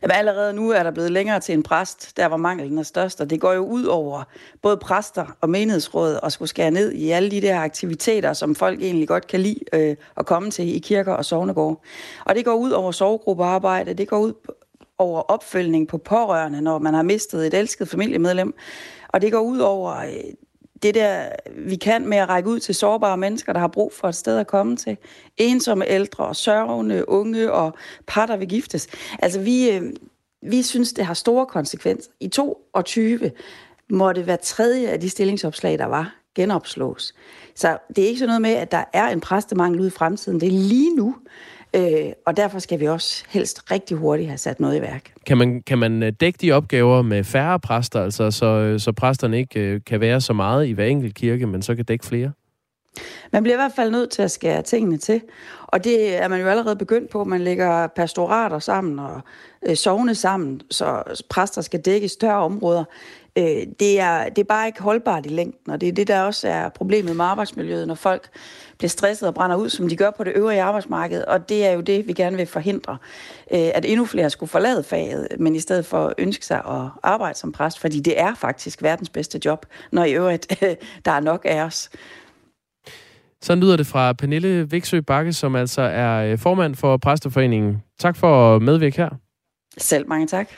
Jamen 0.02 0.16
allerede 0.16 0.52
nu 0.52 0.70
er 0.70 0.82
der 0.82 0.90
blevet 0.90 1.12
længere 1.12 1.40
til 1.40 1.52
en 1.52 1.62
præst, 1.62 2.16
der 2.16 2.26
var 2.26 2.36
manglen 2.36 2.78
er 2.78 2.82
størst, 2.82 3.20
og 3.20 3.30
det 3.30 3.40
går 3.40 3.52
jo 3.52 3.66
ud 3.66 3.84
over 3.84 4.22
både 4.62 4.76
præster 4.76 5.36
og 5.40 5.50
menighedsråd 5.50 6.18
at 6.22 6.32
skulle 6.32 6.48
skære 6.48 6.70
ned 6.70 6.92
i 6.92 7.10
alle 7.10 7.30
de 7.30 7.40
der 7.40 7.60
aktiviteter, 7.60 8.32
som 8.32 8.54
folk 8.54 8.82
egentlig 8.82 9.08
godt 9.08 9.26
kan 9.26 9.40
lide 9.40 9.60
øh, 9.72 9.96
at 10.16 10.26
komme 10.26 10.50
til 10.50 10.76
i 10.76 10.78
kirker 10.78 11.12
og 11.12 11.24
sovnegård. 11.24 11.82
Og 12.24 12.34
det 12.34 12.44
går 12.44 12.54
ud 12.54 12.70
over 12.70 12.92
sovegruppearbejde, 12.92 13.94
det 13.94 14.08
går 14.08 14.18
ud 14.18 14.32
over 14.98 15.20
opfølgning 15.20 15.88
på 15.88 15.98
pårørende, 15.98 16.60
når 16.60 16.78
man 16.78 16.94
har 16.94 17.02
mistet 17.02 17.46
et 17.46 17.54
elsket 17.54 17.88
familiemedlem, 17.88 18.54
og 19.08 19.22
det 19.22 19.32
går 19.32 19.40
ud 19.40 19.58
over 19.58 19.96
øh, 19.96 20.12
det 20.82 20.94
der, 20.94 21.28
vi 21.56 21.76
kan 21.76 22.08
med 22.08 22.18
at 22.18 22.28
række 22.28 22.48
ud 22.48 22.60
til 22.60 22.74
sårbare 22.74 23.16
mennesker, 23.16 23.52
der 23.52 23.60
har 23.60 23.68
brug 23.68 23.92
for 23.92 24.08
et 24.08 24.14
sted 24.14 24.38
at 24.38 24.46
komme 24.46 24.76
til. 24.76 24.96
Ensomme 25.36 25.86
ældre, 25.86 26.34
sørgende, 26.34 27.08
unge 27.08 27.52
og 27.52 27.74
par, 28.06 28.26
der 28.26 28.36
vil 28.36 28.48
giftes. 28.48 28.88
Altså, 29.18 29.40
vi, 29.40 29.70
øh, 29.70 29.82
vi 30.42 30.62
synes, 30.62 30.92
det 30.92 31.04
har 31.04 31.14
store 31.14 31.46
konsekvenser. 31.46 32.10
I 32.20 32.28
22 32.28 33.30
måtte 33.90 34.22
hver 34.22 34.36
tredje 34.36 34.88
af 34.88 35.00
de 35.00 35.10
stillingsopslag, 35.10 35.78
der 35.78 35.86
var, 35.86 36.14
genopslås. 36.34 37.14
Så 37.54 37.78
det 37.88 38.04
er 38.04 38.08
ikke 38.08 38.18
sådan 38.18 38.28
noget 38.28 38.42
med, 38.42 38.50
at 38.50 38.72
der 38.72 38.84
er 38.92 39.08
en 39.08 39.20
præstemangel 39.20 39.80
ude 39.80 39.88
i 39.88 39.90
fremtiden. 39.90 40.40
Det 40.40 40.46
er 40.46 40.52
lige 40.52 40.96
nu. 40.96 41.16
Øh, 41.74 42.12
og 42.26 42.36
derfor 42.36 42.58
skal 42.58 42.80
vi 42.80 42.86
også 42.86 43.24
helst 43.28 43.70
rigtig 43.70 43.96
hurtigt 43.96 44.28
have 44.28 44.38
sat 44.38 44.60
noget 44.60 44.76
i 44.76 44.80
værk. 44.80 45.12
Kan 45.26 45.38
man, 45.38 45.62
kan 45.62 45.78
man 45.78 46.02
øh, 46.02 46.12
dække 46.20 46.38
de 46.42 46.52
opgaver 46.52 47.02
med 47.02 47.24
færre 47.24 47.60
præster, 47.60 48.02
altså 48.02 48.30
så, 48.30 48.46
øh, 48.46 48.80
så 48.80 48.92
præsterne 48.92 49.38
ikke 49.38 49.60
øh, 49.60 49.80
kan 49.86 50.00
være 50.00 50.20
så 50.20 50.32
meget 50.32 50.66
i 50.66 50.70
hver 50.70 50.84
enkelt 50.84 51.14
kirke, 51.14 51.46
men 51.46 51.62
så 51.62 51.74
kan 51.74 51.84
dække 51.84 52.06
flere? 52.06 52.32
Man 53.32 53.42
bliver 53.42 53.56
i 53.56 53.60
hvert 53.60 53.72
fald 53.76 53.90
nødt 53.90 54.10
til 54.10 54.22
at 54.22 54.30
skære 54.30 54.62
tingene 54.62 54.96
til, 54.96 55.20
og 55.66 55.84
det 55.84 56.22
er 56.22 56.28
man 56.28 56.40
jo 56.40 56.46
allerede 56.46 56.76
begyndt 56.76 57.10
på. 57.10 57.24
Man 57.24 57.40
lægger 57.40 57.86
pastorater 57.86 58.58
sammen 58.58 58.98
og 58.98 59.20
øh, 59.68 59.76
sovne 59.76 60.14
sammen, 60.14 60.60
så 60.70 61.02
præster 61.30 61.62
skal 61.62 61.80
dække 61.80 62.08
større 62.08 62.38
områder. 62.38 62.84
Øh, 63.38 63.66
det, 63.80 64.00
er, 64.00 64.28
det 64.28 64.38
er 64.38 64.44
bare 64.48 64.66
ikke 64.66 64.82
holdbart 64.82 65.26
i 65.26 65.28
længden, 65.28 65.72
og 65.72 65.80
det 65.80 65.88
er 65.88 65.92
det, 65.92 66.08
der 66.08 66.22
også 66.22 66.48
er 66.48 66.68
problemet 66.68 67.16
med 67.16 67.24
arbejdsmiljøet, 67.24 67.88
når 67.88 67.94
folk 67.94 68.28
bliver 68.78 68.88
stresset 68.88 69.28
og 69.28 69.34
brænder 69.34 69.56
ud, 69.56 69.68
som 69.68 69.88
de 69.88 69.96
gør 69.96 70.10
på 70.10 70.24
det 70.24 70.32
øvrige 70.36 70.62
arbejdsmarked, 70.62 71.24
og 71.24 71.48
det 71.48 71.66
er 71.66 71.72
jo 71.72 71.80
det, 71.80 72.06
vi 72.06 72.12
gerne 72.12 72.36
vil 72.36 72.46
forhindre, 72.46 72.96
øh, 73.52 73.68
at 73.74 73.84
endnu 73.84 74.04
flere 74.04 74.30
skulle 74.30 74.50
forlade 74.50 74.82
faget, 74.82 75.28
men 75.38 75.54
i 75.54 75.60
stedet 75.60 75.86
for 75.86 76.14
ønske 76.18 76.46
sig 76.46 76.58
at 76.58 76.90
arbejde 77.02 77.38
som 77.38 77.52
præst, 77.52 77.78
fordi 77.78 78.00
det 78.00 78.20
er 78.20 78.34
faktisk 78.34 78.82
verdens 78.82 79.08
bedste 79.08 79.40
job, 79.44 79.66
når 79.92 80.04
i 80.04 80.12
øvrigt 80.12 80.62
der 81.04 81.12
er 81.12 81.20
nok 81.20 81.42
af 81.44 81.62
os. 81.62 81.90
Så 83.42 83.54
lyder 83.54 83.76
det 83.76 83.86
fra 83.86 84.12
Pernille 84.12 84.70
Viksø 84.70 85.00
Bakke, 85.00 85.32
som 85.32 85.56
altså 85.56 85.82
er 85.82 86.32
øh, 86.32 86.38
formand 86.38 86.74
for 86.74 86.96
Præsteforeningen. 86.96 87.82
Tak 87.98 88.16
for 88.16 88.56
at 88.56 88.62
medvirke 88.62 88.96
her. 88.96 89.10
Selv 89.78 90.08
mange 90.08 90.26
tak. 90.26 90.48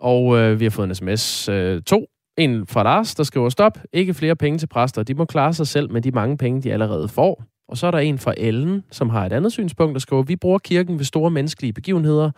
Og 0.00 0.38
øh, 0.38 0.60
vi 0.60 0.64
har 0.64 0.70
fået 0.70 0.88
en 0.88 0.94
sms 0.94 1.48
øh, 1.48 1.82
to. 1.82 2.06
En 2.38 2.66
fra 2.66 2.82
Lars, 2.82 3.14
der 3.14 3.22
skriver, 3.22 3.48
stop, 3.48 3.78
ikke 3.92 4.14
flere 4.14 4.36
penge 4.36 4.58
til 4.58 4.66
præster. 4.66 5.02
De 5.02 5.14
må 5.14 5.24
klare 5.24 5.54
sig 5.54 5.66
selv 5.66 5.92
med 5.92 6.02
de 6.02 6.10
mange 6.10 6.36
penge, 6.36 6.62
de 6.62 6.72
allerede 6.72 7.08
får. 7.08 7.44
Og 7.68 7.76
så 7.76 7.86
er 7.86 7.90
der 7.90 7.98
en 7.98 8.18
fra 8.18 8.34
Ellen, 8.36 8.84
som 8.90 9.10
har 9.10 9.26
et 9.26 9.32
andet 9.32 9.52
synspunkt, 9.52 9.94
der 9.94 10.00
skriver, 10.00 10.22
vi 10.22 10.36
bruger 10.36 10.58
kirken 10.58 10.98
ved 10.98 11.04
store 11.04 11.30
menneskelige 11.30 11.72
begivenheder. 11.72 12.30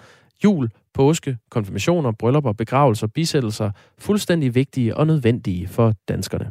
Jul, 0.45 0.71
påske, 0.95 1.39
konfirmationer, 1.51 2.13
bryllupper, 2.13 2.53
begravelser, 2.53 3.07
bisættelser. 3.07 3.71
Fuldstændig 3.99 4.55
vigtige 4.55 4.97
og 4.97 5.07
nødvendige 5.07 5.69
for 5.69 5.93
danskerne. 6.09 6.51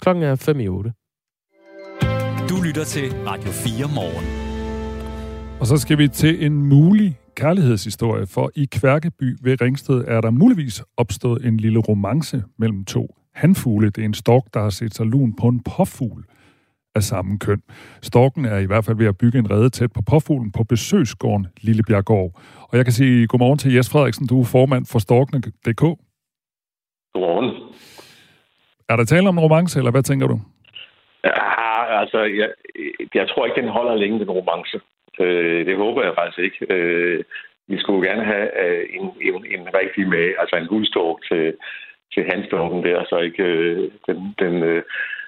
Klokken 0.00 0.24
er 0.24 0.34
5 0.34 0.60
i 0.60 0.68
8. 0.68 0.92
Du 2.48 2.62
lytter 2.66 2.84
til 2.84 3.12
Radio 3.26 3.50
4 3.50 3.88
morgen. 3.94 4.48
Og 5.60 5.66
så 5.66 5.76
skal 5.76 5.98
vi 5.98 6.08
til 6.08 6.46
en 6.46 6.52
mulig 6.52 7.18
kærlighedshistorie, 7.42 8.26
for 8.34 8.50
i 8.62 8.64
Kværkeby 8.78 9.28
ved 9.42 9.60
Ringsted 9.60 10.04
er 10.14 10.20
der 10.20 10.30
muligvis 10.30 10.84
opstået 10.96 11.46
en 11.46 11.56
lille 11.56 11.80
romance 11.88 12.36
mellem 12.58 12.84
to 12.84 13.04
hanfugle. 13.34 13.90
Det 13.90 13.98
er 13.98 14.04
en 14.04 14.14
stork, 14.24 14.44
der 14.54 14.60
har 14.60 14.70
set 14.70 14.94
sig 14.94 15.06
lun 15.06 15.36
på 15.40 15.46
en 15.48 15.60
påfugl 15.76 16.22
af 16.94 17.02
samme 17.02 17.38
køn. 17.38 17.62
Storken 18.02 18.44
er 18.44 18.58
i 18.58 18.66
hvert 18.66 18.84
fald 18.84 18.96
ved 18.96 19.06
at 19.06 19.18
bygge 19.18 19.38
en 19.38 19.50
rede 19.50 19.70
tæt 19.70 19.92
på 19.92 20.02
påfuglen 20.10 20.52
på 20.52 20.64
besøgsgården 20.64 21.46
Lillebjerggård. 21.60 22.30
Og 22.68 22.76
jeg 22.76 22.84
kan 22.84 22.92
sige 22.92 23.26
godmorgen 23.26 23.58
til 23.58 23.74
Jes 23.74 23.92
Frederiksen, 23.92 24.26
du 24.26 24.40
er 24.40 24.44
formand 24.44 24.86
for 24.92 24.98
Storkene.dk. 24.98 25.82
Godmorgen. 27.12 27.48
Er 28.88 28.96
der 28.96 29.04
tale 29.04 29.28
om 29.28 29.38
en 29.38 29.44
romance, 29.44 29.78
eller 29.78 29.90
hvad 29.90 30.02
tænker 30.02 30.26
du? 30.26 30.40
Ja, 31.24 32.00
altså, 32.00 32.18
jeg, 32.40 32.48
jeg 33.14 33.28
tror 33.28 33.46
ikke, 33.46 33.60
den 33.60 33.70
holder 33.70 33.94
længe, 33.94 34.18
den 34.18 34.30
romance. 34.30 34.80
Øh, 35.20 35.66
det 35.66 35.76
håber 35.76 36.02
jeg 36.04 36.14
faktisk 36.14 36.38
ikke. 36.38 36.74
Øh, 36.74 37.24
vi 37.68 37.78
skulle 37.78 38.08
gerne 38.08 38.24
have 38.24 38.48
øh, 38.64 38.86
en, 38.96 39.04
en, 39.20 39.34
en 39.54 39.64
rigtig 39.74 40.08
med, 40.08 40.34
altså 40.38 40.56
en 40.56 40.66
hudstork 40.66 41.18
til, 41.28 41.54
til 42.14 42.22
handstorken 42.30 42.84
der, 42.84 43.04
så 43.04 43.18
ikke 43.18 43.42
øh, 43.42 43.90
den, 44.06 44.34
den 44.38 44.62
øh, 44.62 44.82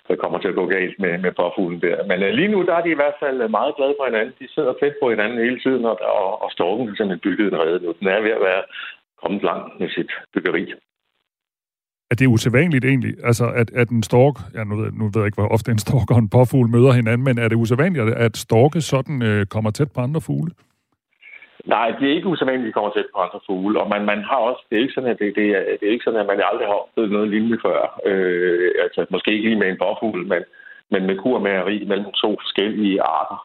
der 0.08 0.16
kommer 0.16 0.38
til 0.38 0.48
at 0.48 0.58
gå 0.60 0.66
galt 0.66 0.98
med, 0.98 1.18
med 1.18 1.32
påfuglen 1.32 1.80
der. 1.80 1.96
Men 2.10 2.22
øh, 2.22 2.32
lige 2.38 2.52
nu 2.54 2.58
der 2.66 2.74
er 2.74 2.82
de 2.84 2.90
i 2.96 3.00
hvert 3.02 3.18
fald 3.22 3.38
øh, 3.42 3.50
meget 3.50 3.76
glade 3.76 3.94
for 3.98 4.04
hinanden. 4.04 4.34
De 4.40 4.48
sidder 4.54 4.72
tæt 4.72 4.94
på 5.02 5.10
hinanden 5.10 5.38
hele 5.38 5.60
tiden, 5.60 5.84
og, 5.84 5.96
og, 6.20 6.42
og 6.42 6.50
storken 6.56 6.88
er 6.88 6.94
simpelthen 6.96 7.26
bygget 7.26 7.46
en 7.52 7.60
redde 7.60 7.84
nu. 7.84 7.94
Den 8.00 8.08
er 8.08 8.20
ved 8.20 8.30
at 8.30 8.46
være 8.50 8.62
kommet 9.22 9.42
langt 9.42 9.80
med 9.80 9.88
sit 9.96 10.12
byggeri. 10.34 10.64
Er 12.10 12.14
det 12.14 12.26
usædvanligt 12.26 12.84
egentlig, 12.84 13.14
altså 13.24 13.46
at, 13.60 13.70
at 13.70 13.88
en 13.88 14.02
stork, 14.02 14.36
ja 14.54 14.64
nu 14.64 14.76
ved, 14.76 14.92
nu 14.92 15.04
ved 15.04 15.20
jeg 15.20 15.26
ikke, 15.26 15.40
hvor 15.40 15.48
ofte 15.56 15.70
en 15.70 15.78
stork 15.78 16.10
og 16.10 16.18
en 16.18 16.30
påfugl 16.36 16.68
møder 16.68 16.92
hinanden, 16.92 17.24
men 17.24 17.38
er 17.38 17.48
det 17.48 17.56
usædvanligt, 17.56 18.14
at 18.26 18.36
storke 18.36 18.80
sådan 18.80 19.22
øh, 19.22 19.46
kommer 19.46 19.70
tæt 19.70 19.90
på 19.94 20.00
andre 20.00 20.20
fugle? 20.20 20.52
Nej, 21.64 21.88
det 21.98 22.06
er 22.08 22.14
ikke 22.16 22.32
usædvanligt, 22.32 22.66
at 22.66 22.68
de 22.68 22.78
kommer 22.78 22.92
tæt 22.92 23.10
på 23.14 23.20
andre 23.26 23.40
fugle, 23.46 23.80
og 23.80 23.88
man, 23.88 24.02
man 24.12 24.20
har 24.30 24.40
også, 24.50 24.62
det 24.68 24.76
er 24.76 24.82
ikke 24.82 24.94
sådan, 24.94 25.10
at, 25.10 25.18
det, 25.18 25.36
det, 25.36 25.48
er, 25.56 25.62
det 25.78 25.84
er 25.88 25.92
ikke 25.92 26.04
sådan, 26.04 26.20
at 26.20 26.26
man 26.26 26.40
aldrig 26.50 26.66
har 26.66 26.78
oplevet 26.82 27.10
noget 27.10 27.28
lignende 27.30 27.58
før. 27.66 28.00
Øh, 28.06 28.70
altså, 28.84 29.00
måske 29.10 29.32
ikke 29.32 29.48
lige 29.48 29.60
med 29.62 29.68
en 29.70 29.82
påfugl, 29.84 30.26
men, 30.32 30.42
men 30.92 31.02
med 31.06 31.16
kurmageri 31.18 31.84
mellem 31.90 32.12
to 32.22 32.30
forskellige 32.42 33.02
arter. 33.02 33.38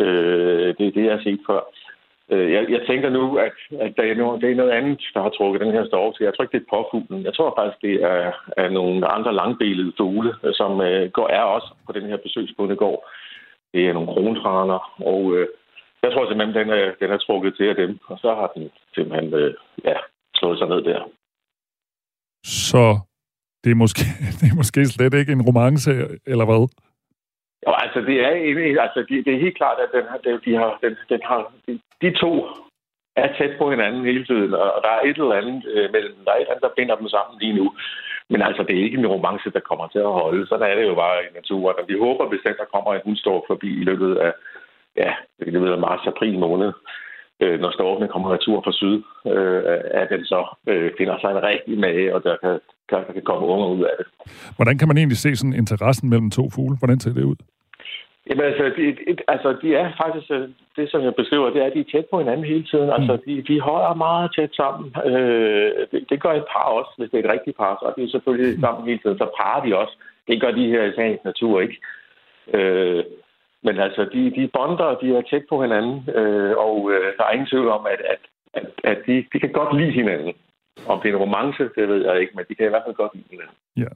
Øh, 0.00 0.68
det 0.78 0.84
er 0.86 0.94
det, 0.96 1.04
jeg 1.04 1.14
har 1.16 1.24
set 1.28 1.40
før. 1.50 1.62
Øh, 1.66 1.87
Øh, 2.32 2.52
jeg, 2.52 2.62
jeg 2.70 2.82
tænker 2.86 3.10
nu, 3.10 3.36
at, 3.36 3.56
at 3.80 3.92
der 3.96 4.02
er 4.02 4.14
noget, 4.14 4.42
det 4.42 4.50
er 4.50 4.54
noget 4.54 4.70
andet, 4.70 5.02
der 5.14 5.22
har 5.22 5.28
trukket 5.28 5.60
den 5.60 5.72
her 5.72 5.86
stork 5.86 6.14
til. 6.14 6.24
Jeg 6.24 6.34
tror 6.34 6.44
ikke, 6.44 6.58
det 6.58 6.64
er 6.64 6.74
påfuglen. 6.76 7.24
Jeg 7.24 7.34
tror 7.34 7.54
faktisk, 7.58 7.80
det 7.82 7.94
er, 8.02 8.32
er 8.56 8.68
nogle 8.68 9.06
andre 9.16 9.34
langbelede 9.34 9.92
fugle, 9.96 10.32
øh, 10.44 10.54
som 10.54 10.80
øh, 10.80 11.10
går, 11.10 11.28
er 11.28 11.42
også 11.56 11.70
på 11.86 11.92
den 11.92 12.06
her 12.10 12.16
besøgsbundegård. 12.16 13.00
Det 13.72 13.88
er 13.88 13.92
nogle 13.92 14.12
krontraner, 14.14 14.80
og 15.12 15.22
øh, 15.36 15.46
jeg 16.02 16.12
tror 16.12 16.28
simpelthen, 16.28 16.56
den 16.60 16.70
er, 16.78 16.92
den 17.00 17.10
er 17.10 17.18
trukket 17.18 17.54
til 17.56 17.64
af 17.64 17.74
dem. 17.74 17.98
Og 18.06 18.18
så 18.18 18.28
har 18.34 18.52
den 18.54 18.70
simpelthen 18.94 19.34
øh, 19.34 19.54
ja, 19.84 19.96
slået 20.34 20.58
sig 20.58 20.68
ned 20.68 20.82
der. 20.82 21.00
Så 22.44 22.98
det 23.64 23.70
er, 23.70 23.74
måske, 23.74 24.04
det 24.40 24.46
er 24.52 24.56
måske 24.56 24.86
slet 24.86 25.14
ikke 25.14 25.32
en 25.32 25.42
romance, 25.42 25.90
eller 26.26 26.44
hvad? 26.44 26.87
Og 27.68 27.74
altså 27.84 28.00
det 28.08 28.16
er, 28.26 28.30
altså, 28.86 29.00
det, 29.08 29.16
det 29.26 29.32
er 29.34 29.44
helt 29.44 29.58
klart, 29.60 29.78
at 29.84 29.90
den, 29.96 30.04
har, 30.10 30.18
de 30.46 30.52
har, 30.60 30.70
den, 30.84 30.94
den 31.12 31.20
har, 31.30 31.40
de, 31.66 31.72
de 32.02 32.10
to 32.22 32.32
er 33.16 33.28
tæt 33.38 33.54
på 33.58 33.70
hinanden 33.70 34.04
hele 34.10 34.24
tiden, 34.24 34.54
og 34.54 34.80
der 34.84 34.90
er 34.94 35.02
et 35.04 35.18
eller 35.18 35.40
andet 35.40 35.62
øh, 35.74 35.86
mellem, 35.94 36.14
der 36.24 36.30
er 36.32 36.36
et 36.36 36.40
eller 36.40 36.54
andet, 36.54 36.66
der 36.66 36.78
binder 36.78 36.96
dem 36.96 37.08
sammen 37.08 37.34
lige 37.42 37.58
nu. 37.60 37.66
Men 38.30 38.40
altså, 38.42 38.62
det 38.62 38.74
er 38.74 38.86
ikke 38.86 38.98
en 38.98 39.12
romance, 39.14 39.50
der 39.56 39.68
kommer 39.70 39.86
til 39.88 39.98
at 39.98 40.16
holde. 40.20 40.46
Sådan 40.46 40.70
er 40.70 40.74
det 40.74 40.86
jo 40.90 40.94
bare 40.94 41.18
i 41.24 41.34
naturen. 41.34 41.76
Og 41.80 41.84
vi 41.88 41.96
håber 42.04 42.34
bestemt, 42.34 42.62
der 42.62 42.72
kommer 42.74 42.90
en 42.94 43.04
hundstork 43.04 43.42
forbi 43.46 43.70
i 43.80 43.84
løbet 43.90 44.16
af, 44.26 44.32
ja, 44.96 45.10
det 45.52 45.62
ved 45.62 45.76
marts-april 45.76 46.38
måned, 46.38 46.72
øh, 47.42 47.60
når 47.60 47.70
storkene 47.70 48.08
kommer 48.08 48.28
retur 48.34 48.60
fra 48.64 48.72
syd, 48.72 48.96
øh, 49.32 49.62
at 50.00 50.06
den 50.10 50.24
så 50.24 50.40
øh, 50.70 50.90
finder 50.98 51.16
sig 51.20 51.30
en 51.30 51.42
rigtig 51.50 51.78
mage, 51.78 52.14
og 52.14 52.24
der 52.24 52.36
kan, 52.42 52.54
kan, 52.88 53.14
kan 53.14 53.22
komme 53.30 53.46
unger 53.46 53.68
ud 53.76 53.84
af 53.90 53.94
det. 53.98 54.06
Hvordan 54.56 54.78
kan 54.78 54.88
man 54.88 54.98
egentlig 54.98 55.18
se 55.18 55.36
sådan 55.36 55.58
interessen 55.62 56.10
mellem 56.10 56.30
to 56.30 56.44
fugle? 56.54 56.76
Hvordan 56.78 57.00
ser 57.00 57.12
det 57.12 57.24
ud? 57.24 57.36
Jamen 58.26 58.44
altså, 58.44 58.64
de, 58.76 58.96
altså, 59.28 59.56
de 59.62 59.74
er 59.74 59.92
faktisk, 60.02 60.30
øh, 60.30 60.48
det 60.76 60.90
som 60.90 61.02
jeg 61.02 61.14
beskriver, 61.14 61.50
det 61.50 61.62
er, 61.62 61.66
at 61.66 61.74
de 61.74 61.80
er 61.80 61.90
tæt 61.92 62.06
på 62.10 62.18
hinanden 62.18 62.44
hele 62.46 62.64
tiden. 62.64 62.90
Altså, 62.90 63.12
mm. 63.16 63.22
de, 63.26 63.42
de 63.42 63.60
holder 63.60 63.94
meget 63.94 64.30
tæt 64.36 64.52
sammen. 64.54 64.96
Øh, 65.06 65.86
det, 65.90 66.00
det 66.10 66.22
gør 66.22 66.32
et 66.32 66.48
par 66.52 66.68
også, 66.78 66.90
hvis 66.98 67.10
det 67.10 67.18
er 67.18 67.24
et 67.24 67.32
rigtigt 67.32 67.56
par, 67.56 67.78
så 67.80 67.84
er 67.86 67.92
de 67.92 68.10
selvfølgelig 68.10 68.54
mm. 68.54 68.60
sammen 68.60 68.88
hele 68.88 68.98
tiden. 68.98 69.18
Så 69.18 69.28
parer 69.40 69.64
de 69.64 69.76
også. 69.76 69.94
Det 70.28 70.40
gør 70.40 70.50
de 70.50 70.66
her 70.66 70.82
i 70.84 70.94
sagens 70.94 71.24
natur 71.24 71.60
ikke. 71.60 71.78
Øh, 72.54 73.04
men 73.62 73.78
altså, 73.78 74.02
de, 74.12 74.30
de 74.30 74.50
bonder, 74.52 74.98
de 75.02 75.16
er 75.16 75.22
tæt 75.30 75.44
på 75.48 75.62
hinanden, 75.62 76.10
øh, 76.16 76.56
og 76.56 76.90
øh, 76.92 77.12
der 77.16 77.24
er 77.24 77.32
ingen 77.32 77.48
tvivl 77.48 77.68
om, 77.68 77.86
at, 77.86 78.00
at, 78.12 78.22
at, 78.54 78.66
at 78.84 78.98
de, 79.06 79.24
de 79.32 79.40
kan 79.40 79.52
godt 79.52 79.76
lide 79.76 79.92
hinanden. 79.92 80.34
Om 80.86 81.00
det 81.00 81.08
er 81.08 81.14
en 81.14 81.24
romance, 81.26 81.62
det 81.76 81.88
ved 81.88 82.04
jeg 82.06 82.20
ikke, 82.20 82.32
men 82.36 82.44
de 82.48 82.54
kan 82.54 82.66
i 82.66 82.68
hvert 82.68 82.82
fald 82.86 82.94
godt 82.94 83.14
lide 83.14 83.30
hinanden. 83.30 83.56
Ja. 83.76 83.90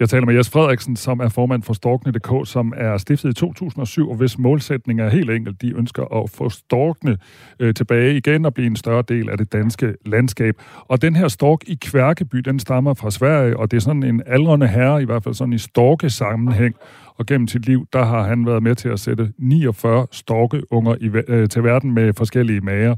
Jeg 0.00 0.08
taler 0.08 0.26
med 0.26 0.34
Jes 0.34 0.50
Frederiksen, 0.50 0.96
som 0.96 1.20
er 1.20 1.28
formand 1.28 1.62
for 1.62 1.74
Storkne.dk, 1.74 2.48
som 2.48 2.72
er 2.76 2.96
stiftet 2.96 3.30
i 3.30 3.32
2007, 3.32 4.10
og 4.10 4.16
hvis 4.16 4.38
målsætning 4.38 5.00
er 5.00 5.08
helt 5.08 5.30
enkelt. 5.30 5.62
De 5.62 5.72
ønsker 5.76 6.22
at 6.22 6.30
få 6.30 6.50
Storkne 6.50 7.18
øh, 7.60 7.74
tilbage 7.74 8.16
igen 8.16 8.44
og 8.44 8.54
blive 8.54 8.66
en 8.66 8.76
større 8.76 9.02
del 9.08 9.30
af 9.30 9.38
det 9.38 9.52
danske 9.52 9.94
landskab. 10.06 10.54
Og 10.88 11.02
den 11.02 11.16
her 11.16 11.28
stork 11.28 11.60
i 11.66 11.74
Kværkeby, 11.74 12.36
den 12.36 12.58
stammer 12.58 12.94
fra 12.94 13.10
Sverige, 13.10 13.56
og 13.56 13.70
det 13.70 13.76
er 13.76 13.80
sådan 13.80 14.02
en 14.02 14.22
aldrende 14.26 14.66
herre, 14.68 15.02
i 15.02 15.04
hvert 15.04 15.24
fald 15.24 15.34
sådan 15.34 15.52
i 15.52 15.58
storkesammenhæng. 15.58 16.74
Og 17.18 17.26
gennem 17.26 17.48
sit 17.48 17.66
liv, 17.66 17.86
der 17.92 18.04
har 18.04 18.22
han 18.22 18.46
været 18.46 18.62
med 18.62 18.74
til 18.74 18.88
at 18.88 19.00
sætte 19.00 19.32
49 19.38 20.06
storkeunger 20.12 20.94
i, 21.00 21.10
øh, 21.28 21.48
til 21.48 21.64
verden 21.64 21.94
med 21.94 22.12
forskellige 22.12 22.60
mager. 22.60 22.94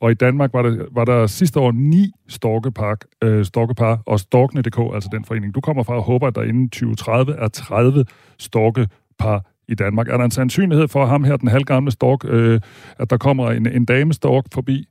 Og 0.00 0.10
i 0.10 0.14
Danmark 0.14 0.50
var 0.52 0.62
der, 0.62 0.86
var 0.92 1.04
der 1.04 1.26
sidste 1.26 1.60
år 1.60 1.72
ni 1.72 2.04
storkepark, 2.28 3.04
øh, 3.24 3.44
storkepar, 3.44 3.98
og 4.06 4.18
Storkne.dk, 4.18 4.94
altså 4.94 5.08
den 5.12 5.24
forening, 5.24 5.54
du 5.54 5.60
kommer 5.60 5.82
fra, 5.82 5.94
og 5.94 6.02
håber, 6.02 6.26
at 6.26 6.34
der 6.34 6.42
inden 6.42 6.70
2030 6.70 7.32
er 7.32 7.48
30 7.48 8.04
storkepar 8.38 9.38
i 9.68 9.74
Danmark. 9.74 10.08
Er 10.08 10.16
der 10.16 10.24
en 10.24 10.30
sandsynlighed 10.30 10.88
for 10.88 11.04
ham 11.04 11.24
her, 11.24 11.36
den 11.36 11.48
halvgamle 11.48 11.90
stork, 11.90 12.20
øh, 12.24 12.60
at 12.98 13.10
der 13.10 13.16
kommer 13.16 13.50
en, 13.50 13.66
en 13.66 13.84
damestork 13.84 14.44
forbi? 14.54 14.84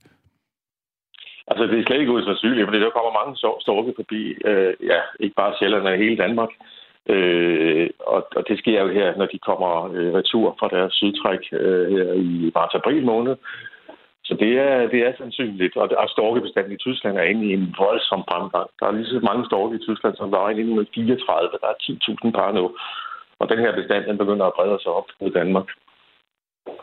Altså, 1.47 1.63
det 1.63 1.79
er 1.79 1.83
slet 1.87 1.99
ikke 1.99 2.11
usandsynligt, 2.11 2.67
fordi 2.67 2.79
der 2.79 2.89
kommer 2.89 3.19
mange 3.19 3.35
storke 3.65 3.93
forbi, 3.95 4.21
øh, 4.45 4.73
ja, 4.91 4.99
ikke 5.19 5.35
bare 5.35 5.53
Sjælland, 5.59 5.83
men 5.83 5.99
hele 5.99 6.17
Danmark. 6.17 6.49
Øh, 7.09 7.89
og, 7.99 8.27
og 8.35 8.43
det 8.47 8.59
sker 8.59 8.81
jo 8.81 8.89
her, 8.89 9.17
når 9.17 9.25
de 9.25 9.39
kommer 9.39 9.91
øh, 9.95 10.13
retur 10.13 10.55
fra 10.59 10.67
deres 10.75 10.93
sydtræk 10.93 11.43
øh, 11.51 11.91
her 11.91 12.13
i 12.13 12.51
marts-april 12.55 13.05
måned. 13.05 13.35
Så 14.27 14.33
det 14.43 14.51
er, 14.67 14.87
det 14.93 14.99
er 15.07 15.13
sandsynligt. 15.17 15.75
Og, 15.81 15.87
og 16.01 16.07
storkebestanden 16.15 16.73
i 16.73 16.83
Tyskland 16.85 17.15
er 17.17 17.29
inde 17.31 17.43
i 17.49 17.53
en 17.59 17.65
voldsom 17.83 18.23
fremgang. 18.29 18.67
Der 18.79 18.85
er 18.85 18.97
lige 18.97 19.13
så 19.13 19.19
mange 19.29 19.45
storke 19.49 19.75
i 19.75 19.85
Tyskland, 19.87 20.15
som 20.17 20.31
der 20.31 20.39
var 20.43 20.49
i 20.49 20.59
1934. 20.59 21.61
Der 21.63 21.69
er 21.73 21.77
10.000 21.83 22.31
par 22.37 22.51
nu. 22.59 22.65
Og 23.39 23.45
den 23.51 23.59
her 23.63 23.71
bestand, 23.79 24.03
den 24.09 24.17
begynder 24.23 24.45
at 24.47 24.57
brede 24.57 24.79
sig 24.83 24.91
op 24.99 25.07
mod 25.21 25.31
Danmark. 25.39 25.67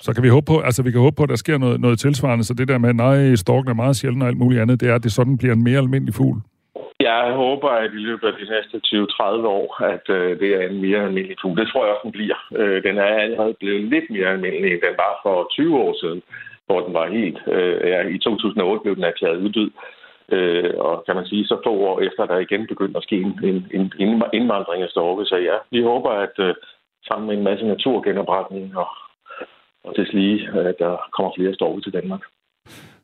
Så 0.05 0.11
kan 0.14 0.22
vi 0.22 0.34
håbe 0.36 0.47
på, 0.53 0.57
altså 0.68 0.82
vi 0.82 0.90
kan 0.90 1.01
håbe 1.07 1.16
på, 1.16 1.22
at 1.22 1.32
der 1.34 1.45
sker 1.45 1.59
noget, 1.59 1.80
noget 1.80 1.99
tilsvarende, 1.99 2.45
så 2.45 2.55
det 2.55 2.68
der 2.68 2.78
med, 2.78 2.92
nej, 2.95 3.34
storken 3.34 3.70
er 3.70 3.82
meget 3.82 3.97
sjældent 3.97 4.22
og 4.22 4.28
alt 4.28 4.42
muligt 4.42 4.62
andet, 4.62 4.80
det 4.80 4.88
er, 4.90 4.95
at 4.95 5.05
det 5.05 5.12
sådan 5.12 5.38
bliver 5.38 5.55
en 5.55 5.64
mere 5.64 5.78
almindelig 5.78 6.14
fugl. 6.14 6.38
Jeg 7.01 7.32
håber, 7.42 7.68
at 7.68 7.90
i 7.99 8.03
løbet 8.09 8.26
af 8.30 8.34
de 8.40 8.47
næste 8.55 8.76
20-30 8.86 9.22
år, 9.59 9.82
at 9.95 10.07
øh, 10.18 10.40
det 10.40 10.51
er 10.59 10.68
en 10.68 10.80
mere 10.86 11.01
almindelig 11.09 11.36
fugl. 11.42 11.61
Det 11.61 11.68
tror 11.68 11.84
jeg 11.84 11.95
også, 11.95 12.07
den 12.09 12.12
bliver. 12.18 12.38
Øh, 12.61 12.82
den 12.86 12.99
er 12.99 13.11
allerede 13.24 13.55
blevet 13.61 13.84
lidt 13.95 14.07
mere 14.11 14.28
almindelig, 14.34 14.72
end 14.72 14.82
den 14.88 14.97
var 15.05 15.14
for 15.24 15.49
20 15.51 15.78
år 15.84 15.95
siden 16.03 16.22
hvor 16.66 16.80
den 16.80 16.94
var 16.94 17.06
helt... 17.18 17.38
Øh, 17.46 17.88
ja, 17.92 17.98
I 18.08 18.18
2008 18.18 18.82
blev 18.82 18.96
den 18.96 19.04
erklæret 19.04 19.42
uddød. 19.44 19.70
Øh, 20.32 20.72
og 20.78 21.04
kan 21.06 21.16
man 21.16 21.26
sige, 21.26 21.46
så 21.46 21.56
få 21.66 21.72
år 21.88 22.00
efter, 22.00 22.26
der 22.26 22.38
igen 22.38 22.66
begyndte 22.66 22.96
at 22.98 23.02
ske 23.02 23.16
en, 23.16 23.40
en, 23.48 23.92
en 24.00 24.22
indvandring 24.32 24.82
af 24.82 24.88
storke. 24.88 25.24
Så 25.24 25.36
ja, 25.36 25.56
vi 25.70 25.82
håber, 25.82 26.10
at 26.10 26.36
øh, 26.38 26.54
sammen 27.08 27.26
med 27.28 27.36
en 27.36 27.44
masse 27.44 27.64
naturgenopretning 27.66 28.76
og, 28.76 28.88
og 29.84 29.94
til 29.94 30.08
lige, 30.12 30.48
at 30.70 30.76
der 30.78 30.92
kommer 31.16 31.32
flere 31.36 31.54
storke 31.54 31.80
til 31.80 31.92
Danmark. 31.92 32.22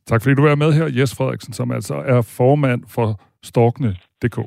Tak 0.06 0.22
fordi 0.22 0.34
du 0.34 0.44
er 0.44 0.54
med 0.54 0.72
her, 0.72 0.86
Jes 0.98 1.16
Frederiksen, 1.18 1.52
som 1.52 1.70
altså 1.70 1.94
er 1.94 2.22
formand 2.38 2.82
for 2.94 3.20
Storkene.dk. 3.42 4.38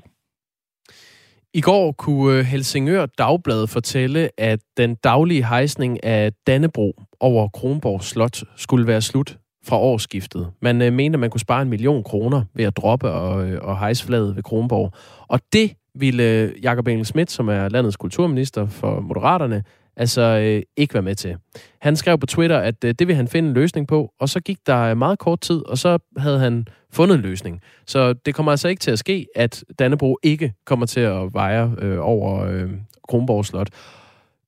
I 1.55 1.61
går 1.61 1.91
kunne 1.91 2.37
øh, 2.37 2.45
Helsingør 2.45 3.05
Dagblad 3.05 3.67
fortælle, 3.67 4.29
at 4.37 4.59
den 4.77 4.95
daglige 4.95 5.45
hejsning 5.45 6.03
af 6.03 6.31
Dannebro 6.47 6.93
over 7.19 7.47
Kronborg 7.47 8.03
Slot 8.03 8.43
skulle 8.55 8.87
være 8.87 9.01
slut 9.01 9.37
fra 9.65 9.77
årsskiftet. 9.77 10.51
Man 10.61 10.81
øh, 10.81 10.93
mente, 10.93 11.15
at 11.15 11.19
man 11.19 11.29
kunne 11.29 11.41
spare 11.41 11.61
en 11.61 11.69
million 11.69 12.03
kroner 12.03 12.43
ved 12.53 12.65
at 12.65 12.77
droppe 12.77 13.11
og, 13.11 13.49
øh, 13.49 13.59
og 13.61 13.79
hejse 13.79 14.05
flaget 14.05 14.35
ved 14.35 14.43
Kronborg. 14.43 14.91
Og 15.27 15.39
det 15.53 15.73
ville 15.95 16.23
øh, 16.23 16.63
Jakob 16.63 16.87
Engel 16.87 17.05
Schmidt, 17.05 17.31
som 17.31 17.49
er 17.49 17.69
landets 17.69 17.97
kulturminister 17.97 18.67
for 18.67 18.99
Moderaterne, 18.99 19.63
altså 19.97 20.21
øh, 20.21 20.61
ikke 20.77 20.93
være 20.93 21.03
med 21.03 21.15
til. 21.15 21.35
Han 21.81 21.95
skrev 21.95 22.17
på 22.17 22.25
Twitter, 22.25 22.57
at 22.57 22.83
øh, 22.83 22.95
det 22.99 23.07
vil 23.07 23.15
han 23.15 23.27
finde 23.27 23.49
en 23.49 23.55
løsning 23.55 23.87
på, 23.87 24.13
og 24.19 24.29
så 24.29 24.39
gik 24.39 24.57
der 24.67 24.81
øh, 24.81 24.97
meget 24.97 25.19
kort 25.19 25.41
tid, 25.41 25.65
og 25.65 25.77
så 25.77 25.97
havde 26.17 26.39
han 26.39 26.67
fundet 26.91 27.15
en 27.15 27.21
løsning. 27.21 27.61
Så 27.87 28.13
det 28.13 28.35
kommer 28.35 28.51
altså 28.51 28.67
ikke 28.67 28.79
til 28.79 28.91
at 28.91 28.99
ske, 28.99 29.27
at 29.35 29.63
Dannebro 29.79 30.17
ikke 30.23 30.53
kommer 30.65 30.85
til 30.85 30.99
at 30.99 31.33
veje 31.33 31.71
øh, 31.79 31.97
over 32.01 32.45
øh, 32.45 32.69
Kronborg 33.07 33.45
Slot. 33.45 33.67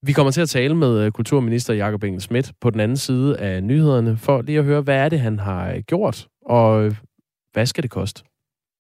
Vi 0.02 0.12
kommer 0.12 0.32
til 0.32 0.42
at 0.42 0.50
tale 0.50 0.76
med 0.76 1.00
øh, 1.00 1.12
kulturminister 1.12 1.74
Jakob 1.74 2.04
Engel 2.04 2.22
Schmidt 2.22 2.52
på 2.62 2.70
den 2.70 2.80
anden 2.80 2.98
side 2.98 3.38
af 3.38 3.64
nyhederne, 3.64 4.18
for 4.18 4.42
lige 4.42 4.60
at 4.60 4.66
høre, 4.66 4.82
hvad 4.82 4.96
er 4.96 5.10
det, 5.10 5.20
han 5.20 5.40
har 5.40 5.72
øh, 5.72 5.80
gjort, 5.80 6.28
og 6.46 6.86
øh, 6.86 6.96
hvad 7.54 7.66
skal 7.66 7.84
det 7.84 7.92
koste? 7.92 8.24